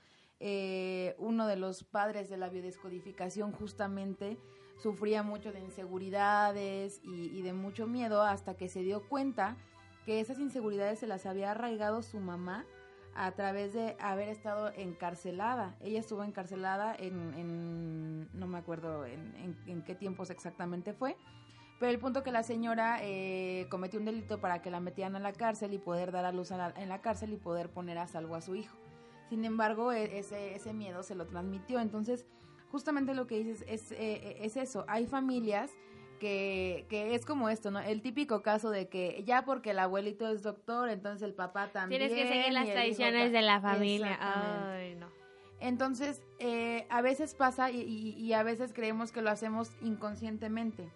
eh, 0.41 1.15
uno 1.19 1.47
de 1.47 1.57
los 1.57 1.85
padres 1.85 2.29
de 2.29 2.39
la 2.39 2.49
biodescodificación 2.49 3.53
justamente 3.53 4.37
sufría 4.83 5.23
mucho 5.23 5.53
de 5.53 5.61
inseguridades 5.61 7.01
y, 7.05 7.27
y 7.39 7.43
de 7.43 7.53
mucho 7.53 7.87
miedo 7.87 8.23
hasta 8.23 8.57
que 8.57 8.69
se 8.69 8.83
dio 8.83 9.09
cuenta 9.09 9.57
que 10.05 10.19
esas 10.19 10.41
inseguridades 10.41 10.99
se 10.99 11.07
las 11.07 11.25
había 11.25 11.53
arraigado 11.53 12.03
su 12.03 12.19
mamá 12.19 12.67
a 13.15 13.33
través 13.33 13.73
de 13.73 13.97
haber 14.01 14.29
estado 14.29 14.73
encarcelada. 14.75 15.77
Ella 15.81 16.01
estuvo 16.01 16.25
encarcelada 16.25 16.95
en, 16.99 18.29
no 18.33 18.47
me 18.47 18.59
acuerdo 18.59 19.05
en, 19.07 19.83
qué 19.85 19.95
tiempos 19.95 20.31
exactamente 20.31 20.93
fue, 20.93 21.17
pero 21.79 21.91
el 21.91 21.99
punto 21.99 22.23
que 22.23 22.33
la 22.33 22.43
señora 22.43 22.99
eh, 23.03 23.67
cometió 23.71 23.99
un 23.99 24.07
delito 24.07 24.41
para 24.41 24.63
que 24.63 24.71
la 24.71 24.81
metieran 24.81 25.17
a 25.17 25.21
la 25.21 25.33
cárcel 25.33 25.73
y 25.75 25.79
poder 25.79 26.13
dar 26.13 26.25
a 26.25 26.33
luz 26.33 26.51
en 26.51 26.89
la 26.89 27.01
cárcel 27.01 27.33
y 27.33 27.37
poder 27.37 27.71
poner 27.71 27.99
a 27.99 28.07
salvo 28.07 28.35
a 28.35 28.41
su 28.41 28.55
hijo. 28.55 28.77
Sin 29.29 29.45
embargo, 29.45 29.93
e- 29.93 30.19
ese, 30.19 30.55
ese 30.55 30.73
miedo 30.73 31.03
se 31.03 31.15
lo 31.15 31.27
transmitió. 31.27 31.81
Entonces, 31.81 32.27
justamente 32.71 33.15
lo 33.15 33.27
que 33.27 33.39
dices 33.39 33.65
es, 33.67 33.93
eh, 33.93 34.39
es 34.41 34.57
eso. 34.57 34.85
Hay 34.89 35.07
familias 35.07 35.71
que, 36.21 36.87
que 36.89 37.17
es 37.17 37.27
como 37.27 37.49
esto, 37.49 37.73
¿no? 37.73 37.81
El 37.81 38.01
típico 38.03 38.43
caso 38.43 38.71
de 38.71 38.89
que 38.89 39.25
ya 39.27 39.45
porque 39.45 39.71
el 39.71 39.81
abuelito 39.81 40.29
es 40.29 40.45
doctor, 40.45 40.89
entonces 40.89 41.23
el 41.23 41.35
papá 41.35 41.69
también. 41.73 42.01
Tienes 42.03 42.17
que 42.17 42.29
seguir 42.29 42.53
las 42.53 42.65
hijo 42.67 42.73
tradiciones 42.75 43.33
de 43.33 43.43
la 43.43 43.61
familia. 43.61 44.19
Ay, 44.21 44.95
no. 44.95 45.09
Entonces, 45.59 46.23
eh, 46.39 46.87
a 46.89 47.03
veces 47.03 47.35
pasa 47.35 47.71
y, 47.71 47.81
y- 47.81 48.15
y 48.17 48.33
a 48.35 48.43
veces 48.43 48.73
creemos 48.73 49.11
que 49.13 49.21
lo 49.23 49.31
hacemos 49.31 49.73
inconscientemente. 49.83 50.89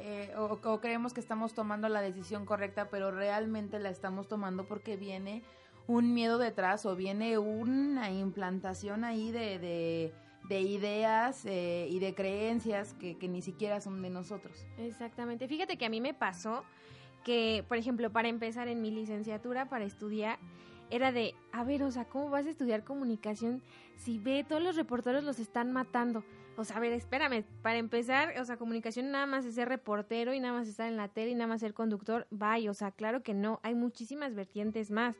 Eh, 0.00 0.32
o, 0.38 0.58
o 0.62 0.80
creemos 0.80 1.12
que 1.12 1.20
estamos 1.20 1.52
tomando 1.54 1.88
la 1.88 2.00
decisión 2.00 2.46
correcta, 2.46 2.88
pero 2.90 3.10
realmente 3.10 3.78
la 3.78 3.90
estamos 3.90 4.28
tomando 4.28 4.64
porque 4.64 4.96
viene 4.96 5.42
un 5.86 6.14
miedo 6.14 6.38
detrás 6.38 6.86
o 6.86 6.96
viene 6.96 7.36
una 7.38 8.10
implantación 8.10 9.04
ahí 9.04 9.30
de, 9.30 9.58
de, 9.58 10.14
de 10.48 10.60
ideas 10.60 11.44
eh, 11.46 11.88
y 11.90 11.98
de 11.98 12.14
creencias 12.14 12.94
que, 12.94 13.16
que 13.16 13.28
ni 13.28 13.42
siquiera 13.42 13.80
son 13.80 14.02
de 14.02 14.10
nosotros. 14.10 14.66
Exactamente. 14.78 15.48
Fíjate 15.48 15.76
que 15.76 15.86
a 15.86 15.90
mí 15.90 16.00
me 16.00 16.14
pasó 16.14 16.64
que, 17.24 17.64
por 17.66 17.78
ejemplo, 17.78 18.10
para 18.10 18.28
empezar 18.28 18.68
en 18.68 18.82
mi 18.82 18.90
licenciatura, 18.90 19.68
para 19.68 19.84
estudiar, 19.84 20.38
era 20.90 21.10
de, 21.10 21.34
a 21.52 21.64
ver, 21.64 21.82
o 21.82 21.90
sea, 21.90 22.04
¿cómo 22.04 22.30
vas 22.30 22.46
a 22.46 22.50
estudiar 22.50 22.84
comunicación 22.84 23.62
si 23.96 24.18
ve 24.18 24.44
todos 24.46 24.62
los 24.62 24.76
reporteros 24.76 25.24
los 25.24 25.38
están 25.38 25.72
matando? 25.72 26.22
O 26.56 26.64
sea, 26.64 26.76
a 26.76 26.80
ver, 26.80 26.92
espérame, 26.92 27.44
para 27.62 27.78
empezar, 27.78 28.38
o 28.38 28.44
sea, 28.44 28.56
comunicación 28.56 29.10
nada 29.10 29.26
más 29.26 29.44
es 29.44 29.56
ser 29.56 29.68
reportero 29.68 30.34
y 30.34 30.40
nada 30.40 30.56
más 30.56 30.68
estar 30.68 30.86
en 30.86 30.96
la 30.96 31.08
tele 31.08 31.30
y 31.30 31.34
nada 31.34 31.48
más 31.48 31.60
ser 31.60 31.74
conductor, 31.74 32.28
bye, 32.30 32.68
o 32.68 32.74
sea, 32.74 32.92
claro 32.92 33.22
que 33.22 33.34
no, 33.34 33.58
hay 33.62 33.74
muchísimas 33.74 34.34
vertientes 34.34 34.90
más. 34.90 35.16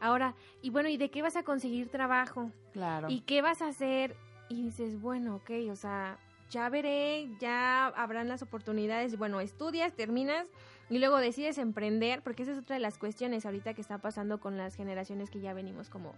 Ahora, 0.00 0.34
y 0.62 0.70
bueno, 0.70 0.88
¿y 0.88 0.96
de 0.96 1.10
qué 1.10 1.20
vas 1.20 1.36
a 1.36 1.42
conseguir 1.42 1.88
trabajo? 1.88 2.50
Claro. 2.72 3.08
¿Y 3.10 3.20
qué 3.20 3.42
vas 3.42 3.60
a 3.60 3.68
hacer? 3.68 4.16
Y 4.52 4.64
dices, 4.64 5.00
bueno, 5.00 5.36
ok, 5.36 5.50
o 5.70 5.76
sea, 5.76 6.18
ya 6.50 6.68
veré, 6.68 7.30
ya 7.40 7.86
habrán 7.86 8.28
las 8.28 8.42
oportunidades. 8.42 9.16
Bueno, 9.16 9.40
estudias, 9.40 9.94
terminas 9.94 10.46
y 10.90 10.98
luego 10.98 11.16
decides 11.16 11.56
emprender, 11.56 12.20
porque 12.20 12.42
esa 12.42 12.52
es 12.52 12.58
otra 12.58 12.76
de 12.76 12.80
las 12.80 12.98
cuestiones 12.98 13.46
ahorita 13.46 13.72
que 13.72 13.80
está 13.80 13.96
pasando 13.96 14.40
con 14.40 14.58
las 14.58 14.74
generaciones 14.74 15.30
que 15.30 15.40
ya 15.40 15.54
venimos 15.54 15.88
como 15.88 16.14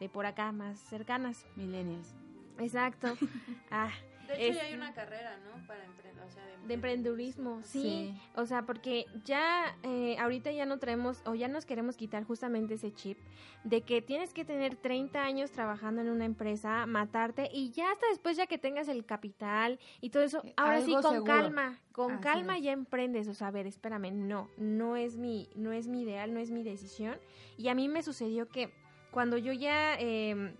de 0.00 0.08
por 0.08 0.24
acá, 0.24 0.52
más 0.52 0.80
cercanas. 0.80 1.44
Millennials. 1.54 2.14
Exacto. 2.58 3.14
Ah, 3.70 3.90
De 4.26 4.34
hecho, 4.34 4.42
Es- 4.50 4.56
ya 4.56 4.62
hay 4.64 4.74
una 4.74 4.92
carrera, 4.92 5.36
¿no? 5.44 5.66
Para 5.66 5.84
emprender, 5.84 6.24
o 6.24 6.30
sea, 6.30 6.44
de, 6.44 6.56
de 6.66 6.74
emprendedurismo, 6.74 7.62
sí. 7.62 7.80
Sí. 7.82 8.20
O 8.34 8.46
sea, 8.46 8.62
porque 8.62 9.06
ya 9.24 9.76
eh, 9.82 10.16
ahorita 10.18 10.50
ya 10.52 10.66
no 10.66 10.78
traemos 10.78 11.22
o 11.26 11.34
ya 11.34 11.48
nos 11.48 11.64
queremos 11.66 11.96
quitar 11.96 12.24
justamente 12.24 12.74
ese 12.74 12.92
chip 12.92 13.18
de 13.64 13.82
que 13.82 14.02
tienes 14.02 14.32
que 14.32 14.44
tener 14.44 14.76
30 14.76 15.22
años 15.24 15.50
trabajando 15.50 16.00
en 16.02 16.08
una 16.10 16.24
empresa, 16.24 16.86
matarte 16.86 17.48
y 17.52 17.70
ya 17.70 17.90
hasta 17.92 18.06
después 18.08 18.36
ya 18.36 18.46
que 18.46 18.58
tengas 18.58 18.88
el 18.88 19.04
capital 19.04 19.78
y 20.00 20.10
todo 20.10 20.22
eso, 20.22 20.42
Eh, 20.44 20.54
ahora 20.56 20.80
sí 20.80 20.92
con 20.92 21.02
seguro. 21.02 21.24
calma, 21.24 21.80
con 21.92 22.12
Así 22.14 22.22
calma 22.22 22.56
es. 22.58 22.64
ya 22.64 22.72
emprendes, 22.72 23.28
o 23.28 23.34
sea, 23.34 23.48
a 23.48 23.50
ver, 23.52 23.66
espérame, 23.66 24.10
no, 24.12 24.48
no 24.56 24.96
es 24.96 25.16
mi 25.16 25.48
no 25.54 25.72
es 25.72 25.86
mi 25.88 26.02
ideal, 26.02 26.32
no 26.34 26.40
es 26.40 26.50
mi 26.50 26.62
decisión 26.62 27.18
y 27.56 27.68
a 27.68 27.74
mí 27.74 27.88
me 27.88 28.02
sucedió 28.02 28.48
que 28.48 28.72
cuando 29.10 29.38
yo 29.38 29.52
ya 29.52 29.96
eh, 29.98 30.54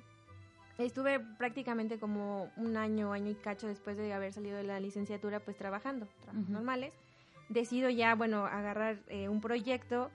Estuve 0.79 1.20
prácticamente 1.20 1.99
como 1.99 2.51
un 2.57 2.77
año, 2.77 3.12
año 3.12 3.31
y 3.31 3.35
cacho 3.35 3.66
después 3.66 3.97
de 3.97 4.12
haber 4.12 4.33
salido 4.33 4.57
de 4.57 4.64
la 4.64 4.79
licenciatura, 4.79 5.41
pues 5.41 5.57
trabajando, 5.57 6.07
trabajos 6.20 6.49
normales. 6.51 6.93
Decido 7.49 7.89
ya, 7.89 8.14
bueno, 8.14 8.45
agarrar 8.45 8.99
eh, 9.09 9.29
un 9.29 9.41
proyecto, 9.41 10.11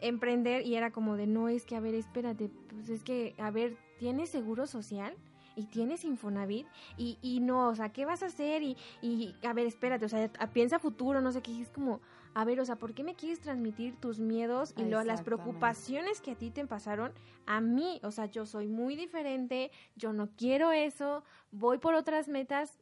emprender 0.00 0.64
y 0.64 0.76
era 0.76 0.92
como 0.92 1.16
de, 1.16 1.26
no, 1.26 1.48
es 1.48 1.64
que, 1.64 1.74
a 1.74 1.80
ver, 1.80 1.94
espérate, 1.94 2.50
pues 2.68 2.88
es 2.88 3.02
que, 3.02 3.34
a 3.38 3.50
ver, 3.50 3.76
¿tienes 3.98 4.30
seguro 4.30 4.66
social? 4.66 5.16
Y 5.56 5.66
tienes 5.66 6.04
Infonavit 6.04 6.66
y, 6.96 7.18
y 7.22 7.40
no, 7.40 7.68
o 7.68 7.74
sea, 7.74 7.90
¿qué 7.90 8.04
vas 8.04 8.22
a 8.22 8.26
hacer? 8.26 8.62
Y, 8.62 8.76
y 9.02 9.34
a 9.46 9.52
ver, 9.52 9.66
espérate, 9.66 10.04
o 10.04 10.08
sea, 10.08 10.28
piensa 10.52 10.78
futuro, 10.78 11.20
no 11.20 11.30
sé 11.32 11.42
qué, 11.42 11.60
es 11.60 11.70
como, 11.70 12.00
a 12.34 12.44
ver, 12.44 12.58
o 12.60 12.64
sea, 12.64 12.76
¿por 12.76 12.92
qué 12.94 13.04
me 13.04 13.14
quieres 13.14 13.40
transmitir 13.40 13.96
tus 14.00 14.18
miedos 14.18 14.72
y 14.76 14.82
lo- 14.90 14.98
las 15.04 15.20
preocupaciones 15.24 16.20
que 16.20 16.32
a 16.32 16.34
ti 16.34 16.50
te 16.50 16.66
pasaron 16.66 17.12
a 17.46 17.60
mí? 17.60 18.00
O 18.02 18.10
sea, 18.10 18.26
yo 18.26 18.46
soy 18.46 18.66
muy 18.66 18.96
diferente, 18.96 19.70
yo 19.94 20.12
no 20.12 20.28
quiero 20.36 20.72
eso, 20.72 21.22
voy 21.52 21.78
por 21.78 21.94
otras 21.94 22.26
metas. 22.28 22.78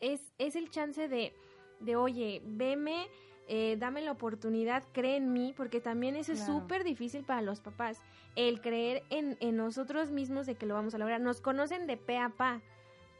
Es, 0.00 0.32
es 0.38 0.56
el 0.56 0.68
chance 0.68 1.08
de, 1.08 1.32
de, 1.80 1.96
oye, 1.96 2.42
veme, 2.44 3.06
eh, 3.48 3.76
dame 3.78 4.00
la 4.02 4.12
oportunidad, 4.12 4.84
cree 4.92 5.16
en 5.16 5.32
mí, 5.32 5.52
porque 5.56 5.80
también 5.80 6.16
eso 6.16 6.32
es 6.32 6.44
súper 6.44 6.84
difícil 6.84 7.24
para 7.24 7.42
los 7.42 7.60
papás, 7.60 7.98
el 8.36 8.60
creer 8.60 9.02
en, 9.10 9.36
en 9.40 9.56
nosotros 9.56 10.10
mismos 10.10 10.46
de 10.46 10.54
que 10.54 10.66
lo 10.66 10.74
vamos 10.74 10.94
a 10.94 10.98
lograr. 10.98 11.20
Nos 11.20 11.40
conocen 11.40 11.86
de 11.86 11.96
pe 11.96 12.18
a 12.18 12.30
pa, 12.30 12.60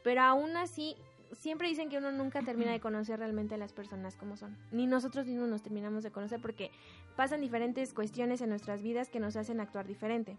pero 0.03 0.21
aún 0.21 0.57
así 0.57 0.95
siempre 1.35 1.67
dicen 1.67 1.89
que 1.89 1.97
uno 1.97 2.11
nunca 2.11 2.41
termina 2.41 2.71
de 2.71 2.79
conocer 2.79 3.19
realmente 3.19 3.55
a 3.55 3.57
las 3.57 3.73
personas 3.73 4.15
como 4.15 4.37
son. 4.37 4.57
Ni 4.71 4.87
nosotros 4.87 5.25
mismos 5.25 5.49
nos 5.49 5.61
terminamos 5.61 6.03
de 6.03 6.11
conocer 6.11 6.39
porque 6.41 6.71
pasan 7.15 7.41
diferentes 7.41 7.93
cuestiones 7.93 8.41
en 8.41 8.49
nuestras 8.49 8.81
vidas 8.81 9.09
que 9.09 9.19
nos 9.19 9.35
hacen 9.35 9.59
actuar 9.59 9.87
diferente. 9.87 10.37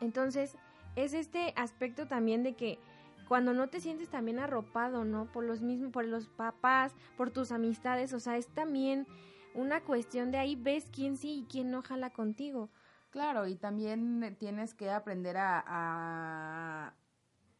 Entonces, 0.00 0.56
es 0.96 1.14
este 1.14 1.52
aspecto 1.56 2.06
también 2.06 2.42
de 2.42 2.54
que 2.54 2.78
cuando 3.28 3.54
no 3.54 3.68
te 3.68 3.80
sientes 3.80 4.08
también 4.08 4.38
arropado, 4.38 5.04
¿no? 5.04 5.30
Por 5.32 5.44
los 5.44 5.62
mismos, 5.62 5.92
por 5.92 6.04
los 6.04 6.28
papás, 6.28 6.94
por 7.16 7.30
tus 7.30 7.52
amistades, 7.52 8.12
o 8.12 8.20
sea, 8.20 8.36
es 8.36 8.48
también 8.48 9.06
una 9.54 9.80
cuestión 9.82 10.30
de 10.30 10.38
ahí 10.38 10.56
ves 10.56 10.88
quién 10.92 11.16
sí 11.16 11.40
y 11.40 11.44
quién 11.44 11.70
no 11.70 11.82
jala 11.82 12.10
contigo. 12.10 12.70
Claro, 13.10 13.46
y 13.46 13.54
también 13.54 14.36
tienes 14.38 14.74
que 14.74 14.90
aprender 14.90 15.36
a, 15.36 15.62
a, 15.64 16.94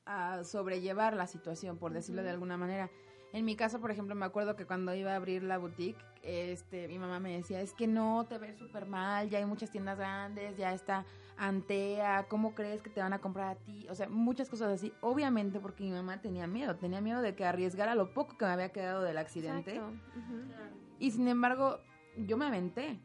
a 0.05 0.45
sobrellevar 0.45 1.15
la 1.15 1.29
situación, 1.29 1.79
por 1.79 1.93
decirlo 1.93 2.23
de 2.23 2.31
alguna 2.31 2.57
manera. 2.57 2.91
En 3.33 3.45
mi 3.45 3.57
caso, 3.57 3.81
por 3.81 3.91
ejemplo, 3.91 4.15
me 4.15 4.25
acuerdo 4.27 4.57
que 4.57 4.67
cuando 4.67 4.95
iba 4.95 5.13
a 5.13 5.17
abrir 5.17 5.43
la 5.43 5.59
boutique, 5.59 5.99
este, 6.23 6.89
mi 6.89 6.99
mamá 6.99 7.21
me 7.21 7.37
decía, 7.37 7.61
es 7.61 7.73
que 7.73 7.87
no, 7.87 8.27
te 8.29 8.39
ves 8.39 8.57
súper 8.59 8.87
mal, 8.87 9.29
ya 9.29 9.39
hay 9.39 9.45
muchas 9.45 9.71
tiendas 9.71 9.99
grandes, 9.99 10.57
ya 10.57 10.73
está 10.73 11.05
Antea, 11.37 12.27
¿cómo 12.29 12.55
crees 12.55 12.83
que 12.83 12.91
te 12.91 13.01
van 13.01 13.13
a 13.13 13.21
comprar 13.21 13.49
a 13.49 13.55
ti? 13.57 13.87
O 13.91 13.95
sea, 13.95 14.09
muchas 14.09 14.49
cosas 14.49 14.73
así. 14.73 14.93
Obviamente 15.01 15.61
porque 15.61 15.85
mi 15.85 15.91
mamá 15.91 16.21
tenía 16.21 16.47
miedo, 16.47 16.77
tenía 16.77 17.01
miedo 17.01 17.23
de 17.23 17.35
que 17.35 17.45
arriesgara 17.45 17.95
lo 17.95 18.15
poco 18.15 18.37
que 18.39 18.45
me 18.45 18.53
había 18.53 18.71
quedado 18.71 19.03
del 19.03 19.19
accidente. 19.19 19.77
Exacto. 19.77 19.97
Ujú. 20.17 20.43
Y 20.99 21.11
sin 21.11 21.29
embargo, 21.29 21.81
yo 22.17 22.37
me 22.37 22.47
aventé. 22.47 23.01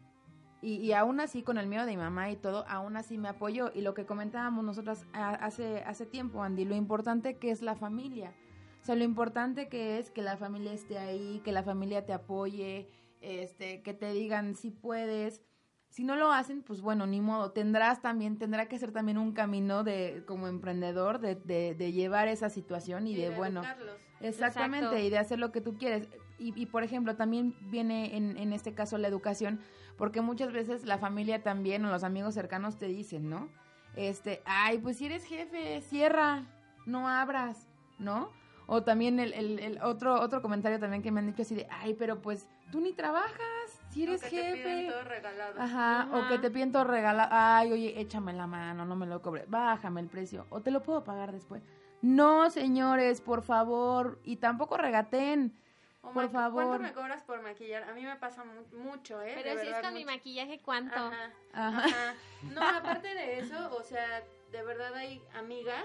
Y, 0.62 0.76
y 0.76 0.94
aún 0.94 1.20
así, 1.22 1.42
con 1.42 1.58
el 1.58 1.68
miedo 1.68 1.86
de 1.86 1.92
mi 1.92 1.98
mamá 1.98 2.30
y 2.30 2.36
todo, 2.36 2.66
aún 2.68 2.98
así 2.98 3.18
me 3.18 3.30
apoyó. 3.30 3.72
Y 3.74 3.82
lo 3.82 3.94
que 3.94 4.06
comentábamos 4.06 4.64
nosotras 4.64 5.06
hace, 5.14 5.84
hace 5.84 6.06
tiempo, 6.06 6.44
Andy, 6.44 6.66
lo 6.66 6.76
importante 6.76 7.38
que 7.38 7.50
es 7.52 7.62
la 7.62 7.76
familia. 7.76 8.34
O 8.82 8.86
sea, 8.86 8.96
lo 8.96 9.04
importante 9.04 9.70
que 9.70 10.00
es 10.00 10.12
que 10.12 10.22
la 10.22 10.38
familia 10.38 10.74
esté 10.74 10.98
ahí, 10.98 11.42
que 11.44 11.52
la 11.52 11.64
familia 11.64 12.06
te 12.06 12.14
apoye, 12.14 12.90
este, 13.22 13.82
que 13.82 13.94
te 13.94 14.12
digan 14.12 14.56
si 14.56 14.72
puedes. 14.72 15.42
Si 15.90 16.04
no 16.04 16.16
lo 16.16 16.32
hacen, 16.32 16.62
pues 16.62 16.82
bueno, 16.82 17.08
ni 17.08 17.20
modo. 17.20 17.52
Tendrás 17.52 18.02
también, 18.02 18.38
tendrá 18.38 18.68
que 18.68 18.78
ser 18.78 18.92
también 18.92 19.18
un 19.18 19.34
camino 19.34 19.84
de, 19.84 20.24
como 20.28 20.48
emprendedor, 20.48 21.20
de, 21.20 21.36
de, 21.36 21.74
de 21.74 21.92
llevar 21.92 22.28
esa 22.28 22.50
situación 22.50 23.08
y, 23.08 23.16
de, 23.16 23.32
bueno, 23.32 23.62
educarlos. 23.62 23.96
Exactamente, 24.22 24.86
Exacto. 24.86 25.06
y 25.06 25.10
de 25.10 25.18
hacer 25.18 25.40
lo 25.40 25.52
que 25.52 25.62
tú 25.62 25.78
quieres. 25.78 26.08
Y, 26.38 26.54
y, 26.62 26.68
por 26.68 26.84
ejemplo, 26.84 27.16
también 27.16 27.56
viene 27.72 28.16
en, 28.16 28.38
en 28.38 28.54
este 28.54 28.74
caso 28.74 28.98
la 28.98 29.08
educación, 29.08 29.60
porque 29.98 30.22
muchas 30.22 30.54
veces 30.54 30.86
la 30.86 30.98
familia 31.00 31.42
también 31.44 31.84
o 31.86 31.90
los 31.90 32.04
amigos 32.04 32.34
cercanos 32.36 32.78
te 32.78 32.88
dicen, 32.88 33.30
¿no? 33.30 33.50
Este, 33.96 34.42
ay, 34.46 34.78
pues 34.78 34.98
si 34.98 35.08
eres 35.08 35.26
jefe, 35.26 35.82
cierra, 35.82 36.46
no 36.86 37.10
abras, 37.10 37.68
¿no? 37.98 38.32
O 38.68 38.84
también 38.84 39.20
el, 39.20 39.34
el, 39.34 39.60
el 39.60 39.82
otro, 39.82 40.22
otro 40.22 40.42
comentario 40.42 40.80
también 40.80 41.02
que 41.02 41.12
me 41.12 41.20
han 41.20 41.26
dicho 41.26 41.42
así 41.42 41.56
de, 41.56 41.68
ay, 41.72 41.96
pero 41.96 42.22
pues 42.22 42.48
tú 42.72 42.80
ni 42.80 42.94
trabajas, 42.94 43.59
si 43.90 44.04
eres 44.04 44.22
O 44.24 44.30
que 44.30 44.42
te 44.42 44.54
piden 44.54 44.78
jefe. 44.80 44.92
todo 44.92 45.04
regalado. 45.04 45.60
Ajá, 45.62 46.08
o 46.14 46.28
que 46.28 46.40
te 46.40 46.52
piento 46.52 46.84
regalar, 46.84 47.30
ay, 47.32 47.72
oye, 47.72 48.00
échame 48.00 48.34
la 48.34 48.48
mano, 48.48 48.86
no 48.86 48.96
me 48.96 49.06
lo 49.06 49.22
cobre, 49.22 49.46
bájame 49.48 50.02
el 50.02 50.08
precio, 50.08 50.46
o 50.50 50.62
te 50.62 50.72
lo 50.72 50.82
puedo 50.84 51.04
pagar 51.04 51.32
después. 51.32 51.64
No, 52.02 52.50
señores, 52.50 53.20
por 53.22 53.42
favor, 53.42 54.20
y 54.24 54.38
tampoco 54.38 54.78
regaten, 54.78 55.54
por 56.02 56.30
favor. 56.30 56.64
¿Cuánto 56.68 56.80
me 56.84 56.94
cobras 56.94 57.24
por 57.24 57.42
maquillar? 57.42 57.84
A 57.90 57.94
mí 57.94 58.04
me 58.04 58.16
pasa 58.16 58.44
mu- 58.46 58.78
mucho, 58.80 59.22
¿eh? 59.22 59.34
Pero 59.36 59.56
De 59.56 59.66
si 59.66 59.70
es 59.72 59.80
con 59.80 59.94
mi 59.94 60.06
maquillaje, 60.06 60.60
¿cuánto? 60.64 60.96
Ajá, 60.96 61.32
Ajá. 61.54 61.86
ajá. 61.86 62.14
No, 62.54 62.62
aparte 62.62 63.10
de 63.14 63.40
eso, 63.40 63.76
o 63.76 63.84
sea, 63.84 64.24
de 64.52 64.64
verdad 64.64 64.96
hay 64.96 65.22
amigas 65.36 65.84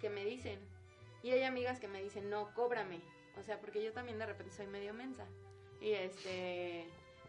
que 0.00 0.10
me 0.10 0.24
dicen, 0.26 0.60
y 1.22 1.30
hay 1.30 1.42
amigas 1.44 1.80
que 1.80 1.88
me 1.88 2.02
dicen, 2.02 2.28
no, 2.28 2.52
cóbrame. 2.54 3.00
O 3.38 3.42
sea, 3.42 3.58
porque 3.60 3.82
yo 3.82 3.92
también 3.92 4.18
de 4.18 4.26
repente 4.26 4.52
soy 4.52 4.66
medio 4.66 4.92
mensa. 4.92 5.24
Y 5.80 5.92
este, 5.92 6.86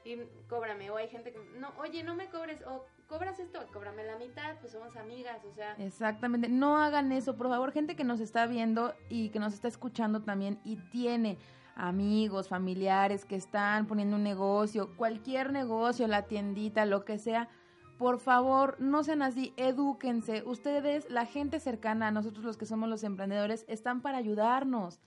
y 0.07 0.27
cóbrame. 0.47 0.89
O 0.89 0.97
hay 0.97 1.09
gente 1.09 1.31
que, 1.31 1.39
no, 1.59 1.71
oye, 1.79 2.03
no 2.03 2.15
me 2.15 2.29
cobres, 2.29 2.61
o 2.65 2.85
cobras 3.07 3.39
esto, 3.39 3.59
cóbrame 3.73 4.03
la 4.05 4.17
mitad, 4.17 4.55
pues 4.59 4.71
somos 4.71 4.95
amigas, 4.95 5.43
o 5.45 5.53
sea. 5.53 5.73
Exactamente, 5.77 6.49
no 6.49 6.77
hagan 6.77 7.11
eso, 7.11 7.35
por 7.35 7.49
favor, 7.49 7.71
gente 7.71 7.95
que 7.95 8.03
nos 8.03 8.19
está 8.19 8.45
viendo 8.47 8.93
y 9.09 9.29
que 9.29 9.39
nos 9.39 9.53
está 9.53 9.67
escuchando 9.67 10.21
también 10.21 10.59
y 10.63 10.77
tiene 10.89 11.37
amigos, 11.75 12.47
familiares 12.49 13.25
que 13.25 13.35
están 13.35 13.85
poniendo 13.85 14.15
un 14.15 14.23
negocio, 14.23 14.95
cualquier 14.97 15.51
negocio, 15.51 16.07
la 16.07 16.23
tiendita, 16.23 16.85
lo 16.85 17.05
que 17.05 17.19
sea, 17.19 17.49
por 17.97 18.19
favor, 18.19 18.75
no 18.79 19.03
sean 19.03 19.21
así, 19.21 19.53
edúquense. 19.57 20.43
Ustedes, 20.45 21.09
la 21.09 21.25
gente 21.25 21.59
cercana 21.59 22.07
a 22.07 22.11
nosotros 22.11 22.45
los 22.45 22.57
que 22.57 22.65
somos 22.65 22.89
los 22.89 23.03
emprendedores, 23.03 23.65
están 23.67 24.01
para 24.01 24.17
ayudarnos, 24.17 24.99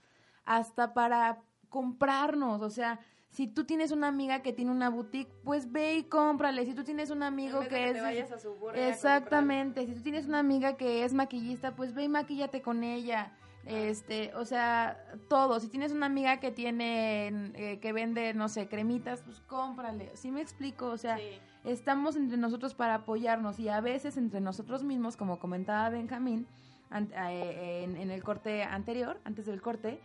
hasta 0.45 0.93
para 0.93 1.41
comprarnos, 1.69 2.61
o 2.61 2.69
sea, 2.69 2.99
si 3.31 3.47
tú 3.47 3.63
tienes 3.63 3.91
una 3.91 4.07
amiga 4.09 4.41
que 4.41 4.53
tiene 4.53 4.71
una 4.71 4.89
boutique, 4.89 5.31
pues 5.43 5.71
ve 5.71 5.95
y 5.95 6.03
cómprale. 6.03 6.65
Si 6.65 6.73
tú 6.73 6.83
tienes 6.83 7.09
un 7.09 7.23
amigo 7.23 7.61
en 7.61 7.69
vez 7.69 7.71
de 7.71 7.75
que, 7.77 7.87
es 7.89 7.93
te 7.95 8.01
vayas 8.01 8.31
a 8.31 8.39
su 8.39 8.53
burra 8.55 8.77
y 8.77 8.81
a 8.83 8.89
Exactamente, 8.89 9.87
si 9.87 9.93
tú 9.95 10.01
tienes 10.01 10.27
una 10.27 10.39
amiga 10.39 10.75
que 10.77 11.03
es 11.05 11.13
maquillista, 11.13 11.75
pues 11.75 11.93
ve 11.93 12.03
y 12.03 12.09
maquíllate 12.09 12.61
con 12.61 12.83
ella. 12.83 13.31
Este, 13.65 14.33
o 14.35 14.43
sea, 14.43 14.97
todo. 15.29 15.59
Si 15.59 15.69
tienes 15.69 15.91
una 15.91 16.07
amiga 16.07 16.39
que 16.39 16.51
tiene, 16.51 17.27
eh, 17.55 17.79
que 17.79 17.93
vende, 17.93 18.33
no 18.33 18.49
sé, 18.49 18.67
cremitas, 18.67 19.21
pues 19.21 19.39
cómprale. 19.41 20.09
¿Sí 20.15 20.31
me 20.31 20.41
explico? 20.41 20.87
O 20.87 20.97
sea, 20.97 21.17
Sí. 21.17 21.23
estamos 21.63 22.15
entre 22.15 22.37
nosotros 22.37 22.73
para 22.73 22.95
apoyarnos 22.95 23.59
y 23.59 23.69
a 23.69 23.79
veces 23.79 24.17
entre 24.17 24.41
nosotros 24.41 24.83
mismos, 24.83 25.15
como 25.15 25.37
comentaba 25.39 25.89
Benjamín 25.89 26.47
an- 26.89 27.11
eh, 27.15 27.83
en, 27.83 27.97
en 27.97 28.09
el 28.09 28.23
corte 28.23 28.63
anterior, 28.63 29.21
antes 29.25 29.45
del 29.45 29.61
corte, 29.61 30.01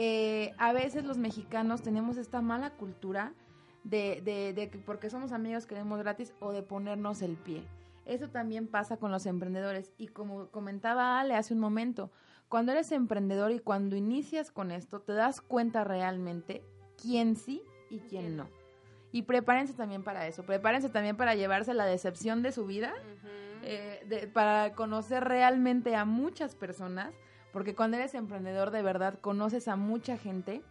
eh, 0.00 0.54
a 0.58 0.72
veces 0.72 1.04
los 1.04 1.18
mexicanos 1.18 1.82
tenemos 1.82 2.16
esta 2.16 2.40
mala 2.40 2.70
cultura 2.70 3.32
de, 3.82 4.22
de, 4.24 4.52
de 4.54 4.70
que 4.70 4.78
porque 4.78 5.10
somos 5.10 5.32
amigos 5.32 5.66
queremos 5.66 5.98
gratis 5.98 6.32
o 6.38 6.52
de 6.52 6.62
ponernos 6.62 7.20
el 7.20 7.36
pie. 7.36 7.64
Eso 8.06 8.28
también 8.28 8.68
pasa 8.68 8.96
con 8.96 9.10
los 9.10 9.26
emprendedores 9.26 9.92
y 9.98 10.06
como 10.06 10.46
comentaba 10.50 11.18
Ale 11.20 11.34
hace 11.34 11.52
un 11.52 11.60
momento, 11.60 12.10
cuando 12.48 12.72
eres 12.72 12.92
emprendedor 12.92 13.50
y 13.50 13.58
cuando 13.58 13.96
inicias 13.96 14.50
con 14.52 14.70
esto, 14.70 15.00
te 15.00 15.12
das 15.12 15.40
cuenta 15.40 15.82
realmente 15.84 16.62
quién 17.02 17.34
sí 17.36 17.60
y 17.90 17.98
quién 17.98 18.36
no. 18.36 18.48
Y 19.10 19.22
prepárense 19.22 19.74
también 19.74 20.04
para 20.04 20.26
eso, 20.28 20.44
prepárense 20.44 20.88
también 20.90 21.16
para 21.16 21.34
llevarse 21.34 21.74
la 21.74 21.86
decepción 21.86 22.42
de 22.42 22.52
su 22.52 22.66
vida, 22.66 22.94
eh, 23.62 24.04
de- 24.08 24.28
para 24.28 24.74
conocer 24.74 25.24
realmente 25.24 25.96
a 25.96 26.04
muchas 26.04 26.54
personas, 26.54 27.12
porque 27.58 27.74
cuando 27.74 27.96
eres 27.96 28.14
emprendedor 28.14 28.70
de 28.70 28.82
verdad 28.82 29.18
conoces 29.20 29.66
a 29.66 29.74
mucha 29.74 30.16
gente 30.16 30.62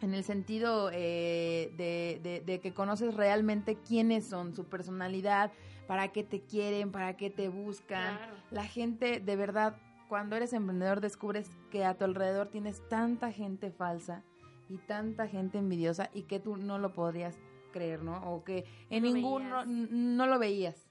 en 0.00 0.12
el 0.12 0.24
sentido 0.24 0.90
eh, 0.92 1.72
de, 1.76 2.18
de- 2.20 2.40
de 2.40 2.58
que 2.58 2.74
conoces 2.74 3.14
realmente 3.14 3.76
quiénes 3.76 4.26
son, 4.26 4.56
su 4.56 4.64
personalidad, 4.64 5.52
para 5.86 6.08
qué 6.08 6.24
te 6.24 6.40
quieren, 6.40 6.90
para 6.90 7.16
qué 7.16 7.30
te 7.30 7.48
buscan. 7.48 8.16
Claro. 8.16 8.34
La 8.50 8.64
gente, 8.64 9.20
de 9.20 9.36
verdad, 9.36 9.76
cuando 10.08 10.34
eres 10.34 10.52
emprendedor 10.52 11.00
descubres 11.00 11.48
que 11.70 11.84
a 11.84 11.94
tu 11.96 12.04
alrededor 12.06 12.48
tienes 12.48 12.82
tanta 12.88 13.30
gente 13.30 13.70
falsa 13.70 14.24
y 14.68 14.78
tanta 14.78 15.28
gente 15.28 15.58
envidiosa 15.58 16.10
y 16.12 16.22
que 16.22 16.40
tú 16.40 16.56
no 16.56 16.78
lo 16.80 16.92
podrías 16.92 17.38
creer, 17.72 18.02
¿no? 18.02 18.16
O 18.34 18.42
que 18.42 18.64
en 18.90 19.04
No 19.04 19.08
lo 19.10 19.14
ninguno 19.14 19.56
veías. 19.64 19.68
n- 19.68 19.88
no 20.16 20.26
lo 20.26 20.38
veías 20.40 20.90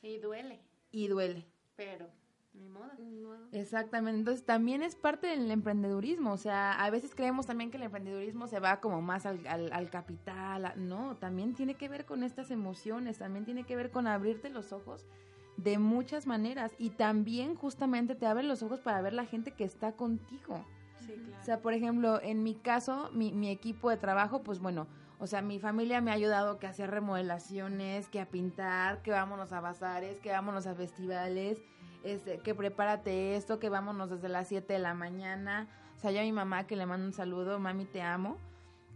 Y 0.00 0.16
duele, 0.20 0.58
y 0.90 1.08
duele. 1.08 1.44
pero 1.76 2.08
ni 2.54 2.68
modo. 2.68 2.84
Exactamente, 3.52 4.18
entonces 4.18 4.44
también 4.44 4.82
es 4.82 4.96
parte 4.96 5.26
del 5.28 5.50
emprendedurismo, 5.50 6.32
o 6.32 6.36
sea, 6.36 6.72
a 6.72 6.90
veces 6.90 7.14
creemos 7.14 7.46
también 7.46 7.70
que 7.70 7.76
el 7.76 7.84
emprendedurismo 7.84 8.48
se 8.48 8.58
va 8.58 8.80
como 8.80 9.00
más 9.00 9.26
al, 9.26 9.46
al- 9.46 9.72
al 9.72 9.90
capital, 9.90 10.64
a- 10.66 10.74
no, 10.76 11.16
también 11.16 11.54
tiene 11.54 11.74
que 11.76 11.88
ver 11.88 12.04
con 12.04 12.22
estas 12.24 12.50
emociones, 12.50 13.18
también 13.18 13.44
tiene 13.44 13.64
que 13.64 13.76
ver 13.76 13.90
con 13.90 14.06
abrirte 14.06 14.50
los 14.50 14.72
ojos 14.72 15.06
de 15.56 15.78
muchas 15.78 16.26
maneras 16.26 16.74
y 16.78 16.90
también 16.90 17.54
justamente 17.54 18.16
te 18.16 18.26
abre 18.26 18.42
los 18.42 18.62
ojos 18.64 18.80
para 18.80 19.00
ver 19.02 19.12
la 19.12 19.24
gente 19.24 19.52
que 19.52 19.62
está 19.64 19.92
contigo. 19.92 20.64
Sí, 20.98 21.12
claro. 21.14 21.40
O 21.40 21.44
sea, 21.44 21.60
por 21.60 21.74
ejemplo, 21.74 22.20
en 22.22 22.42
mi 22.42 22.54
caso, 22.54 23.10
mi, 23.12 23.32
mi 23.32 23.50
equipo 23.50 23.88
de 23.90 23.96
trabajo, 23.96 24.42
pues 24.42 24.58
bueno, 24.58 24.88
o 25.20 25.28
sea, 25.28 25.42
mi 25.42 25.60
familia 25.60 26.00
me 26.00 26.10
ha 26.10 26.14
ayudado 26.14 26.58
que 26.58 26.66
a 26.66 26.70
hacer 26.70 26.90
remodelaciones, 26.90 28.08
que 28.08 28.20
a 28.20 28.26
pintar, 28.26 29.00
que 29.02 29.12
vámonos 29.12 29.52
a 29.52 29.60
bazares, 29.60 30.18
que 30.18 30.30
vámonos 30.32 30.66
a 30.66 30.74
festivales, 30.74 31.62
este, 32.04 32.38
que 32.38 32.54
prepárate 32.54 33.36
esto, 33.36 33.58
que 33.58 33.68
vámonos 33.68 34.10
desde 34.10 34.28
las 34.28 34.48
7 34.48 34.72
de 34.72 34.78
la 34.78 34.94
mañana. 34.94 35.68
O 35.96 35.98
sea, 35.98 36.10
yo 36.10 36.20
a 36.20 36.22
mi 36.22 36.32
mamá 36.32 36.66
que 36.66 36.76
le 36.76 36.86
mando 36.86 37.06
un 37.06 37.12
saludo, 37.12 37.58
mami, 37.58 37.84
te 37.84 38.02
amo. 38.02 38.36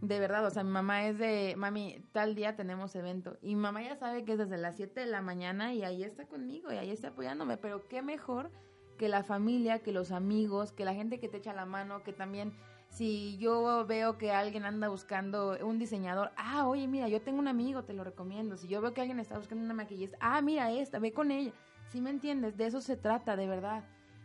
De 0.01 0.21
verdad, 0.21 0.47
o 0.47 0.51
sea, 0.51 0.63
mi 0.63 0.71
mamá 0.71 1.07
es 1.07 1.19
de, 1.19 1.55
mami, 1.57 2.05
tal 2.13 2.35
día 2.35 2.55
tenemos 2.55 2.95
evento. 2.95 3.37
Y 3.43 3.57
mamá 3.57 3.83
ya 3.83 3.97
sabe 3.97 4.25
que 4.25 4.33
es 4.33 4.39
desde 4.39 4.59
las 4.59 4.77
7 4.77 5.01
de 5.01 5.07
la 5.07 5.23
mañana 5.23 5.75
y 5.75 5.83
ahí 5.83 6.05
está 6.05 6.27
conmigo 6.27 6.73
y 6.73 6.77
ahí 6.77 6.91
está 6.91 7.09
apoyándome. 7.09 7.57
Pero 7.57 7.89
qué 7.89 8.03
mejor 8.03 8.51
que 8.99 9.09
la 9.09 9.25
familia, 9.25 9.81
que 9.81 9.93
los 9.93 10.13
amigos, 10.13 10.73
que 10.73 10.85
la 10.85 10.95
gente 10.95 11.19
que 11.19 11.29
te 11.29 11.39
echa 11.39 11.53
la 11.53 11.67
mano, 11.67 12.03
que 12.03 12.13
también 12.13 12.53
si 12.91 13.39
yo 13.39 13.87
veo 13.87 14.19
que 14.19 14.33
alguien 14.33 14.65
anda 14.65 14.89
buscando 14.89 15.57
un 15.63 15.79
diseñador, 15.79 16.33
ah, 16.37 16.67
oye, 16.67 16.87
mira, 16.89 17.09
yo 17.09 17.21
tengo 17.23 17.39
un 17.39 17.49
amigo, 17.49 17.85
te 17.85 17.93
lo 17.93 18.05
recomiendo. 18.05 18.57
Si 18.57 18.69
yo 18.69 18.81
veo 18.81 18.93
que 18.93 19.01
alguien 19.01 19.21
está 19.21 19.39
buscando 19.39 19.65
una 19.65 19.75
maquillista, 19.75 20.17
ah, 20.21 20.41
mira 20.43 20.73
esta, 20.73 20.99
ve 20.99 21.13
con 21.13 21.31
ella. 21.31 21.53
¿Sí 21.91 22.01
me 22.01 22.11
entiendes? 22.11 22.57
De 22.57 22.67
eso 22.67 22.81
se 22.81 22.97
trata, 22.97 23.37
de 23.37 23.47
verdad. 23.47 23.85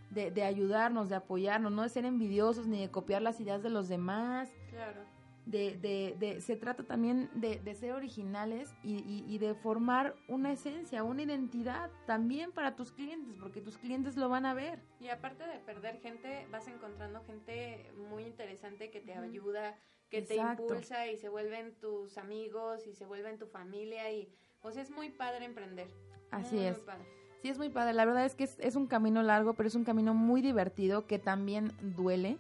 De, 0.10 0.30
de 0.32 0.44
ayudarnos, 0.44 1.10
de 1.10 1.16
apoyarnos, 1.16 1.72
no 1.72 1.82
de 1.82 1.90
ser 1.90 2.06
envidiosos 2.06 2.68
ni 2.68 2.80
de 2.82 2.92
copiar 2.92 3.22
las 3.22 3.40
ideas 3.40 3.64
de 3.64 3.70
los 3.72 3.88
demás 3.88 4.52
Claro. 4.70 5.02
de, 5.48 5.76
de, 5.78 6.16
de- 6.20 6.40
se 6.40 6.56
trata 6.56 6.84
también 6.84 7.32
de, 7.34 7.58
de 7.60 7.74
ser 7.74 7.94
originales 7.94 8.76
y, 8.84 8.98
y- 8.98 9.26
y 9.28 9.40
de 9.40 9.56
formar 9.56 10.16
una 10.28 10.52
esencia, 10.52 11.04
una 11.04 11.24
identidad 11.24 11.90
también 12.06 12.52
para 12.52 12.76
tus 12.76 12.92
clientes, 12.92 13.36
porque 13.40 13.60
tus 13.60 13.78
clientes 13.80 14.16
lo 14.16 14.30
van 14.30 14.46
a 14.46 14.54
ver. 14.54 14.80
Y 15.00 15.08
aparte 15.10 15.46
de 15.48 15.58
perder 15.60 16.00
gente, 16.00 16.46
vas 16.52 16.68
encontrando 16.68 17.24
gente 17.24 17.92
muy 18.12 18.24
interesante 18.24 18.92
que 18.92 19.00
te 19.02 19.16
ayuda, 19.16 19.80
que 20.10 20.20
Exacto. 20.20 20.64
te 20.64 20.74
impulsa 20.74 21.08
y 21.08 21.18
se 21.18 21.28
vuelven 21.30 21.74
tus 21.80 22.20
amigos 22.20 22.86
y 22.86 22.94
se 22.94 23.06
vuelven 23.08 23.40
tu 23.40 23.48
familia 23.48 24.12
y 24.12 24.32
o 24.62 24.72
sea, 24.72 24.84
es 24.84 24.92
muy 24.92 25.10
padre 25.10 25.44
emprender. 25.46 25.88
Así 26.30 26.56
Muy, 26.56 26.66
es. 26.68 26.78
muy 26.78 26.86
padre. 26.86 27.23
Sí, 27.44 27.50
es 27.50 27.58
muy 27.58 27.68
padre. 27.70 27.92
La 27.94 28.06
verdad 28.06 28.26
es 28.26 28.36
que 28.36 28.46
es, 28.46 28.58
es 28.60 28.78
un 28.78 28.88
camino 28.88 29.22
largo, 29.22 29.54
pero 29.54 29.68
es 29.68 29.76
un 29.76 29.84
camino 29.84 30.14
muy 30.14 30.42
divertido 30.42 31.06
que 31.08 31.20
también 31.20 31.74
duele. 31.98 32.38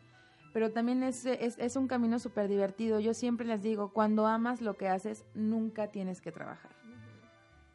Pero 0.54 0.72
también 0.72 1.04
es, 1.04 1.26
es, 1.26 1.58
es 1.60 1.76
un 1.76 1.88
camino 1.90 2.20
súper 2.20 2.48
divertido. 2.48 3.02
Yo 3.02 3.14
siempre 3.14 3.46
les 3.46 3.62
digo, 3.62 3.90
cuando 3.92 4.26
amas 4.28 4.62
lo 4.62 4.76
que 4.78 4.88
haces, 4.88 5.26
nunca 5.36 5.88
tienes 5.88 6.22
que 6.22 6.32
trabajar. 6.32 6.72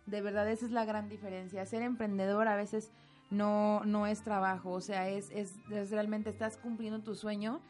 De 0.06 0.22
verdad, 0.22 0.48
esa 0.50 0.64
es 0.64 0.70
la 0.72 0.86
gran 0.86 1.10
diferencia. 1.10 1.66
Ser 1.66 1.82
emprendedor 1.82 2.48
a 2.48 2.56
veces 2.56 2.90
no, 3.30 3.82
no 3.84 4.06
es 4.06 4.22
trabajo, 4.22 4.70
o 4.70 4.80
sea, 4.80 5.10
es, 5.10 5.30
es, 5.32 5.54
es 5.70 5.90
realmente 5.90 6.30
estás 6.30 6.56
cumpliendo 6.56 7.00
tu 7.00 7.14
sueño. 7.14 7.60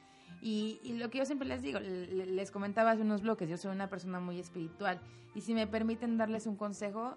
Y, 0.41 0.79
y 0.85 0.93
lo 0.99 1.11
que 1.11 1.19
yo 1.19 1.25
siempre 1.25 1.49
les 1.49 1.63
digo, 1.63 1.81
le- 1.81 2.07
le- 2.07 2.27
les 2.27 2.53
comentaba 2.53 2.93
hace 2.93 3.03
unos 3.03 3.23
bloques, 3.23 3.49
yo 3.49 3.57
soy 3.57 3.73
una 3.73 3.91
persona 3.91 4.21
muy 4.21 4.39
espiritual. 4.39 5.01
Y 5.35 5.41
si 5.41 5.53
me 5.53 5.67
permiten 5.67 6.17
darles 6.17 6.47
un 6.47 6.55
consejo, 6.55 7.17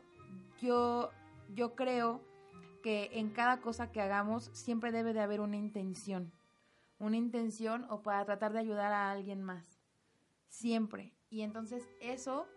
yo, 0.59 1.11
yo 1.53 1.75
creo 1.75 2.19
que 2.81 3.09
en 3.13 3.29
cada 3.29 3.61
cosa 3.61 3.91
que 3.91 4.01
hagamos 4.01 4.49
siempre 4.53 4.91
debe 4.91 5.13
de 5.13 5.21
haber 5.21 5.41
una 5.41 5.57
intención. 5.57 6.31
Una 6.99 7.17
intención 7.17 7.85
o 7.89 8.01
para 8.01 8.23
tratar 8.25 8.53
de 8.53 8.59
ayudar 8.59 8.91
a 8.93 9.11
alguien 9.11 9.41
más. 9.41 9.79
Siempre. 10.49 11.13
Y 11.29 11.41
entonces 11.41 11.87
eso 11.99 12.47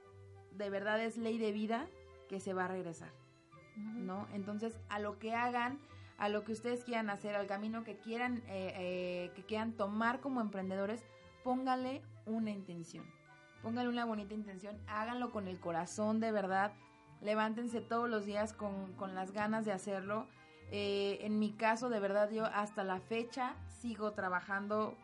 de 0.53 0.71
verdad 0.71 1.03
es 1.03 1.17
ley 1.17 1.39
de 1.39 1.53
vida 1.53 1.89
que 2.29 2.41
se 2.41 2.55
va 2.55 2.65
a 2.65 2.69
regresar. 2.69 3.13
¿No? 3.77 4.29
Entonces, 4.33 4.79
a 4.89 5.01
lo 5.01 5.19
que 5.19 5.35
hagan, 5.35 5.81
a 6.17 6.29
lo 6.29 6.45
que 6.45 6.53
ustedes 6.53 6.85
quieran 6.85 7.11
hacer, 7.11 7.35
al 7.35 7.47
camino 7.47 7.83
que 7.83 7.99
quieran, 7.99 8.39
eh, 8.47 8.73
eh, 8.77 9.33
que 9.35 9.45
quieran 9.45 9.73
tomar 9.73 10.21
como 10.21 10.41
emprendedores, 10.41 11.05
póngale 11.43 12.03
una 12.25 12.51
intención. 12.51 13.05
Póngale 13.63 13.89
una 13.89 14.05
bonita 14.05 14.35
intención, 14.35 14.79
háganlo 14.87 15.31
con 15.33 15.49
el 15.49 15.59
corazón 15.59 16.21
de 16.21 16.31
verdad, 16.31 16.73
levántense 17.25 17.81
todos 17.81 18.09
los 18.09 18.25
días 18.27 18.53
con, 18.53 18.93
con 18.93 19.15
las 19.17 19.33
ganas 19.33 19.65
de 19.65 19.73
hacerlo. 19.73 20.29
Eh, 20.71 21.19
en 21.23 21.39
mi 21.39 21.53
caso, 21.53 21.89
de 21.89 21.99
verdad, 21.99 22.31
yo 22.31 22.45
hasta 22.47 22.85
la 22.85 23.01
fecha 23.01 23.57
sigo 23.81 24.13
trabajando 24.13 24.97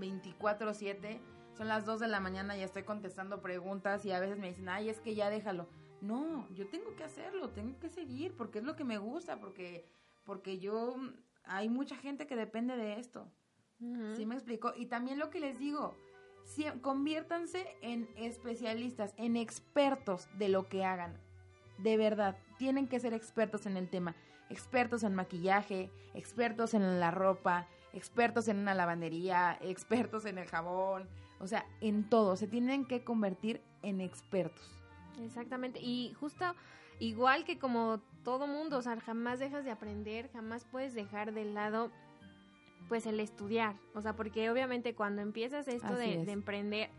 24/7. 0.00 1.20
Son 1.56 1.68
las 1.68 1.84
2 1.84 2.00
de 2.00 2.08
la 2.08 2.20
mañana 2.20 2.56
y 2.56 2.62
estoy 2.62 2.82
contestando 2.82 3.40
preguntas 3.40 4.04
y 4.04 4.12
a 4.12 4.20
veces 4.20 4.38
me 4.38 4.48
dicen, 4.48 4.68
ay, 4.68 4.88
es 4.88 5.00
que 5.00 5.14
ya 5.14 5.30
déjalo. 5.30 5.68
No, 6.00 6.48
yo 6.50 6.68
tengo 6.68 6.94
que 6.96 7.04
hacerlo, 7.04 7.50
tengo 7.50 7.78
que 7.78 7.88
seguir 7.88 8.34
porque 8.36 8.58
es 8.58 8.64
lo 8.64 8.76
que 8.76 8.84
me 8.84 8.98
gusta, 8.98 9.38
porque, 9.40 9.86
porque 10.24 10.58
yo, 10.58 10.96
hay 11.44 11.68
mucha 11.68 11.96
gente 11.96 12.26
que 12.26 12.36
depende 12.36 12.76
de 12.76 12.98
esto. 12.98 13.28
¿Sí 14.16 14.26
me 14.26 14.34
explico? 14.34 14.72
Y 14.76 14.86
también 14.86 15.18
lo 15.18 15.30
que 15.30 15.40
les 15.40 15.58
digo, 15.58 15.96
sie- 16.44 16.80
conviértanse 16.80 17.66
en 17.82 18.08
especialistas, 18.16 19.14
en 19.16 19.36
expertos 19.36 20.28
de 20.38 20.48
lo 20.48 20.68
que 20.68 20.84
hagan. 20.84 21.18
De 21.78 21.96
verdad, 21.96 22.36
tienen 22.58 22.86
que 22.86 23.00
ser 23.00 23.14
expertos 23.14 23.66
en 23.66 23.76
el 23.76 23.88
tema. 23.88 24.14
Expertos 24.50 25.02
en 25.02 25.14
maquillaje, 25.14 25.90
expertos 26.14 26.74
en 26.74 27.00
la 27.00 27.10
ropa, 27.10 27.66
expertos 27.92 28.48
en 28.48 28.58
una 28.58 28.74
lavandería, 28.74 29.58
expertos 29.62 30.24
en 30.24 30.38
el 30.38 30.46
jabón, 30.46 31.08
o 31.40 31.46
sea, 31.46 31.66
en 31.80 32.08
todo. 32.08 32.36
Se 32.36 32.46
tienen 32.46 32.84
que 32.84 33.04
convertir 33.04 33.60
en 33.82 34.00
expertos. 34.00 34.70
Exactamente. 35.22 35.80
Y 35.80 36.14
justo 36.18 36.44
igual 36.98 37.44
que 37.44 37.58
como 37.58 38.00
todo 38.24 38.46
mundo, 38.46 38.78
o 38.78 38.82
sea, 38.82 39.00
jamás 39.00 39.38
dejas 39.38 39.64
de 39.64 39.70
aprender, 39.70 40.30
jamás 40.32 40.64
puedes 40.64 40.94
dejar 40.94 41.32
de 41.32 41.44
lado 41.44 41.90
pues 42.88 43.06
el 43.06 43.20
estudiar. 43.20 43.76
O 43.94 44.02
sea, 44.02 44.14
porque 44.14 44.50
obviamente 44.50 44.94
cuando 44.94 45.22
empiezas 45.22 45.68
esto 45.68 45.94
de, 45.94 46.20
es. 46.20 46.26
de 46.26 46.32
emprender, 46.32 46.90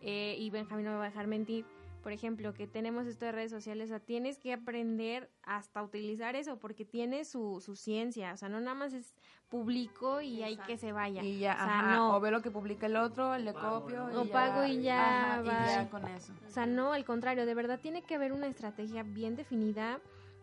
eh, 0.00 0.36
y 0.38 0.50
Benjamín 0.50 0.84
no 0.84 0.92
me 0.92 0.98
va 0.98 1.04
a 1.04 1.08
dejar 1.08 1.26
mentir, 1.26 1.64
por 2.04 2.12
ejemplo, 2.12 2.52
que 2.52 2.66
tenemos 2.66 3.06
esto 3.06 3.24
de 3.24 3.32
redes 3.32 3.50
sociales, 3.50 3.86
o 3.86 3.88
sea, 3.88 3.98
tienes 3.98 4.38
que 4.38 4.52
aprender 4.52 5.30
hasta 5.42 5.82
utilizar 5.82 6.36
eso, 6.36 6.58
porque 6.58 6.84
tiene 6.84 7.24
su, 7.24 7.62
su 7.64 7.76
ciencia, 7.76 8.34
o 8.34 8.36
sea, 8.36 8.50
no 8.50 8.60
nada 8.60 8.74
más 8.74 8.92
es 8.92 9.14
publico 9.48 10.20
y 10.20 10.42
hay 10.42 10.58
que 10.58 10.76
se 10.76 10.92
vaya. 10.92 11.22
Y 11.22 11.38
ya, 11.38 11.54
o 11.54 11.56
sea, 11.56 11.78
ajá, 11.80 11.94
no. 11.96 12.14
o 12.14 12.20
ve 12.20 12.30
lo 12.30 12.42
que 12.42 12.50
publica 12.50 12.84
el 12.84 12.96
otro, 12.96 13.38
le 13.38 13.54
copio. 13.54 14.04
O 14.04 14.22
y 14.22 14.26
ya, 14.26 14.32
pago 14.32 14.66
y 14.66 14.82
ya, 14.82 15.32
ajá, 15.32 15.40
y 15.40 15.44
bye. 15.44 15.74
ya 15.76 15.88
con 15.88 16.06
eso. 16.08 16.34
O 16.46 16.50
sea, 16.50 16.66
no, 16.66 16.92
al 16.92 17.06
contrario, 17.06 17.46
de 17.46 17.54
verdad 17.54 17.80
tiene 17.80 18.02
que 18.02 18.16
haber 18.16 18.34
una 18.34 18.48
estrategia 18.48 19.02
bien 19.02 19.34
definida. 19.34 19.98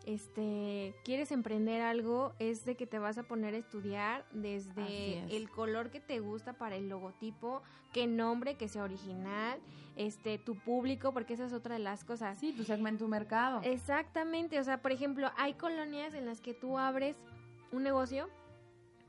Este, 0.05 0.95
quieres 1.03 1.31
emprender 1.31 1.81
algo, 1.81 2.33
es 2.39 2.65
de 2.65 2.75
que 2.75 2.87
te 2.87 2.97
vas 2.97 3.17
a 3.17 3.23
poner 3.23 3.53
a 3.53 3.57
estudiar 3.57 4.25
desde 4.31 5.19
es. 5.19 5.31
el 5.31 5.49
color 5.49 5.91
que 5.91 5.99
te 5.99 6.19
gusta 6.19 6.53
para 6.53 6.75
el 6.75 6.89
logotipo, 6.89 7.61
qué 7.93 8.07
nombre 8.07 8.55
que 8.55 8.67
sea 8.67 8.83
original, 8.83 9.59
este, 9.95 10.39
tu 10.39 10.55
público, 10.55 11.13
porque 11.13 11.35
esa 11.35 11.45
es 11.45 11.53
otra 11.53 11.75
de 11.75 11.81
las 11.81 12.03
cosas. 12.03 12.37
Sí, 12.39 12.53
tu 12.53 12.63
segmento 12.63 13.07
mercado. 13.07 13.61
Exactamente, 13.63 14.59
o 14.59 14.63
sea, 14.63 14.81
por 14.81 14.91
ejemplo, 14.91 15.31
hay 15.37 15.53
colonias 15.53 16.13
en 16.13 16.25
las 16.25 16.41
que 16.41 16.53
tú 16.53 16.79
abres 16.79 17.17
un 17.71 17.83
negocio 17.83 18.27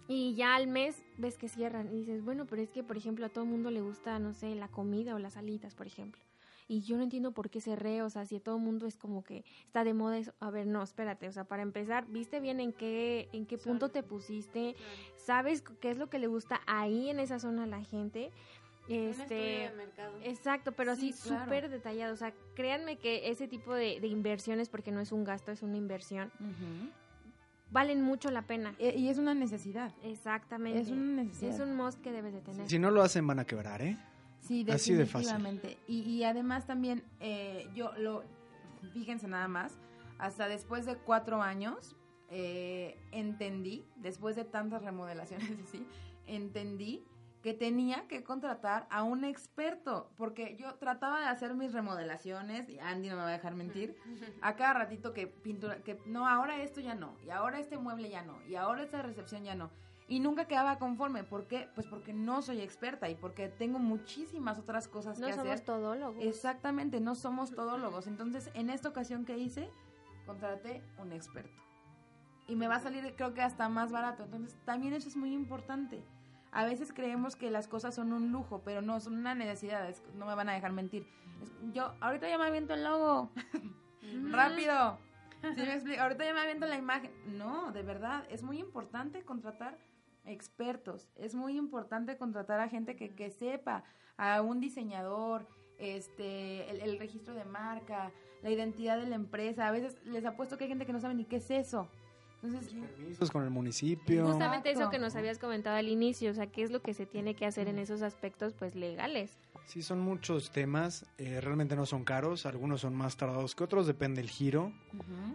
y 0.09 0.35
ya 0.35 0.55
al 0.55 0.67
mes 0.67 1.03
ves 1.17 1.39
que 1.39 1.49
cierran 1.49 1.89
y 1.89 2.01
dices, 2.01 2.23
bueno, 2.23 2.47
pero 2.47 2.61
es 2.61 2.71
que, 2.71 2.83
por 2.83 2.97
ejemplo, 2.97 3.25
a 3.25 3.29
todo 3.31 3.45
el 3.45 3.51
mundo 3.51 3.71
le 3.71 3.81
gusta, 3.81 4.19
no 4.19 4.35
sé, 4.35 4.55
la 4.55 4.69
comida 4.69 5.15
o 5.15 5.19
las 5.19 5.37
alitas, 5.37 5.75
por 5.75 5.87
ejemplo. 5.87 6.21
Y 6.69 6.83
yo 6.83 6.97
no 6.97 7.03
entiendo 7.03 7.33
por 7.33 7.51
qué 7.51 7.61
cerré, 7.61 8.03
o 8.03 8.11
sea, 8.11 8.25
si 8.27 8.37
a 8.37 8.41
todo 8.41 8.57
el 8.57 8.63
mundo 8.63 8.87
es 8.87 8.97
como 8.97 9.23
que 9.25 9.45
está 9.67 9.85
de 9.85 9.95
moda 9.95 10.19
eso. 10.19 10.33
A 10.41 10.51
ver, 10.51 10.67
no, 10.67 10.83
espérate, 10.83 11.29
o 11.29 11.33
sea, 11.33 11.45
para 11.45 11.63
empezar, 11.63 12.07
¿viste 12.09 12.41
bien 12.41 12.61
en 12.61 12.73
qué, 12.73 13.29
en 13.33 13.47
qué 13.47 13.59
punto 13.59 13.89
te 13.91 14.03
pusiste? 14.03 14.75
¿Sabes 15.17 15.63
qué 15.81 15.91
es 15.91 15.99
lo 15.99 16.09
que 16.09 16.19
le 16.19 16.27
gusta 16.29 16.61
ahí 16.67 17.11
en 17.11 17.19
esa 17.21 17.39
zona 17.39 17.65
a 17.65 17.67
la 17.67 17.83
gente? 17.83 18.31
Este, 18.89 19.35
de 19.35 19.71
mercado. 19.77 20.13
Exacto, 20.25 20.73
pero 20.73 20.97
sí, 20.97 21.13
Sí, 21.13 21.29
claro. 21.29 21.45
súper 21.45 21.69
detallado. 21.71 22.13
O 22.15 22.17
sea, 22.17 22.33
créanme 22.55 22.97
que 22.97 23.31
ese 23.31 23.47
tipo 23.47 23.75
de, 23.75 24.01
de 24.01 24.09
inversiones, 24.09 24.69
porque 24.69 24.91
no 24.91 25.01
es 25.01 25.13
un 25.13 25.23
gasto, 25.25 25.53
es 25.53 25.63
una 25.63 25.77
inversión, 25.77 26.33
valen 27.71 28.03
mucho 28.03 28.31
la 28.31 28.43
pena. 28.43 28.75
E- 28.79 28.99
Y 28.99 29.09
es 29.09 29.19
una 29.19 29.35
necesidad. 29.35 29.93
Exactamente. 30.03 30.81
Es 30.81 30.91
una 30.91 31.23
necesidad. 31.23 31.55
Es 31.55 31.61
un 31.61 31.77
must 31.77 32.01
que 32.03 32.13
debes 32.13 32.33
de 32.35 32.41
tener. 32.41 32.69
Si 32.69 32.79
no 32.79 32.91
lo 32.91 33.03
hacen 33.03 33.27
van 33.27 33.39
a 33.39 33.45
quebrar, 33.45 33.83
¿eh? 33.83 33.97
Sí, 34.43 34.67
Así 34.69 34.95
de 34.95 35.07
fácil. 35.07 35.29
definitivamente. 35.29 35.79
Y, 35.87 36.01
y 36.01 36.25
además 36.25 36.67
también, 36.67 37.05
eh, 37.21 37.69
yo 37.75 37.93
lo, 37.97 38.25
fíjense 38.93 39.29
nada 39.29 39.47
más, 39.47 39.79
hasta 40.19 40.49
después 40.49 40.85
de 40.85 40.97
cuatro 40.97 41.41
años, 41.43 41.97
eh, 42.29 42.99
entendí, 43.13 43.87
después 43.97 44.35
de 44.37 44.45
tantas 44.45 44.83
remodelaciones 44.83 45.49
así, 45.69 45.87
entendí 46.27 47.05
que 47.41 47.55
tenía 47.55 48.07
que 48.09 48.23
contratar 48.23 48.87
a 48.91 49.03
un 49.03 49.25
experto, 49.25 50.13
porque 50.17 50.57
yo 50.57 50.75
trataba 50.75 51.21
de 51.21 51.27
hacer 51.27 51.55
mis 51.55 51.73
remodelaciones, 51.73 52.69
y 52.69 52.79
Andy 52.79 53.09
no 53.09 53.17
me 53.17 53.23
va 53.23 53.29
a 53.29 53.33
dejar 53.33 53.55
mentir, 53.55 53.97
a 54.43 54.57
cada 54.57 54.75
ratito 54.75 55.13
que 55.13 55.27
pintura, 55.29 55.83
que 55.83 55.99
no, 56.07 56.29
ahora 56.29 56.63
esto 56.63 56.81
ya 56.81 56.95
no, 56.95 57.17
y 57.25 57.31
ahora 57.31 57.61
este 57.61 57.79
mueble 57.79 58.11
ya 58.11 58.23
no, 58.23 58.41
y 58.47 58.57
ahora 58.57 58.83
esta 58.83 59.03
recepción 59.03 59.45
ya 59.45 59.55
no. 59.55 59.71
Y 60.13 60.21
nunca 60.21 60.45
quedaba 60.45 60.79
conforme. 60.79 61.25
¿Por 61.25 61.47
qué? 61.47 61.71
Pues 61.75 61.87
porque 61.87 62.13
no 62.13 62.43
soy 62.43 62.61
experta 62.61 63.09
y 63.09 63.15
porque 63.15 63.49
tengo 63.49 63.79
muchísimas 63.79 64.59
otras 64.59 64.87
cosas 64.87 65.19
no 65.19 65.27
que 65.27 65.33
somos 65.33 65.51
hacer. 65.53 65.65
todólogos. 65.65 66.23
Exactamente, 66.23 67.01
no 67.01 67.15
somos 67.15 67.51
todólogos. 67.55 68.07
Entonces, 68.07 68.51
en 68.53 68.69
esta 68.69 68.91
ocasión 68.91 69.25
que 69.25 69.39
hice, 69.39 69.71
contraté 70.27 70.83
un 70.99 71.13
experto. 71.13 71.63
Y 72.47 72.57
me 72.57 72.69
va 72.69 72.75
a 72.75 72.81
salir, 72.81 73.15
creo 73.17 73.33
que 73.33 73.41
hasta 73.41 73.71
más 73.71 73.91
barato. 73.91 74.25
Entonces, 74.25 74.55
también 74.67 74.93
eso 74.93 75.09
es 75.09 75.17
muy 75.17 75.33
importante. 75.33 76.05
A 76.51 76.67
veces 76.67 76.93
creemos 76.93 77.35
que 77.35 77.51
las 77.51 77.67
cosas 77.67 77.95
son 77.95 78.13
un 78.13 78.33
lujo, 78.33 78.61
pero 78.67 78.83
no, 78.83 79.01
son 79.01 79.15
una 79.17 79.35
necesidad. 79.35 79.89
es- 79.89 80.03
no 80.15 80.27
me 80.27 80.35
van 80.35 80.51
a 80.51 80.53
dejar 80.53 80.73
mentir. 80.73 81.07
Es- 81.41 81.55
yo, 81.73 81.95
ahorita 82.03 82.29
ya 82.29 82.37
me 82.37 82.45
aviento 82.45 82.75
el 82.75 82.85
logo. 82.85 83.31
Rápido. 84.31 84.99
¿Sí 85.41 85.63
me 85.63 85.73
explico? 85.73 86.03
Ahorita 86.03 86.23
ya 86.27 86.35
me 86.35 86.41
aviento 86.41 86.67
la 86.67 86.77
imagen. 86.77 87.11
No, 87.39 87.73
de 87.73 87.83
verdad, 87.83 88.27
es 88.29 88.43
muy 88.43 88.59
importante 88.59 89.25
contratar 89.25 89.79
expertos. 90.25 91.09
Es 91.17 91.35
muy 91.35 91.57
importante 91.57 92.17
contratar 92.17 92.61
a 92.61 92.69
gente 92.69 92.97
que, 92.97 93.15
que 93.15 93.31
sepa, 93.31 93.85
a 94.17 94.43
un 94.43 94.61
diseñador, 94.61 95.47
este, 95.79 96.71
el, 96.71 96.81
el 96.81 96.99
registro 96.99 97.35
de 97.35 97.45
marca, 97.45 98.13
la 98.43 98.51
identidad 98.51 98.99
de 98.99 99.07
la 99.07 99.17
empresa. 99.17 99.67
A 99.67 99.73
veces 99.73 99.97
les 100.05 100.25
apuesto 100.25 100.57
que 100.59 100.65
hay 100.65 100.69
gente 100.71 100.87
que 100.87 100.93
no 100.93 101.01
sabe 101.01 101.15
ni 101.15 101.25
qué 101.25 101.37
es 101.37 101.51
eso. 101.51 101.89
Entonces, 102.43 102.75
Permisos 102.75 103.31
con 103.31 103.45
el 103.45 103.51
municipio. 103.51 104.27
Justamente 104.27 104.73
eso 104.73 104.91
que 104.91 104.99
nos 104.99 105.15
habías 105.15 105.39
comentado 105.39 105.77
al 105.77 105.89
inicio, 105.89 106.33
o 106.33 106.35
sea, 106.35 106.49
qué 106.49 106.65
es 106.65 106.73
lo 106.73 106.83
que 106.83 106.93
se 106.93 107.07
tiene 107.07 107.37
que 107.37 107.47
hacer 107.47 107.69
en 107.69 107.79
esos 107.79 108.03
aspectos, 108.03 108.53
pues, 108.53 108.75
legales. 108.75 109.39
Sí, 109.67 109.81
son 109.81 110.01
muchos 110.01 110.51
temas. 110.51 111.07
eh, 111.19 111.41
realmente 111.41 111.77
no 111.77 111.87
son 111.87 112.03
caros. 112.05 112.45
Algunos 112.45 112.81
son 112.81 112.97
más 112.97 113.17
tardados 113.17 113.55
que 113.55 113.63
otros. 113.63 113.87
Depende 113.87 114.21
del 114.21 114.29
giro. 114.31 114.73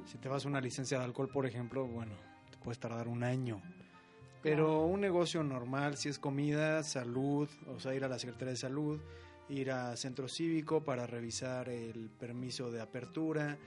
Si 0.06 0.18
te 0.18 0.28
vas 0.28 0.46
a 0.46 0.50
una 0.50 0.60
licencia 0.60 1.00
de 1.00 1.06
alcohol, 1.06 1.30
por 1.30 1.46
ejemplo, 1.46 1.88
bueno, 1.88 2.12
te 2.52 2.58
puedes 2.58 2.78
tardar 2.78 3.08
un 3.08 3.24
año. 3.24 3.62
Pero 4.42 4.86
un 4.86 5.02
negocio 5.02 5.44
normal, 5.44 5.98
si 5.98 6.10
es 6.10 6.20
comida, 6.20 6.84
salud, 6.84 7.50
o 7.68 7.80
sea, 7.80 7.96
ir 7.96 8.04
a 8.04 8.08
la 8.08 8.20
Secretaría 8.20 8.52
de 8.52 8.58
Salud, 8.58 9.00
ir 9.50 9.72
a 9.72 9.96
centro 9.98 10.28
cívico 10.28 10.84
para 10.84 11.08
revisar 11.08 11.70
el 11.70 12.10
permiso 12.10 12.72
de 12.72 12.82
apertura. 12.82 13.58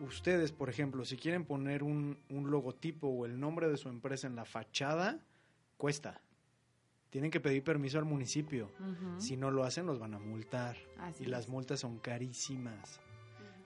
Ustedes, 0.00 0.52
por 0.52 0.70
ejemplo, 0.70 1.04
si 1.04 1.16
quieren 1.16 1.44
poner 1.44 1.82
un, 1.82 2.18
un 2.30 2.50
logotipo 2.50 3.08
o 3.08 3.26
el 3.26 3.38
nombre 3.38 3.68
de 3.68 3.76
su 3.76 3.88
empresa 3.88 4.26
en 4.26 4.36
la 4.36 4.44
fachada, 4.44 5.20
cuesta. 5.76 6.20
Tienen 7.10 7.30
que 7.30 7.38
pedir 7.38 7.62
permiso 7.62 7.98
al 7.98 8.04
municipio. 8.04 8.72
Si 9.18 9.36
no 9.36 9.52
lo 9.52 9.62
hacen, 9.62 9.86
los 9.86 10.00
van 10.00 10.14
a 10.14 10.18
multar. 10.18 10.76
Así 10.98 11.22
y 11.22 11.26
las 11.26 11.48
multas 11.48 11.78
son 11.78 11.98
carísimas. 12.00 13.00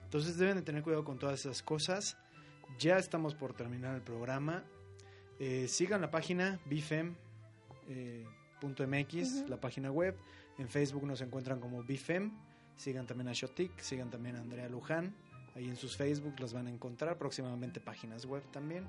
Entonces 0.03 0.37
deben 0.37 0.57
de 0.57 0.61
tener 0.61 0.83
cuidado 0.83 1.03
con 1.03 1.17
todas 1.17 1.39
esas 1.39 1.63
cosas. 1.63 2.17
ya 2.77 2.99
estamos 2.99 3.33
por 3.33 3.53
terminar 3.53 3.95
el 3.95 4.03
programa. 4.03 4.65
Eh, 5.39 5.67
sigan 5.67 6.01
la 6.01 6.11
página 6.11 6.59
bifem.mx, 6.65 7.15
la 9.49 9.61
página 9.61 9.91
web. 9.91 10.15
En 10.57 10.67
Facebook 10.67 11.05
nos 11.05 11.21
encuentran 11.21 11.59
como 11.61 11.81
bifem. 11.83 12.31
Sigan 12.75 13.07
también 13.07 13.29
a 13.29 13.33
Shotik, 13.33 13.79
sigan 13.79 14.09
también 14.09 14.35
a 14.35 14.41
Andrea 14.41 14.67
Luján. 14.69 15.15
Ahí 15.55 15.69
en 15.69 15.77
sus 15.77 15.97
Facebook 15.97 16.39
las 16.39 16.53
van 16.53 16.67
a 16.67 16.69
encontrar. 16.69 17.17
Próximamente 17.17 17.79
páginas 17.79 18.25
web 18.25 18.43
también. 18.51 18.85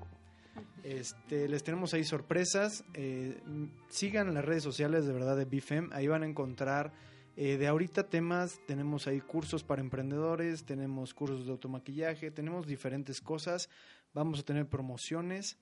Este, 0.83 1.47
les 1.47 1.63
tenemos 1.63 1.93
ahí 1.93 2.03
sorpresas. 2.03 2.83
Eh, 2.93 3.41
sigan 3.89 4.33
las 4.33 4.43
redes 4.43 4.63
sociales 4.63 5.05
de 5.05 5.13
verdad 5.13 5.37
de 5.37 5.45
BIFEM. 5.45 5.89
Ahí 5.93 6.07
van 6.07 6.23
a 6.23 6.25
encontrar 6.25 6.91
eh, 7.37 7.57
de 7.57 7.67
ahorita 7.67 8.09
temas. 8.09 8.59
Tenemos 8.67 9.07
ahí 9.07 9.21
cursos 9.21 9.63
para 9.63 9.81
emprendedores, 9.81 10.65
tenemos 10.65 11.13
cursos 11.13 11.45
de 11.45 11.51
automaquillaje, 11.51 12.31
tenemos 12.31 12.67
diferentes 12.67 13.21
cosas. 13.21 13.69
Vamos 14.13 14.39
a 14.39 14.43
tener 14.43 14.67
promociones. 14.67 15.57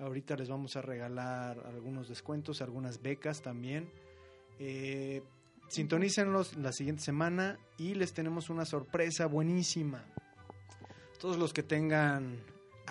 Ahorita 0.00 0.34
les 0.36 0.48
vamos 0.48 0.76
a 0.76 0.82
regalar 0.82 1.58
algunos 1.66 2.08
descuentos, 2.08 2.62
algunas 2.62 3.02
becas 3.02 3.42
también. 3.42 3.90
Eh, 4.58 5.22
sintonícenlos 5.68 6.56
la 6.56 6.72
siguiente 6.72 7.02
semana 7.02 7.58
y 7.76 7.94
les 7.94 8.12
tenemos 8.12 8.48
una 8.50 8.64
sorpresa 8.64 9.26
buenísima. 9.26 10.04
Todos 11.18 11.36
los 11.36 11.52
que 11.52 11.62
tengan 11.62 12.40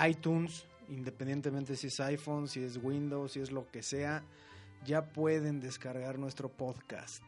iTunes, 0.07 0.67
independientemente 0.87 1.75
si 1.75 1.87
es 1.87 1.99
iPhone, 1.99 2.47
si 2.47 2.63
es 2.63 2.77
Windows, 2.77 3.31
si 3.31 3.39
es 3.39 3.51
lo 3.51 3.69
que 3.71 3.81
sea, 3.81 4.23
ya 4.85 5.11
pueden 5.11 5.59
descargar 5.59 6.19
nuestro 6.19 6.49
podcast. 6.49 7.23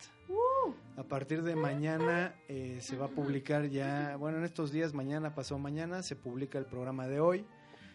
A 0.97 1.03
partir 1.03 1.41
de 1.41 1.55
mañana 1.55 2.35
eh, 2.47 2.77
se 2.81 2.95
va 2.95 3.07
a 3.07 3.09
publicar 3.09 3.67
ya, 3.67 4.15
bueno, 4.17 4.37
en 4.37 4.43
estos 4.43 4.71
días, 4.71 4.93
mañana, 4.93 5.33
pasado 5.33 5.59
mañana, 5.59 6.03
se 6.03 6.15
publica 6.15 6.59
el 6.59 6.65
programa 6.65 7.07
de 7.07 7.19
hoy. 7.19 7.45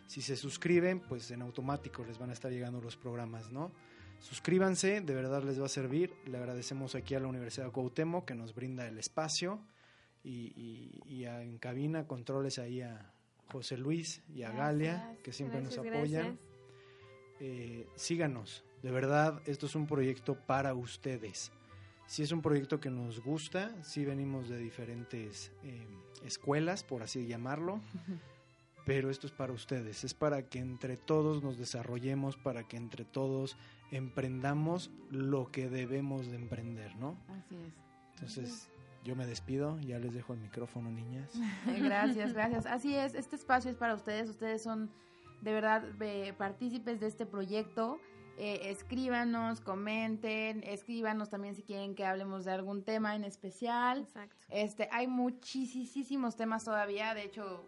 Si 0.06 0.22
se 0.22 0.36
suscriben, 0.36 1.00
pues 1.00 1.30
en 1.30 1.42
automático 1.42 2.04
les 2.04 2.18
van 2.18 2.30
a 2.30 2.32
estar 2.32 2.50
llegando 2.50 2.80
los 2.80 2.96
programas, 2.96 3.50
¿no? 3.50 3.72
Suscríbanse, 4.20 5.00
de 5.00 5.14
verdad 5.14 5.42
les 5.42 5.60
va 5.60 5.66
a 5.66 5.68
servir. 5.68 6.14
Le 6.26 6.38
agradecemos 6.38 6.94
aquí 6.94 7.14
a 7.14 7.20
la 7.20 7.26
Universidad 7.26 7.66
de 7.66 7.72
Cuauhtémoc 7.72 8.24
que 8.26 8.34
nos 8.34 8.54
brinda 8.54 8.86
el 8.88 8.98
espacio 8.98 9.60
y, 10.24 10.52
y- 10.56 11.02
y 11.06 11.24
a- 11.26 11.42
en 11.42 11.58
cabina 11.58 12.06
controles 12.06 12.58
ahí 12.58 12.80
a 12.82 13.12
José 13.52 13.76
Luis 13.76 14.22
y 14.28 14.42
a 14.42 14.50
Galia 14.52 14.94
Gracias, 14.94 15.22
que 15.22 15.32
siempre 15.32 15.60
Gracias, 15.60 15.84
nos 15.84 15.92
apoyan. 15.94 16.38
Eh, 17.40 17.86
síganos, 17.96 18.64
de 18.82 18.90
verdad 18.90 19.42
esto 19.46 19.66
es 19.66 19.74
un 19.74 19.86
proyecto 19.86 20.34
para 20.46 20.74
ustedes. 20.74 21.52
Si 22.06 22.22
es 22.22 22.32
un 22.32 22.40
proyecto 22.40 22.80
que 22.80 22.88
nos 22.90 23.20
gusta, 23.20 23.82
si 23.84 24.04
venimos 24.04 24.48
de 24.48 24.56
diferentes 24.58 25.52
eh, 25.62 25.86
escuelas, 26.24 26.82
por 26.84 27.02
así 27.02 27.26
llamarlo, 27.26 27.80
pero 28.86 29.10
esto 29.10 29.26
es 29.26 29.32
para 29.32 29.52
ustedes, 29.52 30.04
es 30.04 30.14
para 30.14 30.48
que 30.48 30.60
entre 30.60 30.96
todos 30.96 31.42
nos 31.42 31.58
desarrollemos, 31.58 32.36
para 32.36 32.62
que 32.68 32.76
entre 32.76 33.04
todos 33.04 33.56
emprendamos 33.90 34.92
lo 35.10 35.50
que 35.50 35.68
debemos 35.68 36.28
de 36.30 36.36
emprender, 36.36 36.94
¿no? 36.94 37.18
Así 37.28 37.56
es. 37.56 37.74
Entonces, 38.14 38.70
yo 39.04 39.16
me 39.16 39.26
despido, 39.26 39.78
ya 39.80 39.98
les 39.98 40.14
dejo 40.14 40.34
el 40.34 40.38
micrófono, 40.38 40.88
niñas. 40.88 41.32
Gracias, 41.82 42.32
gracias. 42.32 42.64
Así 42.64 42.94
es, 42.94 43.14
este 43.16 43.34
espacio 43.34 43.72
es 43.72 43.76
para 43.76 43.94
ustedes. 43.94 44.30
Ustedes 44.30 44.62
son 44.62 44.88
de 45.42 45.52
verdad 45.52 45.84
eh, 46.00 46.32
partícipes 46.38 47.00
de 47.00 47.08
este 47.08 47.26
proyecto. 47.26 47.98
Eh, 48.38 48.70
escríbanos, 48.70 49.60
comenten, 49.60 50.62
escríbanos 50.62 51.28
también 51.28 51.56
si 51.56 51.62
quieren 51.62 51.94
que 51.94 52.04
hablemos 52.04 52.44
de 52.44 52.52
algún 52.52 52.84
tema 52.84 53.16
en 53.16 53.24
especial. 53.24 54.00
Exacto. 54.02 54.46
Este, 54.48 54.88
hay 54.92 55.08
muchísimos 55.08 56.36
temas 56.36 56.64
todavía, 56.64 57.14
de 57.14 57.24
hecho, 57.24 57.64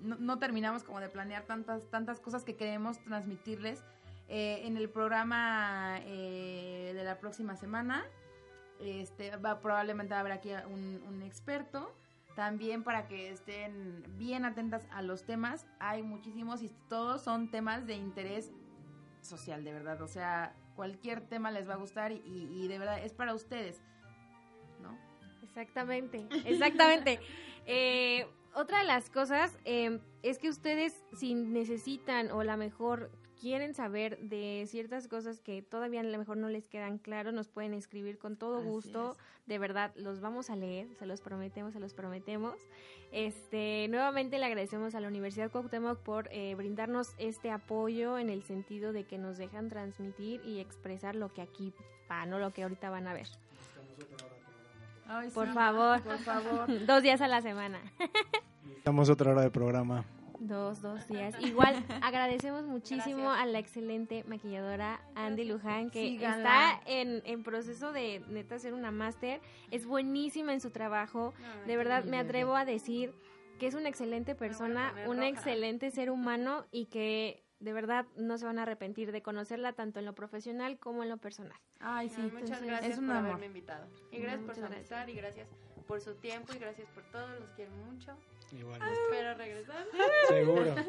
no, 0.00 0.16
no 0.16 0.38
terminamos 0.38 0.82
como 0.82 1.00
de 1.00 1.08
planear 1.08 1.44
tantas, 1.44 1.88
tantas 1.90 2.20
cosas 2.20 2.44
que 2.44 2.56
queremos 2.56 2.98
transmitirles. 3.04 3.82
Eh, 4.28 4.62
en 4.66 4.76
el 4.76 4.88
programa 4.90 5.98
eh, 6.00 6.92
de 6.94 7.04
la 7.04 7.18
próxima 7.20 7.54
semana, 7.56 8.04
este, 8.80 9.36
va, 9.36 9.60
probablemente 9.60 10.14
habrá 10.14 10.34
aquí 10.34 10.50
un, 10.68 11.00
un 11.06 11.22
experto, 11.22 11.94
también 12.34 12.82
para 12.82 13.06
que 13.08 13.30
estén 13.30 14.02
bien 14.18 14.44
atentas 14.44 14.86
a 14.90 15.00
los 15.02 15.24
temas. 15.24 15.66
Hay 15.78 16.02
muchísimos 16.02 16.62
y 16.62 16.70
todos 16.88 17.22
son 17.22 17.50
temas 17.50 17.86
de 17.86 17.94
interés 17.94 18.50
social, 19.22 19.62
de 19.64 19.72
verdad. 19.72 20.02
O 20.02 20.08
sea, 20.08 20.54
cualquier 20.74 21.20
tema 21.20 21.50
les 21.52 21.68
va 21.68 21.74
a 21.74 21.78
gustar 21.78 22.12
y, 22.12 22.16
y- 22.26 22.64
y 22.64 22.68
de 22.68 22.78
verdad 22.78 23.02
es 23.04 23.12
para 23.14 23.32
ustedes, 23.34 23.80
¿no? 24.82 24.98
Exactamente, 25.42 26.26
exactamente. 26.44 27.20
Eh, 27.68 28.24
otra 28.56 28.78
de 28.78 28.86
las 28.86 29.10
cosas 29.10 29.56
eh, 29.66 30.00
es 30.22 30.38
que 30.38 30.48
ustedes 30.48 31.04
si 31.12 31.34
necesitan 31.34 32.30
o 32.30 32.40
a 32.40 32.44
lo 32.44 32.56
mejor 32.56 33.10
quieren 33.38 33.74
saber 33.74 34.18
de 34.18 34.64
ciertas 34.66 35.08
cosas 35.08 35.40
que 35.40 35.60
todavía 35.60 36.00
a 36.00 36.04
lo 36.04 36.18
mejor 36.18 36.38
no 36.38 36.48
les 36.48 36.66
quedan 36.66 36.96
claros, 36.96 37.34
nos 37.34 37.48
pueden 37.48 37.74
escribir 37.74 38.16
con 38.16 38.36
todo 38.36 38.58
Así 38.58 38.66
gusto. 38.66 39.12
es. 39.12 39.18
De 39.46 39.58
verdad, 39.58 39.92
los 39.94 40.20
vamos 40.20 40.48
a 40.48 40.56
leer, 40.56 40.88
se 40.98 41.04
los 41.04 41.20
prometemos, 41.20 41.74
se 41.74 41.80
los 41.80 41.92
prometemos. 41.92 42.54
Este, 43.12 43.86
nuevamente 43.88 44.38
le 44.38 44.46
agradecemos 44.46 44.94
a 44.94 45.00
la 45.00 45.08
Universidad 45.08 45.50
Cuauhtémoc 45.50 46.00
por 46.00 46.28
eh, 46.32 46.54
brindarnos 46.54 47.14
este 47.18 47.50
apoyo 47.50 48.18
en 48.18 48.30
el 48.30 48.42
sentido 48.42 48.94
de 48.94 49.04
que 49.04 49.18
nos 49.18 49.36
dejan 49.36 49.68
transmitir 49.68 50.40
y 50.46 50.60
expresar 50.60 51.14
lo 51.14 51.32
que 51.32 51.42
aquí 51.42 51.74
va, 52.10 52.24
no 52.24 52.38
lo 52.38 52.54
que 52.54 52.62
ahorita 52.62 52.88
van 52.88 53.06
a 53.06 53.12
ver. 53.12 53.28
Ay, 55.08 55.30
Por 55.30 55.46
sí, 55.48 55.52
favor. 55.54 56.02
Por 56.02 56.18
favor. 56.18 56.66
Dos 56.86 57.02
días 57.02 57.20
a 57.20 57.28
la 57.28 57.40
semana. 57.42 57.80
Estamos 58.76 59.08
otra 59.10 59.32
hora 59.32 59.42
de 59.42 59.50
programa. 59.50 60.04
Dos, 60.38 60.82
dos 60.82 61.08
días. 61.08 61.34
Igual 61.40 61.82
agradecemos 62.02 62.64
muchísimo 62.64 63.22
Gracias. 63.24 63.40
a 63.42 63.46
la 63.46 63.58
excelente 63.58 64.24
maquilladora 64.28 65.00
Andy 65.14 65.44
Luján, 65.44 65.88
que 65.90 66.02
Síganla. 66.10 66.72
está 66.72 66.80
en, 66.90 67.22
en 67.24 67.42
proceso 67.42 67.92
de 67.92 68.20
neta 68.28 68.56
hacer 68.56 68.74
una 68.74 68.90
máster. 68.90 69.40
Es 69.70 69.86
buenísima 69.86 70.52
en 70.52 70.60
su 70.60 70.70
trabajo. 70.70 71.32
De 71.66 71.76
verdad, 71.76 72.04
me 72.04 72.18
atrevo 72.18 72.54
a 72.54 72.64
decir 72.66 73.14
que 73.58 73.66
es 73.66 73.74
una 73.74 73.88
excelente 73.88 74.34
persona, 74.34 74.92
un 75.06 75.16
roja. 75.16 75.28
excelente 75.28 75.90
ser 75.90 76.10
humano 76.10 76.66
y 76.70 76.86
que 76.86 77.42
de 77.60 77.72
verdad 77.72 78.06
no 78.16 78.38
se 78.38 78.44
van 78.44 78.58
a 78.58 78.62
arrepentir 78.62 79.12
de 79.12 79.22
conocerla 79.22 79.72
tanto 79.72 79.98
en 79.98 80.06
lo 80.06 80.14
profesional 80.14 80.78
como 80.78 81.02
en 81.02 81.08
lo 81.08 81.16
personal. 81.16 81.58
Ay, 81.80 82.08
sí, 82.08 82.16
Ay, 82.18 82.22
muchas 82.24 82.42
entonces, 82.42 82.66
gracias 82.66 82.92
es 82.92 82.98
un 82.98 83.06
por 83.06 83.16
amor. 83.16 83.30
haberme 83.30 83.46
invitado. 83.46 83.86
Y 84.10 84.18
gracias 84.18 84.42
por 84.44 84.54
su 84.54 85.10
y 85.10 85.14
gracias 85.14 85.48
por 85.86 86.00
su 86.00 86.14
tiempo 86.16 86.52
y 86.54 86.58
gracias 86.58 86.88
por 86.90 87.04
todo. 87.04 87.28
Los 87.40 87.50
quiero 87.52 87.72
mucho. 87.72 88.16
Igual. 88.52 88.80
Espero 88.82 89.34
regresar. 89.34 89.84
Seguro. 90.28 90.74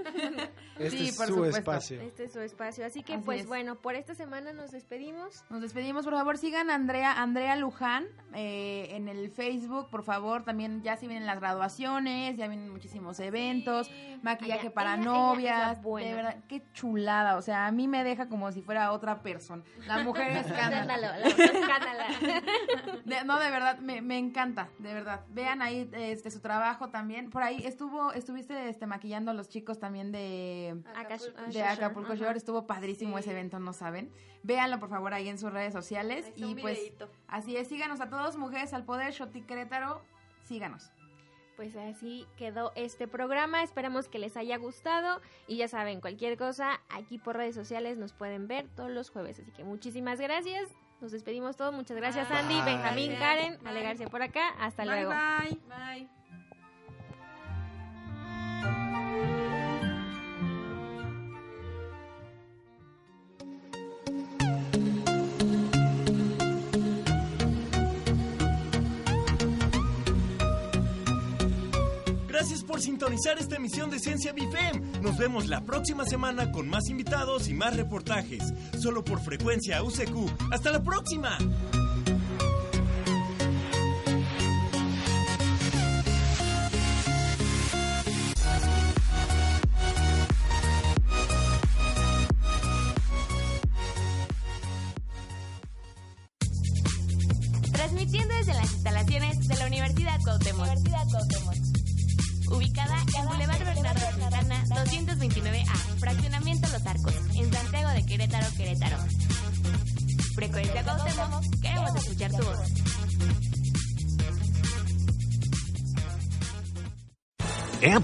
Este 0.78 0.91
Sí, 0.95 1.08
es 1.08 1.18
por 1.18 1.26
su 1.26 1.34
supuesto. 1.34 1.58
espacio. 1.58 2.01
Este 2.01 2.26
es 2.26 2.34
su 2.34 2.39
espacio. 2.39 2.86
Así 2.86 3.01
que 3.01 3.16
Así 3.16 3.24
pues 3.26 3.41
es. 3.41 3.47
bueno, 3.47 3.78
por 3.78 3.95
esta 3.95 4.14
semana 4.14 4.53
nos 4.53 4.70
despedimos. 4.70 5.43
Nos 5.49 5.62
despedimos, 5.62 6.05
por 6.05 6.14
favor, 6.14 6.38
sigan 6.38 6.70
a 6.70 6.76
Andrea, 6.76 7.14
Andrea 7.20 7.55
Luján 7.55 8.05
eh, 8.36 8.89
en 8.91 9.08
el 9.08 9.32
Facebook, 9.32 9.89
por 9.89 10.03
favor, 10.03 10.43
también 10.43 10.84
ya 10.84 10.95
se 10.95 11.08
vienen 11.08 11.26
las 11.26 11.39
graduaciones, 11.39 12.38
ya 12.38 12.47
vienen 12.47 12.70
muchísimos 12.70 13.20
eventos, 13.20 13.89
maquillaje 14.22 14.68
Ella- 14.68 14.74
para 14.76 14.93
ella- 14.93 15.01
ella 15.01 15.12
novias, 15.12 15.72
es 15.72 15.78
la 15.78 15.82
buena. 15.82 16.08
de 16.10 16.14
verdad, 16.14 16.38
qué 16.47 16.62
chulada, 16.74 17.38
o 17.38 17.41
sea, 17.41 17.66
a 17.66 17.72
mí 17.72 17.88
me 17.88 18.03
deja 18.03 18.30
como 18.30 18.51
si 18.51 18.62
fuera 18.62 18.91
otra 18.91 19.24
persona, 19.24 19.64
la 19.88 20.03
mujer 20.03 20.32
escándala. 20.45 21.18
No, 23.26 23.39
de 23.39 23.49
verdad, 23.49 23.80
me, 23.80 24.01
me 24.01 24.18
encanta, 24.18 24.70
de 24.80 24.93
verdad. 24.93 25.22
Vean 25.30 25.62
ahí 25.62 25.89
este 25.93 26.32
su 26.32 26.39
trabajo 26.39 26.89
también. 26.89 27.30
Por 27.30 27.43
ahí 27.43 27.57
estuvo, 27.66 28.12
estuviste 28.14 28.70
este 28.70 28.86
maquillando 28.88 29.32
a 29.32 29.34
los 29.34 29.49
chicos 29.49 29.80
también 29.80 30.12
de 30.12 30.82
Acapulco 30.95 31.41
de 31.41 31.51
Shore. 31.51 31.62
Acapulco. 31.68 32.16
Shore. 32.16 32.38
Estuvo 32.38 32.68
padrísimo 32.68 33.18
Sí. 33.18 33.22
ese 33.22 33.32
evento, 33.32 33.60
no 33.60 33.74
saben. 33.74 34.12
Véanlo 34.43 34.80
por 34.80 34.89
favor 34.89 35.14
ahí 35.14 35.28
en 35.30 35.38
sus 35.38 35.51
redes 35.51 35.74
sociales. 35.74 36.26
Ahí 36.26 36.32
está 36.32 36.45
Y 36.45 36.53
un 36.53 36.62
pues 36.62 36.80
así 37.28 37.58
es, 37.58 37.68
síganos 37.68 38.01
a 38.01 38.10
todos, 38.10 38.38
Mujeres 38.38 38.74
al 38.74 38.84
Poder, 38.86 39.12
Shoti 39.14 39.41
Querétaro, 39.41 40.01
síganos. 40.43 40.91
Pues 41.55 41.76
así 41.76 42.28
quedó 42.38 42.72
este 42.76 43.08
programa. 43.08 43.64
Esperamos 43.64 44.08
que 44.08 44.20
les 44.20 44.38
haya 44.38 44.58
gustado. 44.58 45.20
Y 45.47 45.58
ya 45.58 45.68
saben, 45.68 46.01
cualquier 46.01 46.38
cosa, 46.38 46.80
aquí 46.89 47.18
por 47.18 47.36
redes 47.36 47.55
sociales 47.55 47.97
nos 47.97 48.14
pueden 48.14 48.47
ver 48.47 48.68
todos 48.76 48.91
los 48.91 49.10
jueves. 49.10 49.39
Así 49.39 49.51
que 49.51 49.64
muchísimas 49.64 50.20
gracias. 50.20 50.70
Nos 51.01 51.12
despedimos 51.12 51.58
todos. 51.58 51.74
Muchas 51.74 51.97
gracias, 51.97 52.30
Bye. 52.30 52.38
Andy, 52.39 52.62
Benjamín. 52.62 53.16
Karen, 53.18 53.58
Bye. 53.60 53.70
Ale 53.70 53.82
García 53.82 54.08
por 54.08 54.22
acá. 54.22 54.49
Hasta 54.60 54.84
bye 54.84 54.91
luego. 54.91 55.10
bye. 55.10 55.60
Bye. 55.68 56.08
Gracias 72.47 72.63
por 72.63 72.79
sintonizar 72.79 73.37
esta 73.37 73.57
emisión 73.57 73.89
de 73.89 73.99
Ciencia 73.99 74.31
BIFEM. 74.31 75.01
Nos 75.01 75.17
vemos 75.17 75.47
la 75.47 75.65
próxima 75.65 76.05
semana 76.05 76.49
con 76.49 76.69
más 76.69 76.87
invitados 76.87 77.49
y 77.49 77.53
más 77.53 77.75
reportajes. 77.75 78.53
Solo 78.79 79.03
por 79.03 79.19
frecuencia 79.19 79.83
UCQ. 79.83 80.53
¡Hasta 80.53 80.71
la 80.71 80.81
próxima! 80.81 81.37